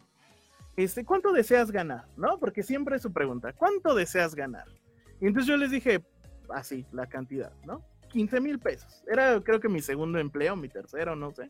este, 0.78 1.04
¿cuánto 1.04 1.34
deseas 1.34 1.72
ganar? 1.72 2.06
¿No? 2.16 2.38
Porque 2.38 2.62
siempre 2.62 2.96
es 2.96 3.02
su 3.02 3.12
pregunta, 3.12 3.52
¿cuánto 3.54 3.96
deseas 3.96 4.36
ganar? 4.36 4.66
Y 5.20 5.26
entonces 5.26 5.48
yo 5.48 5.58
les 5.58 5.72
dije, 5.72 6.06
así, 6.50 6.86
la 6.92 7.08
cantidad, 7.08 7.52
¿no? 7.66 7.84
15 8.10 8.40
mil 8.42 8.60
pesos. 8.60 9.04
Era 9.12 9.42
creo 9.42 9.60
que 9.60 9.68
mi 9.70 9.82
segundo 9.82 10.20
empleo, 10.20 10.56
mi 10.56 10.70
tercero, 10.70 11.16
no 11.16 11.32
sé. 11.32 11.48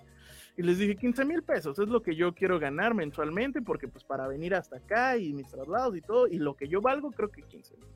Y 0.55 0.62
les 0.64 0.78
dije, 0.78 0.95
15 0.95 1.26
mil 1.26 1.43
pesos 1.43 1.78
es 1.78 1.89
lo 1.89 2.01
que 2.01 2.16
yo 2.16 2.34
quiero 2.34 2.57
ganar 2.57 2.93
mensualmente, 2.93 3.62
porque 3.62 3.88
pues 3.89 4.05
para 4.05 4.28
venir 4.30 4.55
hasta 4.55 4.78
acá 4.78 5.18
y 5.18 5.34
mis 5.34 5.49
traslados 5.51 5.97
y 5.97 6.01
todo, 6.01 6.28
y 6.28 6.38
lo 6.38 6.55
que 6.55 6.68
yo 6.70 6.80
valgo, 6.80 7.12
creo 7.12 7.30
que 7.30 7.41
15 7.41 7.76
mil. 7.78 7.88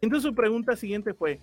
Entonces 0.00 0.28
su 0.28 0.34
pregunta 0.34 0.74
siguiente 0.76 1.14
fue, 1.14 1.40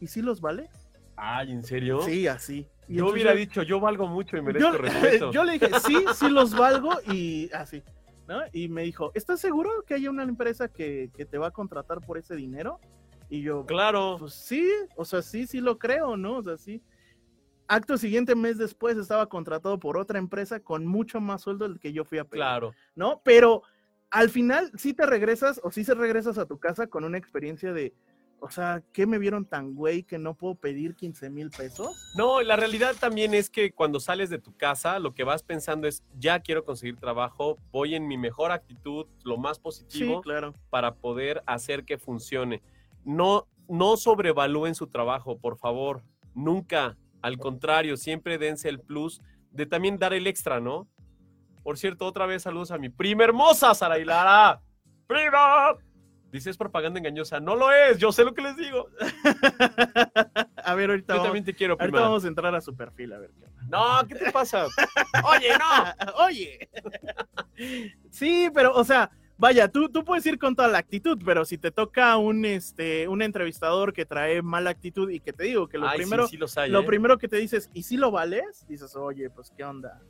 ¿y 0.00 0.06
si 0.06 0.22
los 0.22 0.40
vale? 0.40 0.68
Ay, 1.16 1.50
¿en 1.52 1.62
serio? 1.64 2.00
Sí, 2.02 2.26
así. 2.26 2.66
Y 2.86 2.96
Yo 2.96 3.08
hubiera 3.08 3.34
dicho, 3.34 3.62
yo 3.62 3.80
valgo 3.80 4.06
mucho 4.06 4.36
y 4.36 4.40
yo, 4.40 4.44
merezco 4.44 4.72
respeto. 4.78 5.30
yo 5.32 5.44
le 5.44 5.54
dije, 5.54 5.68
sí, 5.84 5.96
sí 6.14 6.28
los 6.28 6.56
valgo 6.56 6.90
y 7.12 7.50
así, 7.52 7.82
¿no? 8.26 8.40
Y 8.52 8.68
me 8.68 8.82
dijo, 8.82 9.10
¿estás 9.14 9.40
seguro 9.40 9.70
que 9.86 9.94
haya 9.94 10.10
una 10.10 10.22
empresa 10.22 10.68
que, 10.68 11.10
que 11.14 11.24
te 11.26 11.36
va 11.38 11.48
a 11.48 11.50
contratar 11.50 12.00
por 12.00 12.18
ese 12.18 12.34
dinero? 12.36 12.80
Y 13.28 13.42
yo, 13.42 13.66
Claro. 13.66 14.16
pues 14.18 14.32
sí, 14.32 14.66
o 14.96 15.04
sea, 15.04 15.20
sí, 15.20 15.46
sí 15.46 15.60
lo 15.60 15.78
creo, 15.78 16.16
¿no? 16.16 16.36
O 16.38 16.42
sea, 16.42 16.56
sí. 16.56 16.82
Acto 17.66 17.98
siguiente, 17.98 18.34
mes 18.34 18.56
después, 18.56 18.96
estaba 18.96 19.26
contratado 19.28 19.78
por 19.78 19.98
otra 19.98 20.18
empresa 20.18 20.60
con 20.60 20.86
mucho 20.86 21.20
más 21.20 21.42
sueldo 21.42 21.68
del 21.68 21.78
que 21.78 21.92
yo 21.92 22.04
fui 22.04 22.16
a 22.18 22.24
pedir, 22.24 22.40
Claro. 22.42 22.72
¿no? 22.94 23.20
Pero 23.24 23.62
al 24.10 24.30
final 24.30 24.70
sí 24.76 24.94
te 24.94 25.04
regresas 25.04 25.60
o 25.62 25.70
sí 25.70 25.84
se 25.84 25.92
regresas 25.94 26.38
a 26.38 26.46
tu 26.46 26.58
casa 26.58 26.86
con 26.86 27.04
una 27.04 27.18
experiencia 27.18 27.74
de, 27.74 27.92
o 28.40 28.50
sea, 28.50 28.82
¿qué 28.92 29.06
me 29.06 29.18
vieron 29.18 29.44
tan 29.44 29.74
güey 29.74 30.02
que 30.02 30.18
no 30.18 30.34
puedo 30.34 30.54
pedir 30.54 30.94
15 30.94 31.30
mil 31.30 31.50
pesos? 31.50 31.96
No, 32.16 32.40
la 32.42 32.56
realidad 32.56 32.94
también 32.98 33.34
es 33.34 33.50
que 33.50 33.72
cuando 33.72 34.00
sales 34.00 34.30
de 34.30 34.38
tu 34.38 34.56
casa, 34.56 34.98
lo 34.98 35.14
que 35.14 35.24
vas 35.24 35.42
pensando 35.42 35.88
es, 35.88 36.02
ya 36.18 36.40
quiero 36.40 36.64
conseguir 36.64 36.96
trabajo, 36.96 37.58
voy 37.72 37.94
en 37.94 38.06
mi 38.06 38.16
mejor 38.16 38.52
actitud, 38.52 39.06
lo 39.24 39.36
más 39.38 39.56
Sí, 39.56 39.62
positivo 39.62 40.20
claro. 40.20 40.54
para 40.70 40.94
poder 40.94 41.42
hacer 41.46 41.84
que 41.84 41.98
funcione. 41.98 42.62
No, 43.04 43.46
no 43.68 43.96
sobrevalúen 43.96 44.74
su 44.74 44.86
trabajo, 44.86 45.38
por 45.38 45.58
favor, 45.58 46.02
nunca. 46.34 46.96
Al 47.22 47.38
contrario, 47.38 47.96
siempre 47.96 48.38
dense 48.38 48.68
el 48.68 48.78
plus 48.80 49.20
de 49.50 49.66
también 49.66 49.98
dar 49.98 50.12
el 50.14 50.26
extra, 50.26 50.60
¿no? 50.60 50.86
Por 51.64 51.76
cierto, 51.76 52.06
otra 52.06 52.26
vez 52.26 52.42
saludos 52.42 52.70
a 52.70 52.78
mi 52.78 52.88
prima 52.88 53.24
hermosa, 53.24 53.74
Sara 53.74 53.98
Hilara. 53.98 54.62
¡Prima! 55.06 55.76
Dice, 56.30 56.50
es 56.50 56.56
propaganda 56.58 56.98
engañosa. 56.98 57.40
No 57.40 57.56
lo 57.56 57.72
es, 57.72 57.98
yo 57.98 58.12
sé 58.12 58.22
lo 58.22 58.34
que 58.34 58.42
les 58.42 58.56
digo. 58.56 58.88
A 60.64 60.74
ver, 60.74 60.90
ahorita, 60.90 61.14
Yo 61.14 61.18
vamos, 61.18 61.24
también 61.28 61.44
te 61.44 61.54
quiero, 61.54 61.72
ahorita 61.74 61.84
prima. 61.86 62.00
vamos 62.02 62.24
a 62.24 62.28
entrar 62.28 62.54
a 62.54 62.60
su 62.60 62.76
perfil, 62.76 63.14
a 63.14 63.18
ver 63.18 63.30
qué 63.38 63.46
onda. 63.46 63.62
No, 63.68 64.06
¿qué 64.06 64.14
te 64.14 64.30
pasa? 64.30 64.66
Oye, 65.24 65.50
no. 65.58 66.12
Oye. 66.26 66.68
sí, 68.10 68.50
pero, 68.52 68.74
o 68.74 68.84
sea, 68.84 69.10
vaya, 69.38 69.68
tú, 69.68 69.88
tú 69.88 70.04
puedes 70.04 70.26
ir 70.26 70.38
con 70.38 70.54
toda 70.54 70.68
la 70.68 70.78
actitud, 70.78 71.18
pero 71.24 71.46
si 71.46 71.56
te 71.56 71.70
toca 71.70 72.18
un, 72.18 72.44
este, 72.44 73.08
un 73.08 73.22
entrevistador 73.22 73.94
que 73.94 74.04
trae 74.04 74.42
mala 74.42 74.68
actitud 74.68 75.08
y 75.10 75.20
que 75.20 75.32
te 75.32 75.44
digo 75.44 75.68
que 75.68 75.78
lo 75.78 75.86
Ay, 75.88 75.98
sí, 75.98 76.02
primero, 76.02 76.28
sí 76.28 76.36
los 76.36 76.58
hay, 76.58 76.70
lo 76.70 76.80
¿eh? 76.80 76.86
primero 76.86 77.16
que 77.16 77.28
te 77.28 77.36
dices, 77.36 77.70
¿y 77.72 77.84
si 77.84 77.96
lo 77.96 78.10
vales? 78.10 78.66
Dices, 78.68 78.94
oye, 78.96 79.30
pues, 79.30 79.50
¿qué 79.56 79.64
onda? 79.64 80.02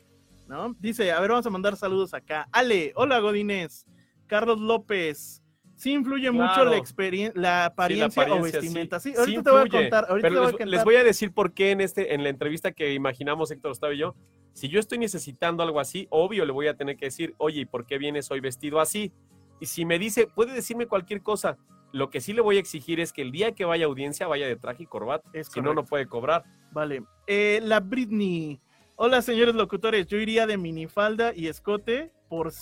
¿No? 0.49 0.75
Dice, 0.81 1.13
a 1.13 1.21
ver, 1.21 1.31
vamos 1.31 1.47
a 1.47 1.51
mandar 1.51 1.77
saludos 1.77 2.15
acá. 2.15 2.49
Ale, 2.51 2.93
hola 2.97 3.21
Godínez. 3.21 3.87
Carlos 4.27 4.59
López. 4.59 5.43
Sí 5.79 5.93
influye 5.93 6.29
mucho 6.33 6.65
la 6.65 6.77
experiencia, 6.77 7.41
la 7.41 7.67
apariencia, 7.67 8.23
o 8.23 8.25
apariencia, 8.25 8.61
vestimenta. 8.61 8.99
Sí, 8.99 9.13
Sí 9.13 9.17
ahorita 9.17 9.43
te 9.45 9.51
voy 9.51 9.61
a 9.61 9.69
contar. 9.69 10.07
Ahorita 10.09 10.29
Pero 10.29 10.47
te 10.47 10.53
voy 10.53 10.63
a 10.63 10.67
les, 10.67 10.85
voy 10.85 10.97
a 10.97 11.05
decir 11.05 11.33
por 11.33 11.53
qué 11.53 11.71
en, 11.71 11.81
este, 11.81 12.15
en 12.15 12.25
la 12.25 12.31
entrevista 12.31 12.73
que 12.73 12.95
imaginamos 12.95 13.53
Héctor 13.53 13.71
Ostavo 13.71 13.93
y 13.93 13.99
yo. 13.99 14.17
Si 14.55 14.69
yo 14.69 14.81
estoy 14.81 14.99
necesitando 14.99 15.63
algo 15.63 15.79
así, 15.79 16.09
obvio 16.11 16.45
le 16.45 16.51
voy 16.51 16.67
a 16.67 16.75
tener 16.75 16.97
que 16.97 17.05
decir, 17.05 17.37
oye, 17.39 17.61
¿y 17.61 17.65
por 17.65 17.87
qué 17.87 17.97
vienes 17.97 18.29
hoy 18.33 18.41
vestido 18.41 18.81
así? 18.81 19.13
Y 19.61 19.67
si 19.67 19.85
me 19.85 20.01
dice, 20.01 20.27
puede 20.27 20.53
decirme 20.53 20.87
cualquier 20.87 21.23
cosa. 21.23 21.57
Lo 21.93 22.11
que 22.11 22.21
sí 22.21 22.33
le 22.33 22.41
voy 22.41 22.57
a 22.57 22.61
exigir 22.61 22.99
es 22.99 23.13
que 23.13 23.23
el 23.23 23.31
día 23.31 23.53
que 23.53 23.65
vaya 23.65 23.85
a 23.85 23.89
audiencia 23.89 24.27
vaya 24.27 24.49
de 24.49 24.57
traje 24.57 24.83
y 24.83 24.87
corbata. 24.87 25.31
Si 25.49 25.61
no, 25.61 25.75
no 25.75 25.85
puede 25.85 26.09
cobrar. 26.09 26.43
Vale. 26.73 27.05
Eh, 27.29 27.61
la 27.63 27.79
Britney. 27.79 28.61
Hola, 28.97 29.23
señores 29.23 29.55
locutores. 29.55 30.09
Yo 30.09 30.17
iría 30.17 30.45
de 30.49 30.59
minifalda 30.59 31.33
y 31.37 31.47
escote 31.47 32.11
por, 32.29 32.53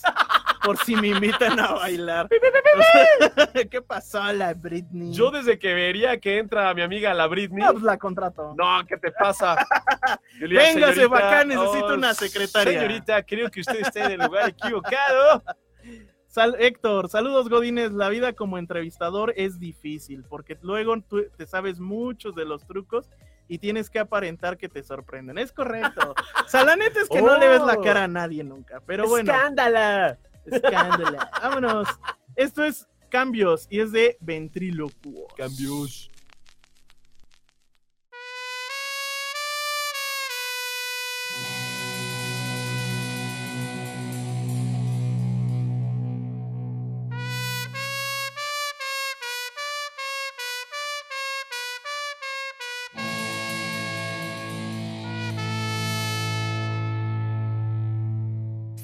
por 0.66 0.76
si 0.78 0.96
me 0.96 1.08
invitan 1.08 1.58
a 1.60 1.72
bailar. 1.74 2.28
¿Qué 3.70 3.80
pasó, 3.80 4.20
la 4.32 4.52
Britney? 4.54 5.12
Yo 5.12 5.30
desde 5.30 5.58
que 5.58 5.72
vería 5.72 6.18
que 6.18 6.38
entra 6.38 6.74
mi 6.74 6.82
amiga 6.82 7.14
la 7.14 7.26
Britney. 7.26 7.64
No, 7.64 7.72
pues 7.72 7.84
la 7.84 7.96
contrato. 7.96 8.54
No, 8.56 8.84
¿qué 8.86 8.96
te 8.96 9.10
pasa? 9.12 9.56
Diría, 10.40 10.60
Véngase 10.60 10.94
"Señorita, 10.94 11.16
acá, 11.28 11.44
necesito 11.44 11.94
una 11.94 12.12
secretaria". 12.14 12.80
Señorita, 12.80 13.22
creo 13.22 13.50
que 13.50 13.60
usted 13.60 13.80
está 13.80 14.04
en 14.06 14.20
el 14.20 14.26
lugar 14.26 14.48
equivocado. 14.50 15.42
Sal- 16.26 16.56
Héctor, 16.58 17.08
saludos 17.08 17.48
Godines. 17.48 17.92
La 17.92 18.08
vida 18.10 18.34
como 18.34 18.58
entrevistador 18.58 19.32
es 19.36 19.58
difícil 19.58 20.24
porque 20.28 20.58
luego 20.60 21.00
tú 21.00 21.24
te 21.36 21.46
sabes 21.46 21.80
muchos 21.80 22.34
de 22.34 22.44
los 22.44 22.66
trucos 22.66 23.08
y 23.48 23.58
tienes 23.58 23.88
que 23.88 24.00
aparentar 24.00 24.58
que 24.58 24.68
te 24.68 24.82
sorprenden. 24.82 25.38
Es 25.38 25.52
correcto. 25.52 26.14
O 26.44 26.48
sea, 26.48 26.64
la 26.64 26.76
neta 26.76 27.00
es 27.00 27.08
que 27.08 27.22
no 27.22 27.38
le 27.38 27.48
ves 27.48 27.62
la 27.62 27.74
Oh. 27.78 27.80
cara 27.80 28.04
a 28.04 28.08
nadie 28.08 28.42
nunca. 28.44 28.82
Pero 28.84 29.08
bueno, 29.08 29.32
¡Escándala! 29.32 30.18
Escándalo. 30.50 31.18
Vámonos. 31.42 31.88
Esto 32.34 32.64
es 32.64 32.86
Cambios 33.08 33.66
y 33.70 33.80
es 33.80 33.92
de 33.92 34.16
Ventrílocuo. 34.20 35.26
Cambios. 35.36 36.10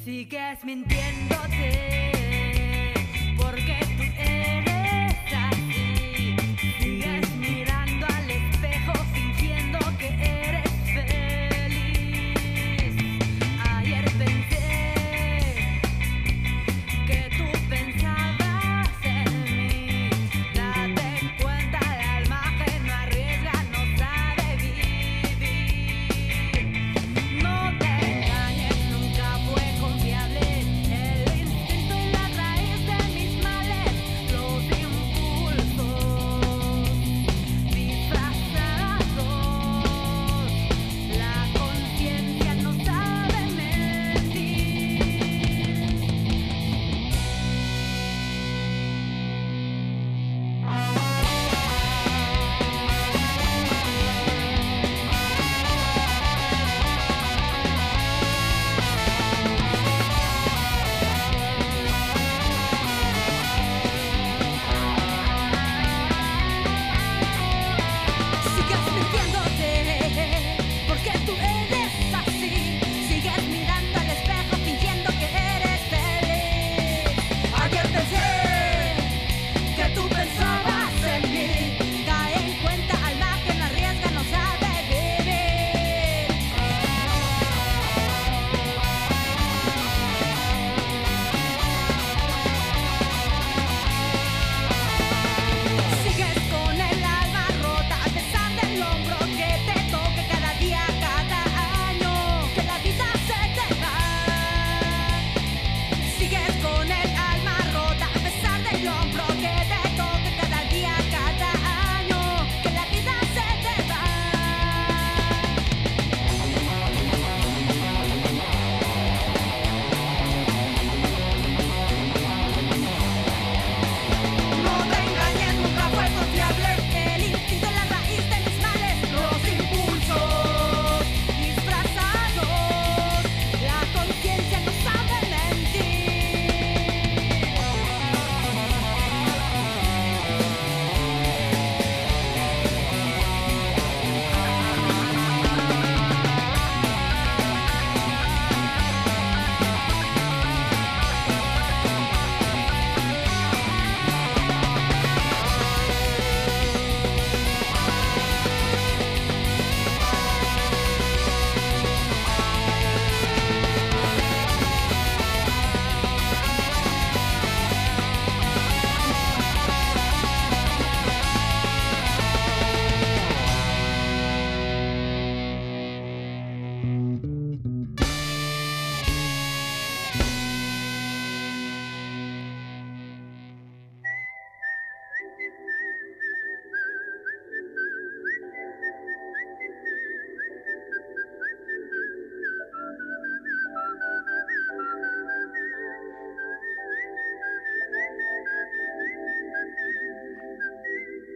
Sigues 0.05 0.65
mintiéndote 0.65 2.22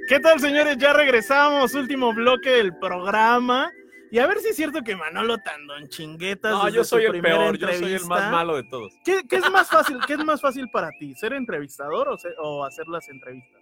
¿Qué 0.08 0.20
tal, 0.20 0.38
señores? 0.40 0.76
Ya 0.78 0.92
regresamos. 0.92 1.74
Último 1.74 2.12
bloque 2.14 2.50
del 2.50 2.76
programa. 2.78 3.70
Y 4.10 4.18
a 4.20 4.26
ver 4.26 4.38
si 4.38 4.48
es 4.48 4.56
cierto 4.56 4.82
que 4.82 4.94
Manolo 4.94 5.38
Tandón 5.38 5.88
chinguetas. 5.88 6.52
No, 6.52 6.68
yo 6.68 6.84
soy 6.84 7.04
el 7.04 7.20
peor, 7.20 7.58
yo 7.58 7.68
soy 7.72 7.92
el 7.94 8.04
más 8.06 8.30
malo 8.30 8.54
de 8.56 8.62
todos. 8.64 8.92
¿Qué, 9.04 9.22
qué 9.28 9.36
es 9.36 9.50
más 9.50 9.68
fácil? 9.68 9.98
¿Qué 10.06 10.12
es 10.14 10.24
más 10.24 10.40
fácil 10.40 10.68
para 10.70 10.90
ti? 10.92 11.14
¿Ser 11.16 11.32
entrevistador 11.32 12.08
o, 12.08 12.16
ser- 12.16 12.36
o 12.38 12.64
hacer 12.64 12.86
las 12.86 13.08
entrevistas? 13.08 13.60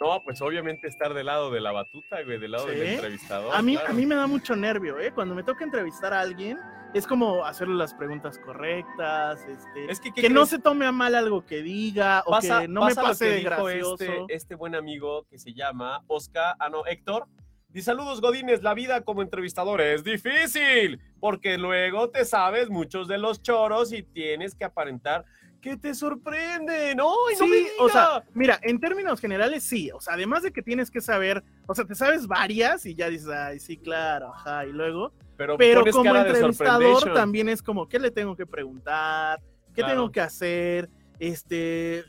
No, 0.00 0.20
pues 0.24 0.40
obviamente 0.40 0.88
estar 0.88 1.12
del 1.14 1.26
lado 1.26 1.50
de 1.50 1.60
la 1.60 1.70
batuta, 1.70 2.22
güey, 2.22 2.38
del 2.40 2.50
lado 2.52 2.66
del 2.66 2.82
entrevistador. 2.82 3.54
A 3.54 3.62
mí, 3.62 3.74
claro. 3.76 3.90
a 3.90 3.92
mí 3.92 4.06
me 4.06 4.14
da 4.16 4.26
mucho 4.26 4.56
nervio, 4.56 4.98
¿eh? 4.98 5.12
Cuando 5.14 5.34
me 5.34 5.44
toca 5.44 5.62
entrevistar 5.64 6.12
a 6.14 6.20
alguien, 6.20 6.58
es 6.94 7.06
como 7.06 7.44
hacerle 7.44 7.74
las 7.74 7.94
preguntas 7.94 8.38
correctas, 8.38 9.40
este, 9.48 9.90
Es 9.90 10.00
que, 10.00 10.12
¿qué 10.12 10.22
que 10.22 10.30
no 10.30 10.46
se 10.46 10.58
tome 10.58 10.86
a 10.86 10.92
mal 10.92 11.14
algo 11.14 11.44
que 11.44 11.62
diga, 11.62 12.22
o 12.26 12.38
que 12.38 12.68
no 12.68 12.82
me 12.86 12.94
pasa 12.94 13.02
pase 13.08 13.24
de 13.26 13.36
dijo 13.36 13.64
gracioso. 13.64 13.94
Este, 13.94 14.24
este 14.28 14.54
buen 14.54 14.74
amigo 14.74 15.26
que 15.28 15.38
se 15.38 15.54
llama 15.54 16.02
Oscar, 16.06 16.54
ah 16.58 16.68
no, 16.68 16.84
Héctor. 16.86 17.26
Dice, 17.68 17.86
saludos 17.86 18.20
Godines, 18.20 18.62
la 18.62 18.74
vida 18.74 19.00
como 19.00 19.22
entrevistador 19.22 19.80
es 19.80 20.04
difícil, 20.04 21.00
porque 21.20 21.56
luego 21.56 22.10
te 22.10 22.26
sabes 22.26 22.68
muchos 22.68 23.08
de 23.08 23.16
los 23.16 23.40
choros 23.40 23.94
y 23.94 24.02
tienes 24.02 24.54
que 24.54 24.64
aparentar 24.64 25.24
que 25.62 25.76
te 25.76 25.94
sorprenden. 25.94 27.00
¡Ay, 27.00 27.36
no 27.40 27.46
me 27.46 27.56
Sí, 27.56 27.66
o 27.78 27.88
sea, 27.88 28.22
mira, 28.34 28.58
en 28.62 28.80
términos 28.80 29.20
generales 29.20 29.62
sí, 29.62 29.90
o 29.92 30.00
sea, 30.00 30.14
además 30.14 30.42
de 30.42 30.52
que 30.52 30.60
tienes 30.60 30.90
que 30.90 31.00
saber, 31.00 31.42
o 31.66 31.74
sea, 31.74 31.86
te 31.86 31.94
sabes 31.94 32.26
varias 32.26 32.84
y 32.84 32.94
ya 32.94 33.08
dices, 33.08 33.28
ay, 33.28 33.60
sí, 33.60 33.78
claro, 33.78 34.34
ajá, 34.34 34.66
y 34.66 34.72
luego, 34.72 35.12
pero, 35.36 35.56
pero 35.56 35.84
como 35.90 36.14
entrevistador 36.14 37.14
también 37.14 37.48
es 37.48 37.62
como, 37.62 37.88
¿qué 37.88 37.98
le 37.98 38.10
tengo 38.10 38.36
que 38.36 38.44
preguntar? 38.44 39.40
¿Qué 39.68 39.80
Claro. 39.80 39.94
tengo 39.94 40.12
que 40.12 40.20
hacer? 40.20 40.90
Este, 41.18 42.04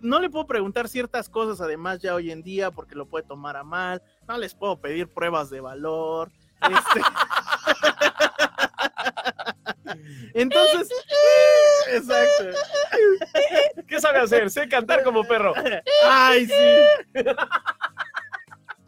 no 0.00 0.18
le 0.18 0.30
puedo 0.30 0.46
preguntar 0.46 0.88
ciertas 0.88 1.28
cosas 1.28 1.60
además 1.60 2.00
ya 2.00 2.14
hoy 2.14 2.30
en 2.30 2.42
día 2.42 2.70
porque 2.70 2.94
lo 2.94 3.06
puede 3.06 3.26
tomar 3.26 3.56
a 3.56 3.62
mal, 3.62 4.02
no 4.26 4.38
les 4.38 4.54
puedo 4.54 4.80
pedir 4.80 5.08
pruebas 5.08 5.50
de 5.50 5.60
valor. 5.60 6.32
Este... 6.62 7.00
Entonces, 10.34 10.88
exacto. 11.92 12.58
¿Qué 13.86 14.00
sabe 14.00 14.20
hacer? 14.20 14.50
Sé 14.50 14.68
cantar 14.68 15.02
como 15.02 15.24
perro. 15.24 15.52
Ay, 16.04 16.46
sí. 16.46 17.22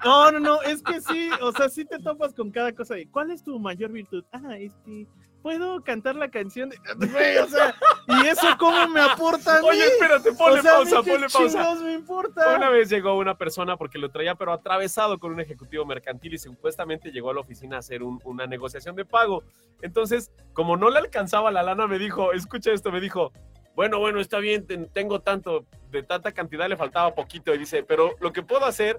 No, 0.05 0.31
no, 0.31 0.39
no, 0.39 0.63
es 0.63 0.83
que 0.83 1.01
sí, 1.01 1.31
o 1.41 1.51
sea, 1.51 1.69
sí 1.69 1.85
te 1.85 1.99
topas 1.99 2.33
con 2.33 2.53
cada 2.53 2.73
cosa 2.73 2.95
de 2.95 3.09
¿cuál 3.09 3.33
es 3.33 3.43
tu 3.43 3.59
mayor 3.59 3.91
virtud? 3.91 4.25
Ah, 4.31 4.57
este, 4.57 5.09
puedo 5.47 5.81
cantar 5.85 6.17
la 6.17 6.29
canción 6.29 6.71
de 6.71 6.77
Güey, 7.13 7.39
o 7.39 7.47
sea, 7.47 7.73
¿y 8.09 8.27
eso 8.27 8.49
cómo 8.59 8.89
me 8.89 9.01
aporta 9.01 9.59
a 9.59 9.61
mí? 9.63 9.69
Oye, 9.69 9.85
espérate, 9.87 10.33
ponle 10.33 10.59
o 10.59 10.63
sea, 10.63 10.79
¿a 10.79 10.83
mí 10.85 10.91
pausa, 10.91 11.09
ponle 11.13 11.29
pausa. 11.29 11.75
me 11.85 11.93
importa? 11.93 12.57
Una 12.57 12.69
vez 12.69 12.89
llegó 12.91 13.17
una 13.17 13.37
persona 13.39 13.77
porque 13.77 13.97
lo 13.99 14.11
traía 14.11 14.35
pero 14.35 14.53
atravesado 14.53 15.21
con 15.21 15.33
un 15.33 15.39
ejecutivo 15.39 15.87
mercantil 15.87 16.35
y 16.35 16.39
supuestamente 16.39 17.13
llegó 17.13 17.31
a 17.31 17.35
la 17.35 17.41
oficina 17.43 17.77
a 17.77 17.79
hacer 17.79 18.03
un- 18.03 18.21
una 18.25 18.49
negociación 18.49 18.97
de 18.97 19.05
pago. 19.05 19.45
Entonces, 19.83 20.33
como 20.53 20.77
no 20.77 20.91
le 20.91 20.99
alcanzaba 20.99 21.53
la 21.53 21.63
lana, 21.63 21.87
me 21.87 22.01
dijo, 22.01 22.33
escucha 22.33 22.73
esto, 22.73 22.91
me 22.91 23.01
dijo, 23.01 23.31
bueno, 23.77 24.01
bueno, 24.01 24.19
está 24.19 24.39
bien, 24.41 24.67
ten- 24.67 24.91
tengo 24.93 25.21
tanto, 25.21 25.65
de 25.93 26.03
tanta 26.03 26.33
cantidad 26.33 26.69
le 26.69 26.77
faltaba 26.77 27.15
poquito. 27.15 27.55
Y 27.55 27.59
dice, 27.59 27.85
pero 27.85 28.17
lo 28.21 28.33
que 28.33 28.43
puedo 28.43 28.65
hacer 28.65 28.99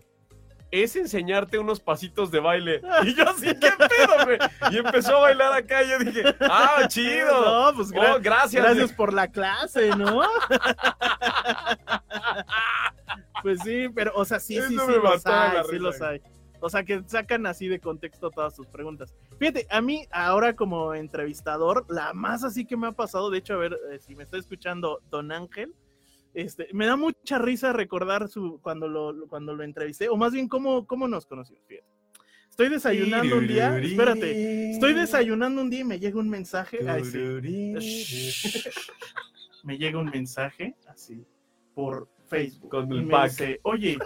es 0.72 0.96
enseñarte 0.96 1.60
unos 1.60 1.80
pasitos 1.80 2.32
de 2.32 2.40
baile. 2.40 2.82
Y 3.04 3.14
yo 3.14 3.30
así, 3.30 3.48
¿qué 3.60 3.70
pedo, 3.78 4.26
güey? 4.26 4.38
Y 4.72 4.78
empezó 4.78 5.18
a 5.18 5.22
bailar 5.22 5.54
acá 5.54 5.84
y 5.84 5.90
yo 5.90 6.00
dije, 6.00 6.24
ah, 6.42 6.86
chido. 6.88 7.46
No, 7.70 7.74
pues 7.76 7.92
gra- 7.92 8.16
Oh, 8.16 8.20
gracias. 8.22 8.64
gracias 8.64 8.92
por 8.94 9.14
la 9.14 9.28
clase, 9.30 9.90
¿no? 9.96 10.22
pues 13.42 13.60
sí, 13.64 13.88
pero, 13.94 14.12
o 14.16 14.26
sea, 14.26 14.40
sí, 14.40 14.56
sí, 14.56 14.60
Eso 14.76 14.86
sí 14.86 14.92
me 14.92 14.98
los 14.98 15.26
hay, 15.26 15.58
sí 15.70 15.80
los 15.80 16.02
hay. 16.02 16.22
O 16.60 16.70
sea, 16.70 16.84
que 16.84 17.04
sacan 17.06 17.46
así 17.46 17.68
de 17.68 17.80
contexto 17.80 18.32
todas 18.32 18.56
sus 18.56 18.66
preguntas. 18.66 19.14
Fíjate, 19.38 19.68
a 19.70 19.80
mí 19.80 20.08
ahora 20.12 20.56
como 20.56 20.96
entrevistador, 20.96 21.86
la 21.88 22.14
más 22.14 22.44
así 22.44 22.66
que 22.66 22.76
me 22.76 22.88
ha 22.88 22.92
pasado, 22.94 23.30
de 23.30 23.38
hecho, 23.38 23.54
a 23.54 23.58
ver 23.58 23.78
eh, 23.92 24.00
si 24.00 24.16
me 24.16 24.24
está 24.24 24.38
escuchando 24.38 25.00
Don 25.12 25.32
Ángel, 25.32 25.76
este, 26.38 26.68
me 26.72 26.86
da 26.86 26.96
mucha 26.96 27.40
risa 27.40 27.74
recordar 27.74 28.28
su, 28.30 28.60
cuando, 28.62 28.88
lo, 28.88 29.28
cuando 29.28 29.56
lo 29.56 29.64
entrevisté, 29.64 30.08
o 30.08 30.16
más 30.16 30.32
bien 30.32 30.48
cómo, 30.48 30.86
cómo 30.86 31.08
nos 31.08 31.26
conocimos. 31.26 31.64
Fíjate. 31.66 31.88
Estoy 32.52 32.70
desayunando 32.70 33.38
un 33.38 33.48
día, 33.48 33.76
espérate, 33.80 34.72
estoy 34.72 34.94
desayunando 34.94 35.62
un 35.62 35.70
día 35.72 35.80
y 35.80 35.84
me 35.84 36.00
llega 36.00 36.20
un 36.20 36.30
mensaje. 36.30 36.88
ay, 36.88 37.04
sí. 37.06 37.18
me 39.64 39.80
llega 39.80 39.98
un 39.98 40.12
mensaje 40.12 40.76
así 40.88 41.26
por 41.74 42.08
Facebook. 42.28 42.70
Con 42.70 42.94
y 42.94 43.02
me 43.02 43.12
pack. 43.12 43.30
dice, 43.32 43.60
oye, 43.64 43.98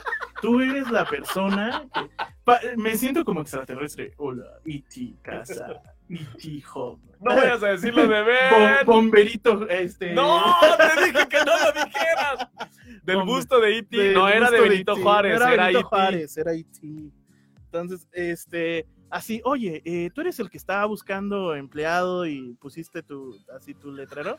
tú 0.41 0.61
eres 0.61 0.89
la 0.89 1.05
persona 1.05 1.86
que... 1.93 2.77
me 2.77 2.95
siento 2.95 3.25
como 3.25 3.41
extraterrestre. 3.41 4.13
Hola, 4.17 4.59
E.T. 4.65 5.15
casa, 5.21 5.82
Home. 6.74 7.01
No 7.20 7.36
vayas 7.36 7.62
a 7.64 7.68
decirlo 7.68 8.07
de 8.07 8.22
Bom- 8.22 8.26
ver. 8.26 8.86
bomberito, 8.86 9.70
este... 9.70 10.14
No, 10.14 10.41
te 10.78 11.05
dije 11.05 11.28
que 11.28 11.38
no 11.38 11.53
lo 11.57 11.72
dijeras. 11.86 12.47
Del 13.03 13.24
busto 13.24 13.59
de 13.59 13.78
Iti. 13.78 13.97
del 13.97 14.14
no 14.14 14.28
era 14.28 14.49
de 14.49 14.59
Benito 14.59 14.95
Juárez, 14.95 15.36
era, 15.36 15.53
era 15.70 16.53
E.T. 16.53 17.12
Entonces, 17.66 18.07
este, 18.12 18.88
así, 19.12 19.41
oye, 19.43 19.82
eh, 19.86 20.09
tú 20.14 20.22
eres 20.22 20.39
el 20.39 20.49
que 20.49 20.57
estaba 20.57 20.86
buscando 20.86 21.53
empleado 21.53 22.26
y 22.26 22.53
pusiste 22.53 23.03
tu, 23.03 23.38
así 23.55 23.74
tu 23.74 23.91
letrero. 23.91 24.38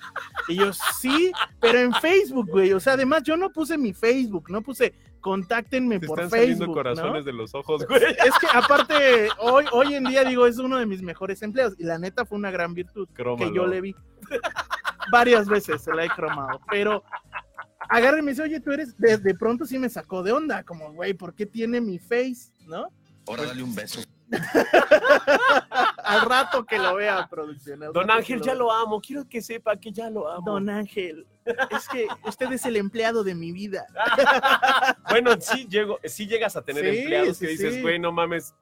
Y 0.49 0.57
yo, 0.57 0.73
sí, 0.73 1.31
pero 1.61 1.79
en 1.79 1.93
Facebook, 1.95 2.51
güey. 2.51 2.73
O 2.73 2.81
sea, 2.81 2.95
además 2.95 3.23
yo 3.23 3.37
no 3.37 3.51
puse 3.51 3.79
mi 3.79 3.93
Facebook, 3.93 4.51
no 4.51 4.62
puse 4.62 4.95
contáctenme 5.20 6.01
Te 6.01 6.07
por 6.07 6.18
están 6.18 6.31
saliendo 6.31 6.64
Facebook. 6.64 6.75
corazones 6.75 7.12
¿no? 7.12 7.23
de 7.23 7.33
los 7.33 7.55
ojos, 7.55 7.87
güey. 7.87 8.03
Es 8.03 8.39
que 8.41 8.47
aparte, 8.53 9.29
hoy, 9.39 9.64
hoy 9.70 9.95
en 9.95 10.05
día 10.05 10.25
digo, 10.25 10.47
es 10.47 10.59
uno 10.59 10.79
de 10.79 10.87
mis 10.87 11.03
mejores 11.03 11.43
empleados. 11.43 11.75
Y 11.79 11.85
la 11.85 11.99
neta 11.99 12.25
fue 12.25 12.39
una 12.39 12.51
gran 12.51 12.75
virtud 12.75 13.09
que 13.14 13.53
yo 13.55 13.66
le 13.66 13.81
vi. 13.81 13.95
Varias 15.11 15.49
veces 15.49 15.83
se 15.83 15.93
la 15.95 16.05
he 16.05 16.09
cromado. 16.09 16.61
Pero 16.70 17.05
agarra 17.89 18.18
y 18.18 18.23
me 18.23 18.33
dice, 18.33 18.43
oye, 18.43 18.61
tú 18.61 18.73
eres. 18.73 18.97
De, 18.99 19.18
de 19.18 19.35
pronto 19.35 19.64
sí 19.64 19.79
me 19.79 19.89
sacó 19.89 20.23
de 20.23 20.33
onda, 20.33 20.64
como, 20.64 20.93
güey, 20.93 21.14
¿por 21.14 21.35
qué 21.35 21.47
tiene 21.47 21.81
mi 21.81 21.99
face? 21.99 22.53
¿No? 22.66 22.89
Ahora 23.27 23.45
dale 23.45 23.62
un 23.62 23.75
beso. 23.75 24.01
Al 26.05 26.22
rato 26.22 26.64
que 26.64 26.78
lo 26.78 26.97
vea, 26.97 27.26
producción. 27.28 27.80
Don 27.93 28.11
Ángel, 28.11 28.41
ya 28.41 28.55
lo 28.55 28.72
amo. 28.72 29.01
Quiero 29.01 29.28
que 29.28 29.43
sepa 29.43 29.76
que 29.76 29.93
ya 29.93 30.11
lo 30.11 30.28
amo. 30.28 30.43
Don 30.45 30.68
Ángel, 30.68 31.26
es 31.45 31.89
que 31.89 32.07
usted 32.24 32.53
es 32.53 32.64
el 32.66 32.76
empleado 32.76 33.24
de 33.24 33.35
mi 33.35 33.53
vida. 33.53 33.87
Bueno, 35.11 35.33
sí, 35.39 35.66
llego, 35.68 35.99
sí 36.05 36.26
llegas 36.26 36.57
a 36.57 36.62
tener 36.62 36.85
Sí, 36.85 37.01
empleados 37.01 37.37
sí, 37.37 37.45
que 37.45 37.51
dices, 37.53 37.74
sí. 37.74 37.83
güey, 37.83 37.99
no 37.99 38.12
mames. 38.12 38.55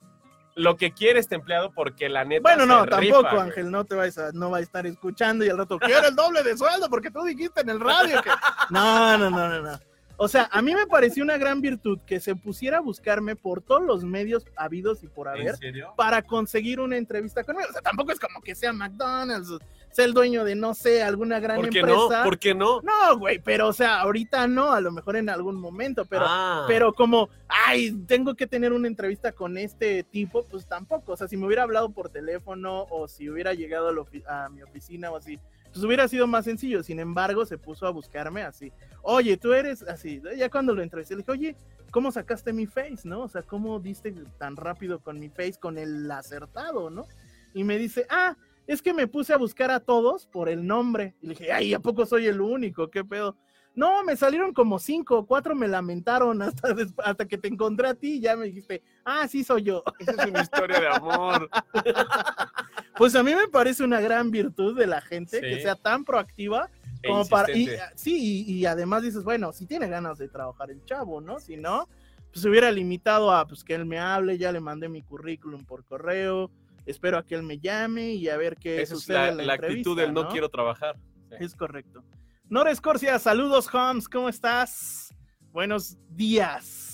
Lo 0.56 0.76
que 0.76 0.92
quiere 0.92 1.20
este 1.20 1.36
empleado 1.36 1.70
porque 1.72 2.08
la 2.08 2.24
neta. 2.24 2.42
Bueno, 2.42 2.66
no, 2.66 2.84
tampoco. 2.86 3.38
Ángel, 3.38 3.70
no 3.70 3.84
te 3.84 3.94
vayas 3.94 4.18
a, 4.18 4.32
no 4.32 4.50
va 4.50 4.58
a 4.58 4.60
estar 4.60 4.84
escuchando 4.86 5.44
y 5.44 5.48
al 5.48 5.58
rato, 5.58 5.78
quiero 5.78 6.08
el 6.08 6.16
doble 6.16 6.42
de 6.42 6.56
sueldo 6.56 6.90
porque 6.90 7.10
tú 7.10 7.22
dijiste 7.22 7.60
en 7.60 7.70
el 7.70 7.78
radio 7.80 8.20
que... 8.20 8.30
No, 8.70 9.16
no, 9.16 9.30
no, 9.30 9.48
no, 9.48 9.62
no. 9.62 9.78
O 10.22 10.28
sea, 10.28 10.50
a 10.52 10.60
mí 10.60 10.74
me 10.74 10.86
pareció 10.86 11.24
una 11.24 11.38
gran 11.38 11.62
virtud 11.62 11.98
que 12.06 12.20
se 12.20 12.36
pusiera 12.36 12.76
a 12.76 12.80
buscarme 12.80 13.36
por 13.36 13.62
todos 13.62 13.82
los 13.82 14.04
medios 14.04 14.44
habidos 14.54 15.02
y 15.02 15.06
por 15.08 15.28
haber 15.28 15.54
para 15.96 16.20
conseguir 16.20 16.78
una 16.78 16.98
entrevista 16.98 17.42
conmigo. 17.42 17.66
O 17.70 17.72
sea, 17.72 17.80
tampoco 17.80 18.12
es 18.12 18.20
como 18.20 18.42
que 18.42 18.54
sea 18.54 18.70
McDonald's, 18.74 19.48
sea 19.90 20.04
el 20.04 20.12
dueño 20.12 20.44
de, 20.44 20.54
no 20.54 20.74
sé, 20.74 21.02
alguna 21.02 21.40
gran 21.40 21.56
¿Por 21.56 21.70
qué 21.70 21.82
no? 21.82 22.02
empresa. 22.04 22.22
¿Por 22.22 22.38
qué 22.38 22.54
no? 22.54 22.82
No, 22.82 23.18
güey, 23.18 23.38
pero 23.38 23.68
o 23.68 23.72
sea, 23.72 24.02
ahorita 24.02 24.46
no, 24.46 24.72
a 24.72 24.80
lo 24.82 24.92
mejor 24.92 25.16
en 25.16 25.30
algún 25.30 25.56
momento, 25.58 26.04
pero 26.04 26.26
Ah. 26.28 26.64
pero 26.68 26.92
como, 26.92 27.30
ay, 27.48 27.92
tengo 28.06 28.34
que 28.34 28.46
tener 28.46 28.74
una 28.74 28.88
entrevista 28.88 29.32
con 29.32 29.56
este 29.56 30.02
tipo, 30.02 30.44
pues 30.44 30.66
tampoco. 30.66 31.12
O 31.12 31.16
sea, 31.16 31.28
si 31.28 31.38
me 31.38 31.46
hubiera 31.46 31.62
hablado 31.62 31.88
por 31.90 32.10
teléfono 32.10 32.86
o 32.90 33.08
si 33.08 33.30
hubiera 33.30 33.54
llegado 33.54 33.88
a, 34.28 34.44
a 34.44 34.48
mi 34.50 34.62
oficina 34.62 35.10
o 35.10 35.16
así, 35.16 35.40
pues 35.72 35.84
hubiera 35.84 36.08
sido 36.08 36.26
más 36.26 36.44
sencillo. 36.44 36.82
Sin 36.82 36.98
embargo, 36.98 37.46
se 37.46 37.58
puso 37.58 37.86
a 37.86 37.90
buscarme 37.90 38.42
así. 38.42 38.72
Oye, 39.02 39.36
tú 39.36 39.52
eres 39.52 39.82
así. 39.82 40.20
Ya 40.36 40.50
cuando 40.50 40.74
lo 40.74 40.82
entrevisté, 40.82 41.14
le 41.14 41.22
dije, 41.22 41.32
oye, 41.32 41.56
¿cómo 41.90 42.10
sacaste 42.12 42.52
mi 42.52 42.66
face, 42.66 43.00
no? 43.04 43.22
O 43.22 43.28
sea, 43.28 43.42
¿cómo 43.42 43.78
diste 43.78 44.12
tan 44.38 44.56
rápido 44.56 45.00
con 45.00 45.18
mi 45.18 45.28
face, 45.28 45.54
con 45.60 45.78
el 45.78 46.10
acertado, 46.10 46.90
no? 46.90 47.06
Y 47.54 47.64
me 47.64 47.78
dice, 47.78 48.06
ah, 48.10 48.36
es 48.66 48.82
que 48.82 48.94
me 48.94 49.06
puse 49.06 49.32
a 49.32 49.38
buscar 49.38 49.70
a 49.70 49.80
todos 49.80 50.26
por 50.26 50.48
el 50.48 50.66
nombre. 50.66 51.14
Y 51.20 51.28
le 51.28 51.34
dije, 51.34 51.52
ay, 51.52 51.74
¿a 51.74 51.80
poco 51.80 52.06
soy 52.06 52.26
el 52.26 52.40
único? 52.40 52.88
¿Qué 52.90 53.04
pedo? 53.04 53.36
No, 53.74 54.02
me 54.02 54.16
salieron 54.16 54.52
como 54.52 54.78
cinco, 54.78 55.24
cuatro 55.26 55.54
me 55.54 55.68
lamentaron 55.68 56.42
hasta, 56.42 56.74
hasta 57.04 57.26
que 57.26 57.38
te 57.38 57.48
encontré 57.48 57.88
a 57.88 57.94
ti 57.94 58.14
y 58.14 58.20
ya 58.20 58.36
me 58.36 58.46
dijiste, 58.46 58.82
ah, 59.04 59.28
sí 59.28 59.44
soy 59.44 59.62
yo. 59.62 59.84
Esa 60.00 60.22
es 60.22 60.30
una 60.30 60.42
historia 60.42 60.80
de 60.80 60.88
amor. 60.88 61.48
Pues 63.00 63.14
a 63.14 63.22
mí 63.22 63.34
me 63.34 63.48
parece 63.48 63.82
una 63.82 63.98
gran 63.98 64.30
virtud 64.30 64.76
de 64.78 64.86
la 64.86 65.00
gente 65.00 65.38
Sí. 65.38 65.42
que 65.42 65.62
sea 65.62 65.74
tan 65.74 66.04
proactiva 66.04 66.68
E 67.02 67.08
como 67.08 67.26
para... 67.26 67.50
Y, 67.56 67.66
sí, 67.94 68.44
y, 68.46 68.52
y 68.52 68.66
además 68.66 69.02
dices, 69.02 69.24
bueno, 69.24 69.52
si 69.54 69.64
tiene 69.64 69.88
ganas 69.88 70.18
de 70.18 70.28
trabajar 70.28 70.70
el 70.70 70.84
chavo, 70.84 71.22
¿no? 71.22 71.40
Si 71.40 71.56
no, 71.56 71.88
pues 72.30 72.42
se 72.42 72.50
hubiera 72.50 72.70
limitado 72.70 73.32
a 73.32 73.46
pues 73.46 73.64
que 73.64 73.74
él 73.74 73.86
me 73.86 73.98
hable, 73.98 74.36
ya 74.36 74.52
le 74.52 74.60
mandé 74.60 74.90
mi 74.90 75.00
currículum 75.00 75.64
por 75.64 75.82
correo, 75.86 76.50
espero 76.84 77.16
a 77.16 77.24
que 77.24 77.36
él 77.36 77.42
me 77.42 77.58
llame 77.58 78.12
y 78.12 78.28
a 78.28 78.36
ver 78.36 78.58
qué 78.58 78.82
Esa 78.82 78.92
es 78.92 79.00
sucede 79.00 79.16
la, 79.16 79.28
en 79.30 79.36
la, 79.38 79.44
la 79.44 79.54
actitud 79.54 79.96
del 79.96 80.12
no, 80.12 80.24
¿no? 80.24 80.28
quiero 80.28 80.50
trabajar. 80.50 80.96
Es 81.38 81.54
correcto. 81.54 82.04
Nora 82.50 82.70
Escorcia, 82.70 83.18
saludos, 83.18 83.72
Holmes, 83.72 84.10
¿cómo 84.10 84.28
estás? 84.28 85.14
Buenos 85.52 85.96
días. 86.10 86.89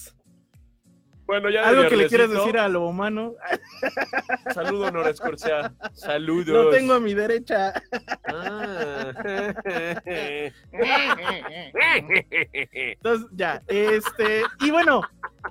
Bueno, 1.26 1.50
ya 1.50 1.68
¿Algo 1.68 1.82
que 1.88 1.96
le 1.96 2.06
viernesito, 2.08 2.40
decir 2.44 2.58
a 2.58 2.68
lo 2.68 2.86
humano? 2.86 3.34
Saludo, 4.54 4.90
Nora 4.92 5.10
Escorcia. 5.10 5.74
Saludos. 5.92 6.46
Lo 6.66 6.70
tengo 6.70 6.94
a 6.94 7.00
mi 7.00 7.14
derecha. 7.14 7.72
Ah. 8.28 9.12
Entonces, 12.72 13.26
ya, 13.32 13.62
este, 13.66 14.42
y 14.60 14.70
bueno, 14.70 15.00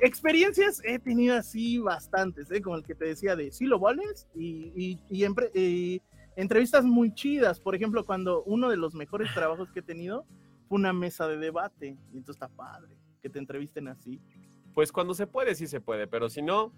experiencias 0.02 0.82
he 0.86 1.00
tenido 1.00 1.36
así 1.38 1.80
bastantes, 1.80 2.50
¿eh? 2.52 2.62
como 2.62 2.78
el 2.78 2.84
que 2.84 2.96
te 2.96 3.06
decía 3.06 3.36
de 3.36 3.52
sí 3.52 3.66
lo 3.66 3.80
vales 3.80 4.28
y, 4.36 4.72
y- 4.76 5.00
y 5.10 5.26
y 5.54 6.02
entrevistas 6.36 6.84
muy 6.86 7.14
chidas. 7.14 7.60
Por 7.60 7.76
ejemplo, 7.76 8.06
cuando 8.06 8.44
uno 8.44 8.70
de 8.70 8.78
los 8.78 8.94
mejores 8.94 9.34
trabajos 9.34 9.70
que 9.72 9.80
he 9.80 9.84
tenido 9.84 10.26
fue 10.68 10.78
una 10.78 10.94
mesa 10.94 11.28
de 11.28 11.38
debate. 11.38 11.98
Y 12.14 12.18
entonces 12.18 12.36
está 12.42 12.48
padre 12.50 12.96
que 13.22 13.30
te 13.30 13.40
entrevisten 13.40 13.88
así. 13.88 14.22
Pues 14.76 14.92
cuando 14.92 15.16
se 15.16 15.26
puede, 15.26 15.56
sí 15.56 15.66
se 15.66 15.82
puede, 15.82 16.06
pero 16.06 16.30
si 16.30 16.44
no, 16.44 16.72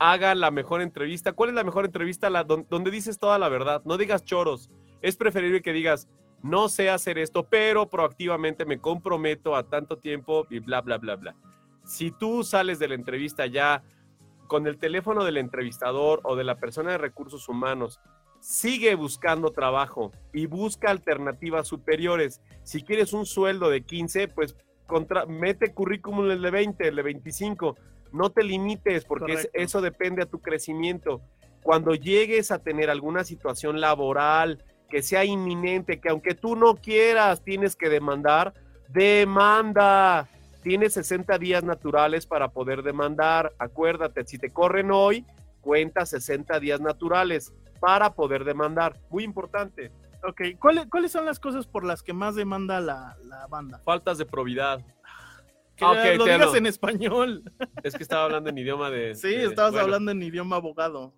haga 0.00 0.34
la 0.34 0.50
mejor 0.50 0.80
entrevista. 0.82 1.32
¿Cuál 1.32 1.50
es 1.50 1.54
la 1.54 1.62
mejor 1.62 1.84
entrevista? 1.84 2.30
La, 2.30 2.42
don- 2.42 2.66
donde 2.68 2.90
dices 2.90 3.18
toda 3.20 3.38
la 3.38 3.48
verdad, 3.48 3.82
no 3.84 3.96
digas 3.96 4.24
choros. 4.24 4.70
Es 5.02 5.16
preferible 5.16 5.62
que 5.62 5.72
digas, 5.72 6.08
no 6.42 6.68
sé 6.68 6.88
hacer 6.90 7.18
esto, 7.18 7.44
pero 7.44 7.88
proactivamente 7.88 8.64
me 8.64 8.80
comprometo 8.80 9.54
a 9.54 9.68
tanto 9.68 9.98
tiempo 9.98 10.46
y 10.50 10.58
bla, 10.60 10.80
bla, 10.80 10.98
bla, 10.98 11.16
bla. 11.16 11.36
Si 11.84 12.10
tú 12.10 12.42
sales 12.44 12.78
de 12.78 12.88
la 12.88 12.94
entrevista 12.94 13.46
ya 13.46 13.82
con 14.46 14.66
el 14.66 14.78
teléfono 14.78 15.24
del 15.24 15.36
entrevistador 15.36 16.20
o 16.24 16.34
de 16.34 16.44
la 16.44 16.56
persona 16.56 16.92
de 16.92 16.98
recursos 16.98 17.48
humanos, 17.48 18.00
sigue 18.40 18.94
buscando 18.94 19.50
trabajo 19.50 20.12
y 20.32 20.46
busca 20.46 20.90
alternativas 20.90 21.66
superiores. 21.68 22.40
Si 22.62 22.82
quieres 22.82 23.12
un 23.12 23.26
sueldo 23.26 23.68
de 23.68 23.82
15, 23.84 24.28
pues 24.28 24.56
contra- 24.88 25.26
mete 25.26 25.72
currículum 25.72 26.28
el 26.32 26.42
de 26.42 26.50
20, 26.50 26.88
el 26.88 26.96
de 26.96 27.02
25. 27.02 27.76
No 28.12 28.30
te 28.30 28.42
limites 28.42 29.04
porque 29.04 29.34
es- 29.34 29.50
eso 29.52 29.80
depende 29.80 30.22
a 30.22 30.26
tu 30.26 30.40
crecimiento. 30.40 31.20
Cuando 31.62 31.94
llegues 31.94 32.50
a 32.50 32.58
tener 32.58 32.88
alguna 32.90 33.22
situación 33.22 33.80
laboral 33.80 34.64
que 34.88 35.02
sea 35.02 35.24
inminente, 35.24 36.00
que 36.00 36.08
aunque 36.08 36.34
tú 36.34 36.56
no 36.56 36.74
quieras, 36.74 37.44
tienes 37.44 37.76
que 37.76 37.90
demandar, 37.90 38.54
demanda. 38.88 40.28
Tienes 40.62 40.94
60 40.94 41.38
días 41.38 41.62
naturales 41.62 42.26
para 42.26 42.48
poder 42.48 42.82
demandar. 42.82 43.52
Acuérdate, 43.58 44.24
si 44.24 44.38
te 44.38 44.50
corren 44.50 44.90
hoy, 44.90 45.24
cuenta 45.60 46.06
60 46.06 46.58
días 46.58 46.80
naturales 46.80 47.52
para 47.80 48.10
poder 48.14 48.44
demandar. 48.44 48.96
Muy 49.10 49.22
importante. 49.24 49.90
Ok, 50.26 50.42
¿cuáles, 50.58 50.86
cuáles 50.86 51.12
son 51.12 51.24
las 51.24 51.38
cosas 51.38 51.66
por 51.66 51.84
las 51.84 52.02
que 52.02 52.12
más 52.12 52.34
demanda 52.34 52.80
la, 52.80 53.16
la 53.24 53.46
banda? 53.46 53.80
Faltas 53.84 54.18
de 54.18 54.26
probidad. 54.26 54.80
Que 55.76 55.84
Ok, 55.84 55.96
lo 56.16 56.24
digas 56.24 56.54
en 56.54 56.66
español. 56.66 57.42
Es 57.84 57.94
que 57.94 58.02
estaba 58.02 58.24
hablando 58.24 58.50
en 58.50 58.58
idioma 58.58 58.90
de. 58.90 59.14
Sí, 59.14 59.28
de- 59.28 59.44
estabas 59.44 59.72
bueno. 59.72 59.84
hablando 59.84 60.10
en 60.10 60.22
idioma 60.22 60.56
abogado. 60.56 61.14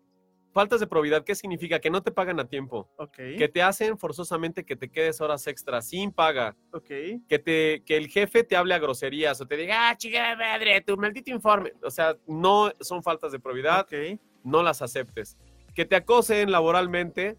Faltas 0.53 0.81
de 0.81 0.89
probidad, 0.89 1.23
¿qué 1.25 1.37
significa? 1.37 1.79
Que 1.79 1.91
no 1.91 2.03
te 2.03 2.11
pagan 2.11 2.41
a 2.41 2.45
tiempo. 2.49 2.91
Ok, 2.97 3.15
Que 3.39 3.49
te 3.49 3.63
hacen 3.63 3.97
forzosamente 3.97 4.65
que 4.67 4.75
te 4.75 4.91
quedes 4.91 5.21
horas 5.21 5.47
extras 5.47 5.89
sin 5.89 6.11
paga. 6.11 6.57
ok. 6.73 6.89
Que, 7.29 7.39
te, 7.39 7.85
que 7.87 7.97
el 7.97 8.09
jefe 8.09 8.43
te 8.43 8.57
hable 8.57 8.75
a 8.75 8.81
groserías 8.81 9.41
o 9.41 9.47
te 9.47 9.57
diga, 9.57 9.89
ah, 9.91 9.97
chica 9.97 10.35
madre, 10.37 10.81
tu 10.81 10.97
maldito 10.97 11.31
informe. 11.31 11.73
O 11.85 11.91
sea, 11.91 12.17
no 12.27 12.73
son 12.81 13.01
faltas 13.03 13.31
de 13.31 13.39
probidad, 13.39 13.83
ok. 13.83 14.19
no 14.43 14.63
las 14.65 14.83
aceptes. 14.83 15.39
Que 15.73 15.85
te 15.85 15.95
acosen 15.95 16.51
laboralmente, 16.51 17.39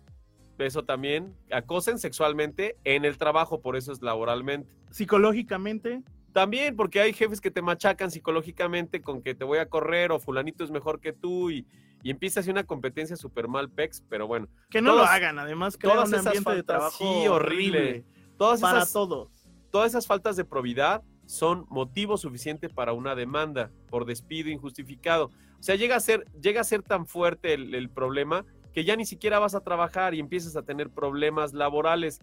eso 0.61 0.83
también. 0.83 1.33
Acosen 1.51 1.99
sexualmente 1.99 2.77
en 2.83 3.05
el 3.05 3.17
trabajo, 3.17 3.61
por 3.61 3.75
eso 3.75 3.91
es 3.91 4.01
laboralmente. 4.01 4.69
Psicológicamente, 4.91 6.01
También 6.33 6.77
porque 6.77 7.01
hay 7.01 7.11
jefes 7.11 7.41
que 7.41 7.51
te 7.51 7.61
machacan 7.61 8.09
psicológicamente 8.09 9.01
con 9.01 9.21
que 9.21 9.35
te 9.35 9.43
voy 9.43 9.57
a 9.59 9.67
correr 9.67 10.11
o 10.13 10.19
fulanito 10.19 10.63
es 10.63 10.71
mejor 10.71 11.01
que 11.01 11.11
tú 11.11 11.49
y, 11.51 11.67
y 12.03 12.09
empieza 12.09 12.39
así 12.39 12.49
una 12.49 12.63
competencia 12.63 13.17
súper 13.17 13.49
mal 13.49 13.69
pex, 13.69 14.01
pero 14.07 14.27
bueno, 14.27 14.47
que 14.69 14.81
no 14.81 14.91
Todas- 14.93 15.07
lo 15.07 15.11
hagan, 15.11 15.39
además 15.39 15.77
crea 15.77 15.93
todas 15.93 16.07
un 16.07 16.15
esas 16.15 16.27
ambiente 16.27 16.55
de 16.55 16.63
trabajo 16.63 16.97
sí, 16.97 17.27
horrible. 17.27 17.79
horrible 17.79 18.05
todas 18.37 18.61
para 18.61 18.77
esas, 18.79 18.93
todos. 18.93 19.27
todas 19.71 19.89
esas 19.91 20.07
faltas 20.07 20.37
de 20.37 20.45
probidad 20.45 21.01
son 21.25 21.65
motivo 21.69 22.15
suficiente 22.17 22.69
para 22.69 22.93
una 22.93 23.13
demanda 23.13 23.69
por 23.89 24.05
despido 24.05 24.49
injustificado. 24.49 25.25
O 25.59 25.63
sea, 25.63 25.75
llega 25.75 25.97
a 25.97 25.99
ser, 25.99 26.25
llega 26.41 26.61
a 26.61 26.63
ser 26.63 26.81
tan 26.81 27.05
fuerte 27.05 27.53
el, 27.53 27.75
el 27.75 27.89
problema 27.89 28.45
que 28.73 28.83
ya 28.83 28.95
ni 28.95 29.05
siquiera 29.05 29.39
vas 29.39 29.55
a 29.55 29.61
trabajar 29.61 30.13
y 30.13 30.19
empiezas 30.19 30.55
a 30.55 30.63
tener 30.63 30.89
problemas 30.89 31.53
laborales. 31.53 32.19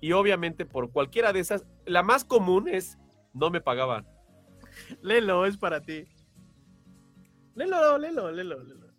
Y 0.00 0.12
obviamente 0.12 0.66
por 0.66 0.90
cualquiera 0.90 1.32
de 1.32 1.40
esas, 1.40 1.64
la 1.86 2.02
más 2.02 2.24
común 2.24 2.68
es 2.68 2.98
no 3.34 3.50
me 3.50 3.60
pagaban. 3.60 4.06
Lelo, 5.00 5.46
es 5.46 5.56
para 5.56 5.80
ti. 5.80 6.06
Lelo, 7.54 7.98
lelo, 7.98 8.30
lelo, 8.30 8.62
lelo. 8.62 8.92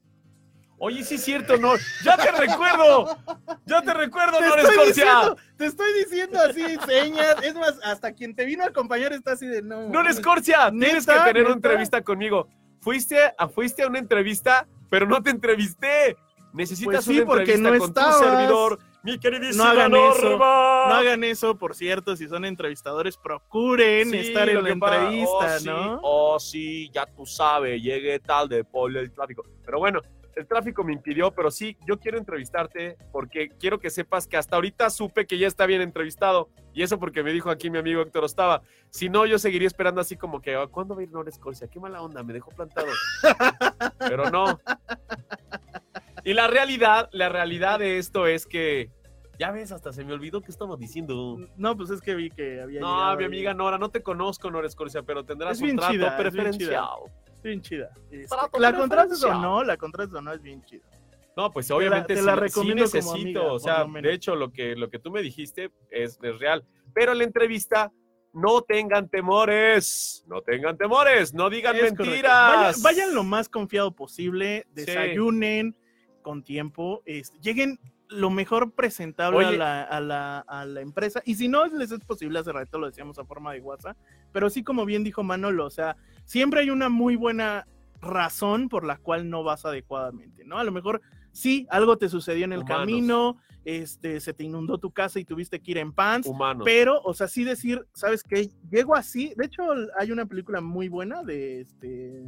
Oye, 0.79 1.03
sí 1.03 1.15
es 1.15 1.23
cierto, 1.23 1.55
no. 1.57 1.75
Ya 2.03 2.17
te 2.17 2.31
recuerdo. 2.31 3.17
Ya 3.65 3.81
te 3.81 3.93
recuerdo, 3.93 4.39
Te 4.39 4.47
no 4.47 4.55
estoy, 4.55 4.75
Corsia. 4.75 5.05
diciendo, 5.05 5.37
te 5.57 5.65
estoy 5.65 5.93
diciendo 5.93 6.39
así, 6.41 6.61
señas. 6.85 7.35
Es 7.43 7.55
más, 7.55 7.79
hasta 7.83 8.11
quien 8.11 8.35
te 8.35 8.43
vino 8.43 8.63
a 8.63 8.67
acompañar 8.67 9.13
está 9.13 9.31
así 9.33 9.47
de 9.47 9.61
no. 9.61 9.87
No 9.87 10.01
Corsia. 10.21 10.71
Tienes 10.71 11.05
que 11.05 11.13
¿Neta? 11.13 11.25
tener 11.25 11.45
una 11.45 11.53
entrevista 11.53 12.01
conmigo. 12.01 12.49
Fuiste 12.81 13.17
a, 13.37 13.47
fuiste 13.47 13.83
a 13.83 13.87
una 13.87 13.99
entrevista, 13.99 14.67
pero 14.89 15.05
no 15.05 15.23
te 15.23 15.29
entrevisté. 15.29 16.17
Necesitas 16.53 17.03
Pues 17.03 17.05
sí, 17.05 17.17
una 17.17 17.25
porque 17.25 17.57
no 17.57 17.69
con 17.69 17.89
estabas. 17.89 18.19
tu 18.19 18.23
servidor, 18.25 18.79
mi 19.01 19.17
queridísimo 19.19 19.63
No 19.63 19.69
hagan 19.71 19.95
eso. 19.95 20.37
No 20.37 20.93
hagan 20.93 21.23
eso, 21.23 21.57
por 21.57 21.75
cierto, 21.75 22.15
si 22.15 22.27
son 22.27 22.45
entrevistadores, 22.45 23.17
procuren 23.17 24.11
Sí, 24.11 24.17
estar 24.17 24.47
en 24.49 24.63
la 24.63 24.69
entrevista, 24.69 25.55
oh, 25.55 25.59
sí, 25.59 25.65
¿no? 25.67 25.99
Oh, 26.03 26.39
sí, 26.39 26.89
ya 26.93 27.05
tú 27.07 27.25
sabes, 27.25 27.81
llegué 27.81 28.19
tarde 28.19 28.63
por 28.63 28.95
el 28.95 29.11
tráfico. 29.11 29.43
Pero 29.65 29.79
bueno, 29.79 29.99
el 30.35 30.47
tráfico 30.47 30.83
me 30.83 30.93
impidió, 30.93 31.31
pero 31.31 31.51
sí, 31.51 31.77
yo 31.87 31.99
quiero 31.99 32.17
entrevistarte 32.17 32.97
porque 33.11 33.49
quiero 33.59 33.79
que 33.79 33.89
sepas 33.91 34.27
que 34.27 34.37
hasta 34.37 34.55
ahorita 34.55 34.89
supe 34.89 35.25
que 35.27 35.37
ya 35.37 35.47
está 35.47 35.65
bien 35.65 35.81
entrevistado. 35.81 36.49
Y 36.73 36.81
eso 36.81 36.99
porque 36.99 37.21
me 37.23 37.31
dijo 37.31 37.51
aquí 37.51 37.69
mi 37.69 37.77
amigo 37.77 38.01
Héctor 38.01 38.23
Ostava. 38.23 38.61
Si 38.89 39.09
no, 39.09 39.25
yo 39.27 39.37
seguiría 39.37 39.67
esperando 39.67 40.01
así 40.01 40.17
como 40.17 40.41
que, 40.41 40.55
"Ah, 40.55 40.65
¿cuándo 40.65 40.95
va 40.95 41.01
a 41.01 41.03
ir 41.03 41.11
Nores 41.11 41.37
Corsia? 41.37 41.67
Qué 41.67 41.79
mala 41.79 42.01
onda, 42.01 42.23
me 42.23 42.33
dejó 42.33 42.49
plantado. 42.51 42.87
pero 43.99 44.29
no. 44.31 44.59
Y 46.23 46.33
la 46.33 46.47
realidad, 46.47 47.09
la 47.11 47.29
realidad 47.29 47.79
de 47.79 47.97
esto 47.97 48.27
es 48.27 48.45
que, 48.45 48.89
ya 49.39 49.51
ves, 49.51 49.71
hasta 49.71 49.91
se 49.91 50.05
me 50.05 50.13
olvidó 50.13 50.41
que 50.41 50.51
estamos 50.51 50.79
diciendo. 50.79 51.37
No, 51.57 51.75
pues 51.75 51.89
es 51.89 52.01
que 52.01 52.15
vi 52.15 52.29
que 52.29 52.61
había 52.61 52.79
No, 52.79 52.95
llegado 52.95 53.17
mi 53.17 53.23
ahí. 53.23 53.27
amiga 53.27 53.53
Nora, 53.53 53.77
no 53.77 53.89
te 53.89 54.01
conozco, 54.01 54.49
Nores 54.51 54.75
Corsia, 54.75 55.03
pero 55.03 55.25
tendrás 55.25 55.53
Es 55.53 55.59
un 55.61 55.65
bien 55.65 55.77
trato 55.77 55.93
chida, 55.93 56.07
es 56.07 56.13
bien 56.13 56.21
preferencial. 56.31 56.85
Es 57.33 57.41
bien 57.41 57.61
chida. 57.61 57.89
Este, 58.11 58.35
la 58.59 58.73
contratas 58.73 59.17
o 59.17 59.27
preferencial. 59.27 59.41
no, 59.41 59.63
la 59.63 59.77
contratas 59.77 60.13
o 60.15 60.21
no 60.21 60.31
es 60.33 60.41
bien 60.41 60.63
chida. 60.63 60.83
No, 61.35 61.51
pues 61.51 61.67
la- 61.69 61.75
obviamente 61.75 62.13
te 62.13 62.19
sí, 62.19 62.25
la 62.25 62.35
sí 62.35 62.39
recomiendo 62.39 62.83
como 62.85 62.93
necesito, 62.95 63.39
amiga, 63.39 63.53
o 63.53 63.59
sea, 63.59 63.85
de 63.85 64.13
hecho 64.13 64.35
lo 64.35 64.51
que, 64.51 64.75
lo 64.75 64.89
que 64.89 64.99
tú 64.99 65.09
me 65.11 65.21
dijiste 65.23 65.71
es, 65.89 66.19
es 66.21 66.39
real. 66.39 66.63
Pero 66.93 67.15
la 67.15 67.23
entrevista, 67.23 67.91
no 68.33 68.61
tengan 68.61 69.09
temores, 69.09 70.23
no 70.27 70.41
tengan 70.41 70.77
temores, 70.77 71.33
no 71.33 71.49
digan 71.49 71.75
Es 71.75 71.81
mentiras. 71.95 72.81
Vayan, 72.81 72.81
vayan 72.83 73.15
lo 73.15 73.23
más 73.23 73.49
confiado 73.49 73.91
posible, 73.95 74.65
Sí. 74.75 74.85
Con 76.23 76.41
tiempo, 76.43 77.03
este, 77.05 77.37
lleguen 77.39 77.79
lo 78.09 78.29
mejor 78.29 78.71
presentable 78.71 79.45
a 79.45 79.51
la, 79.51 79.83
a, 79.83 79.99
la, 79.99 80.39
a 80.39 80.65
la 80.65 80.81
empresa. 80.81 81.21
Y 81.25 81.35
si 81.35 81.47
no 81.47 81.65
les 81.67 81.91
es 81.91 81.99
posible, 81.99 82.39
hace 82.39 82.51
rato 82.51 82.79
lo 82.79 82.87
decíamos 82.87 83.19
a 83.19 83.25
forma 83.25 83.53
de 83.53 83.61
WhatsApp, 83.61 83.97
pero 84.31 84.49
sí 84.49 84.63
como 84.63 84.85
bien 84.85 85.03
dijo 85.03 85.23
Manolo, 85.23 85.65
o 85.65 85.69
sea, 85.69 85.95
siempre 86.25 86.61
hay 86.61 86.69
una 86.69 86.89
muy 86.89 87.15
buena 87.15 87.67
razón 88.01 88.69
por 88.69 88.83
la 88.83 88.97
cual 88.97 89.29
no 89.29 89.43
vas 89.43 89.65
adecuadamente, 89.65 90.43
¿no? 90.45 90.57
A 90.57 90.63
lo 90.63 90.71
mejor 90.71 91.01
sí, 91.31 91.67
algo 91.69 91.97
te 91.97 92.09
sucedió 92.09 92.45
en 92.45 92.53
el 92.53 92.59
Humanos. 92.59 92.77
camino, 92.79 93.37
este, 93.65 94.19
se 94.19 94.33
te 94.33 94.43
inundó 94.43 94.77
tu 94.77 94.91
casa 94.91 95.19
y 95.19 95.25
tuviste 95.25 95.59
que 95.59 95.71
ir 95.71 95.77
en 95.77 95.93
pants, 95.93 96.27
Humanos. 96.27 96.63
pero, 96.65 97.01
o 97.01 97.13
sea, 97.13 97.27
sí 97.27 97.43
decir, 97.43 97.85
¿sabes 97.93 98.23
qué? 98.23 98.49
Llego 98.69 98.95
así. 98.95 99.33
De 99.37 99.45
hecho, 99.45 99.63
hay 99.97 100.11
una 100.11 100.25
película 100.25 100.61
muy 100.61 100.89
buena 100.89 101.23
de 101.23 101.61
este 101.61 102.23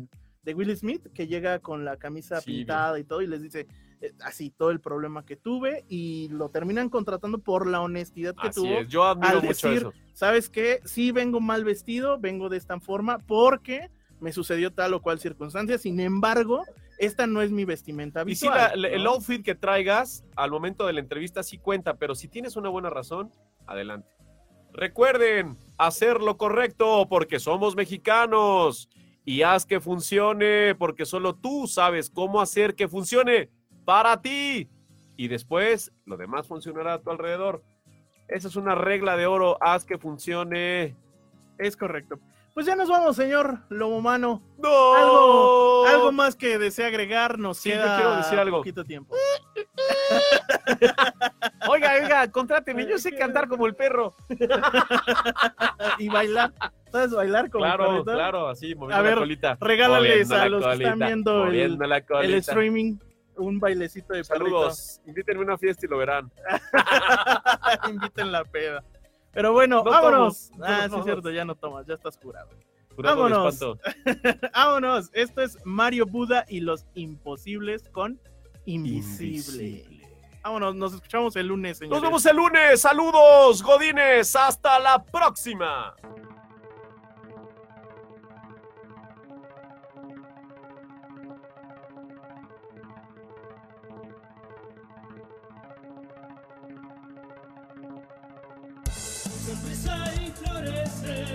de 0.46 0.54
Will 0.54 0.76
Smith 0.78 1.08
que 1.14 1.28
llega 1.28 1.60
con 1.60 1.84
la 1.84 1.98
camisa 1.98 2.40
Sí, 2.40 2.52
pintada 2.60 2.98
y 3.00 3.04
todo 3.04 3.22
y 3.22 3.28
les 3.28 3.42
dice 3.42 3.68
eh, 4.02 4.14
así 4.22 4.52
todo 4.52 4.70
el 4.70 4.80
problema 4.80 5.26
que 5.26 5.36
tuve 5.36 5.84
y 5.90 6.30
lo 6.30 6.50
terminan 6.50 6.90
contratando 6.90 7.40
por 7.40 7.68
la 7.68 7.82
honestidad 7.82 8.36
que 8.36 8.48
Así 8.50 8.62
tuvo. 8.62 8.80
es, 8.80 8.88
yo 8.88 9.04
admiro 9.04 9.28
al 9.40 9.44
mucho 9.44 9.68
decir, 9.70 9.78
eso. 9.80 9.94
¿Sabes 10.14 10.50
qué? 10.50 10.80
Sí 10.86 11.12
vengo 11.12 11.40
mal 11.42 11.64
vestido, 11.66 12.20
vengo 12.20 12.48
de 12.48 12.58
esta 12.58 12.80
forma 12.80 13.18
porque 13.20 13.90
me 14.20 14.32
sucedió 14.32 14.72
tal 14.72 14.94
o 14.94 15.02
cual 15.02 15.20
circunstancia. 15.20 15.78
Sin 15.78 16.00
embargo, 16.00 16.64
esta 17.00 17.26
no 17.28 17.42
es 17.42 17.52
mi 17.52 17.66
vestimenta 17.66 18.24
Y 18.26 18.36
sí, 18.36 18.48
habitual. 18.48 18.80
la- 18.82 18.88
la- 18.90 18.96
el 18.96 19.04
¿no? 19.04 19.12
outfit 19.12 19.44
que 19.44 19.56
traigas 19.56 20.24
al 20.36 20.52
momento 20.52 20.86
de 20.86 20.94
la 20.94 21.00
entrevista 21.00 21.42
sí 21.44 21.58
cuenta, 21.58 21.96
pero 21.98 22.16
si 22.16 22.28
tienes 22.28 22.56
una 22.56 22.70
buena 22.70 22.90
razón, 22.90 23.32
adelante. 23.66 24.08
Recuerden, 24.74 25.58
hacer 25.78 26.22
lo 26.22 26.38
correcto 26.38 27.08
porque 27.10 27.40
somos 27.40 27.76
mexicanos 27.78 28.90
y 29.26 29.42
haz 29.42 29.66
que 29.66 29.80
funcione 29.80 30.76
porque 30.76 31.06
solo 31.06 31.36
tú 31.36 31.68
sabes 31.68 32.10
cómo 32.10 32.40
hacer 32.40 32.76
que 32.76 32.88
funcione 32.88 33.50
para 33.84 34.22
ti 34.22 34.70
y 35.18 35.28
después 35.28 35.92
lo 36.06 36.16
demás 36.18 36.48
funcionará 36.48 36.94
a 36.94 37.02
tu 37.02 37.10
alrededor. 37.10 37.64
Esa 38.28 38.48
es 38.48 38.56
una 38.56 38.76
regla 38.76 39.18
de 39.18 39.26
oro, 39.28 39.58
haz 39.62 39.86
que 39.86 39.98
funcione. 39.98 40.96
Es 41.58 41.76
correcto. 41.78 42.20
Pues 42.54 42.66
ya 42.66 42.76
nos 42.76 42.88
vamos, 42.90 43.16
señor 43.18 43.60
Lobo 43.70 43.98
Humano. 43.98 44.42
¡No! 44.58 44.94
Algo, 44.96 45.86
algo 45.88 46.12
más 46.12 46.36
que 46.36 46.58
desea 46.58 46.88
agregar, 46.88 47.38
nos 47.38 47.58
Sí, 47.58 47.70
yo 47.70 47.76
queda 47.76 47.96
quiero 47.98 48.16
decir 48.16 48.40
algo. 48.40 48.58
poquito 48.60 48.84
tiempo. 48.86 49.14
Oiga, 51.68 51.94
oiga, 52.02 52.32
contráteme, 52.32 52.86
yo 52.88 52.98
sé 52.98 53.16
cantar 53.16 53.48
como 53.48 53.66
el 53.68 53.76
perro. 53.76 54.16
y 56.00 56.08
bailar. 56.10 56.54
¿Sabes 56.92 57.12
bailar 57.12 57.50
como 57.50 57.66
Claro, 57.66 57.86
perrito? 57.88 58.14
claro, 58.14 58.48
así, 58.48 58.76
moviendo 58.76 58.96
A 58.96 59.02
ver, 59.02 59.14
la 59.16 59.20
colita. 59.20 59.58
Regálales 59.60 60.30
Moviendo 60.30 60.36
a 60.36 60.50
los 60.50 60.66
que 60.78 60.84
están 60.84 61.00
viendo 61.00 61.48
el, 61.48 61.80
el 62.24 62.34
streaming 62.36 62.98
un 63.38 63.60
bailecito 63.60 64.14
de 64.14 64.24
Saludos, 64.24 65.02
invítenme 65.06 65.42
a 65.42 65.44
una 65.46 65.58
fiesta 65.58 65.86
y 65.86 65.90
lo 65.90 65.98
verán. 65.98 66.30
perrito. 66.30 67.90
Inviten 67.90 68.32
la 68.32 68.46
peda. 68.46 68.84
Pero 69.34 69.52
bueno, 69.52 69.84
No 69.84 69.92
vámonos. 69.92 70.50
tomo, 70.52 70.60
no 70.60 70.66
ah, 70.66 70.82
sí, 70.84 70.90
tomo. 70.90 71.00
es 71.00 71.06
cierto, 71.06 71.32
ya 71.32 71.44
no 71.44 71.56
tomas, 71.56 71.86
ya 71.86 71.96
estás 71.96 72.18
curado. 72.18 72.48
Vámonos. 72.96 73.60
Vámonos. 74.54 75.10
Esto 75.12 75.42
es 75.42 75.58
Mario 75.66 76.06
Buda 76.06 76.46
y 76.48 76.62
los 76.62 76.86
imposibles 76.94 77.90
con 77.90 78.18
Invisible. 78.66 79.84
Vámonos, 80.46 80.76
nos 80.76 80.94
escuchamos 80.94 81.36
el 81.38 81.48
lunes, 81.48 81.80
señores. 81.80 82.00
Nos 82.00 82.08
vemos 82.08 82.24
el 82.28 82.36
lunes. 82.36 82.80
Saludos, 82.80 83.64
Godines. 83.64 84.36
Hasta 84.36 84.78
la 84.78 85.04
próxima. 85.04 85.96
Sonrisa 98.94 100.14
y 100.22 101.35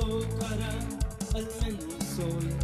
sol 0.00 0.26
cara, 0.38 0.70
almeno 1.34 1.94
un 1.94 2.00
sol 2.16 2.59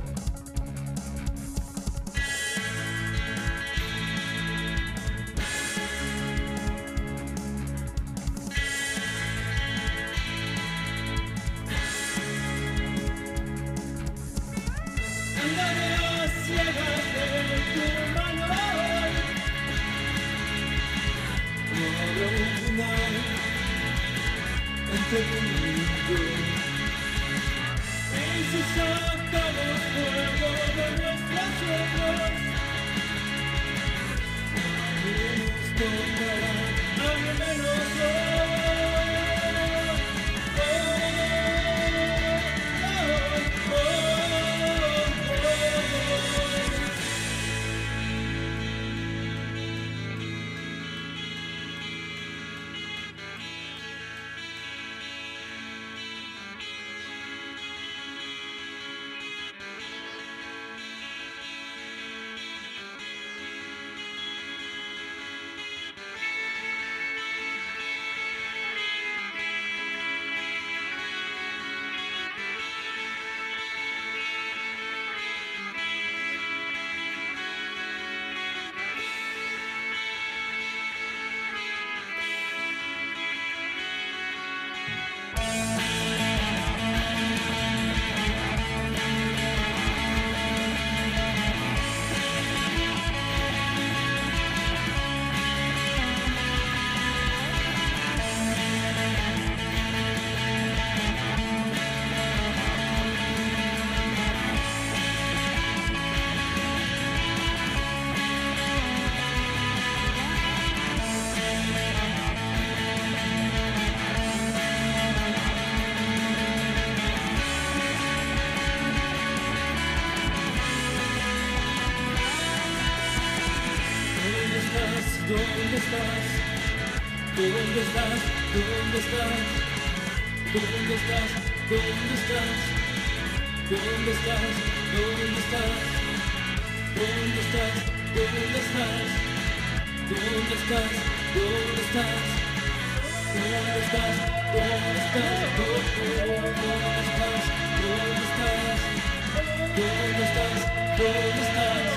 ¿Dónde 150.96 151.12
estás? 151.12 151.92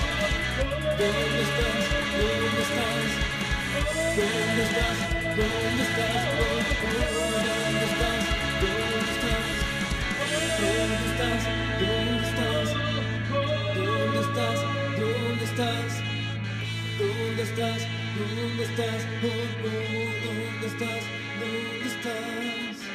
¿Dónde 0.98 1.40
estás? 1.40 1.84
¿Dónde 2.20 2.60
estás? 2.60 3.08
¿Dónde 4.16 4.62
estás? 4.62 4.98
¿Dónde 5.36 5.84
estás? 5.88 6.20
¿Dónde 6.40 6.84
estás? 7.88 8.24
¿Dónde 8.60 9.00
estás? 9.00 9.40
¿Dónde 10.60 11.06
estás? 11.08 11.42
¿Dónde 11.80 12.20
estás? 12.20 12.68
¿Dónde 13.30 14.20
estás? 14.20 14.60
¿Dónde 14.98 15.44
estás? 15.44 15.92
¿Dónde 16.98 17.42
estás? 17.42 17.80
¿Dónde 18.18 18.64
estás? 18.64 19.00
Oh, 19.22 19.28
oh, 19.30 19.80
¿Dónde 20.26 20.66
estás? 20.66 21.02
¿Dónde 21.40 21.86
estás? 21.88 22.89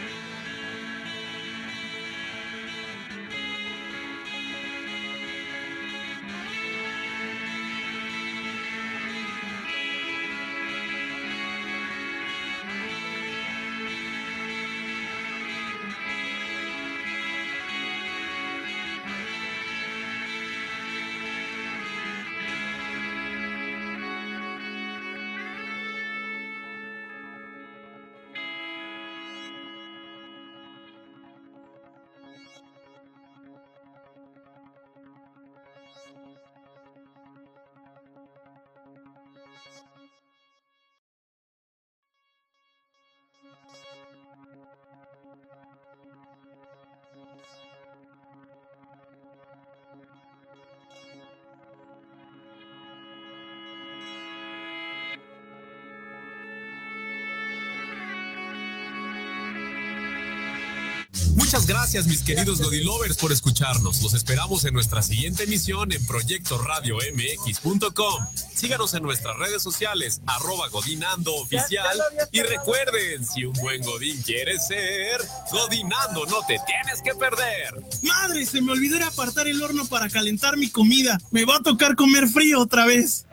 Muchas 61.55 61.67
gracias, 61.67 62.07
mis 62.07 62.21
queridos 62.21 62.61
Godilovers, 62.61 63.15
por 63.15 63.31
escucharnos. 63.31 64.01
Los 64.03 64.13
esperamos 64.13 64.65
en 64.65 64.73
nuestra 64.73 65.01
siguiente 65.01 65.43
emisión 65.45 65.89
en 65.93 66.05
Proyecto 66.05 66.57
Radio 66.57 66.97
MX.com. 66.97 68.27
Síganos 68.53 68.93
en 68.93 69.03
nuestras 69.03 69.37
redes 69.37 69.63
sociales, 69.63 70.19
arroba 70.25 70.67
Godinando 70.67 71.33
Oficial. 71.35 71.97
Y 72.33 72.41
recuerden, 72.41 73.25
si 73.25 73.45
un 73.45 73.53
buen 73.53 73.81
Godín 73.83 74.21
quiere 74.21 74.59
ser, 74.59 75.21
Godinando 75.49 76.25
no 76.25 76.45
te 76.45 76.59
tienes 76.67 77.01
que 77.01 77.15
perder. 77.15 77.73
Madre, 78.01 78.45
se 78.45 78.61
me 78.61 78.73
olvidó 78.73 78.97
apartar 79.05 79.47
el 79.47 79.63
horno 79.63 79.85
para 79.85 80.09
calentar 80.09 80.57
mi 80.57 80.69
comida. 80.69 81.17
Me 81.31 81.45
va 81.45 81.55
a 81.55 81.63
tocar 81.63 81.95
comer 81.95 82.27
frío 82.27 82.59
otra 82.59 82.85
vez. 82.85 83.27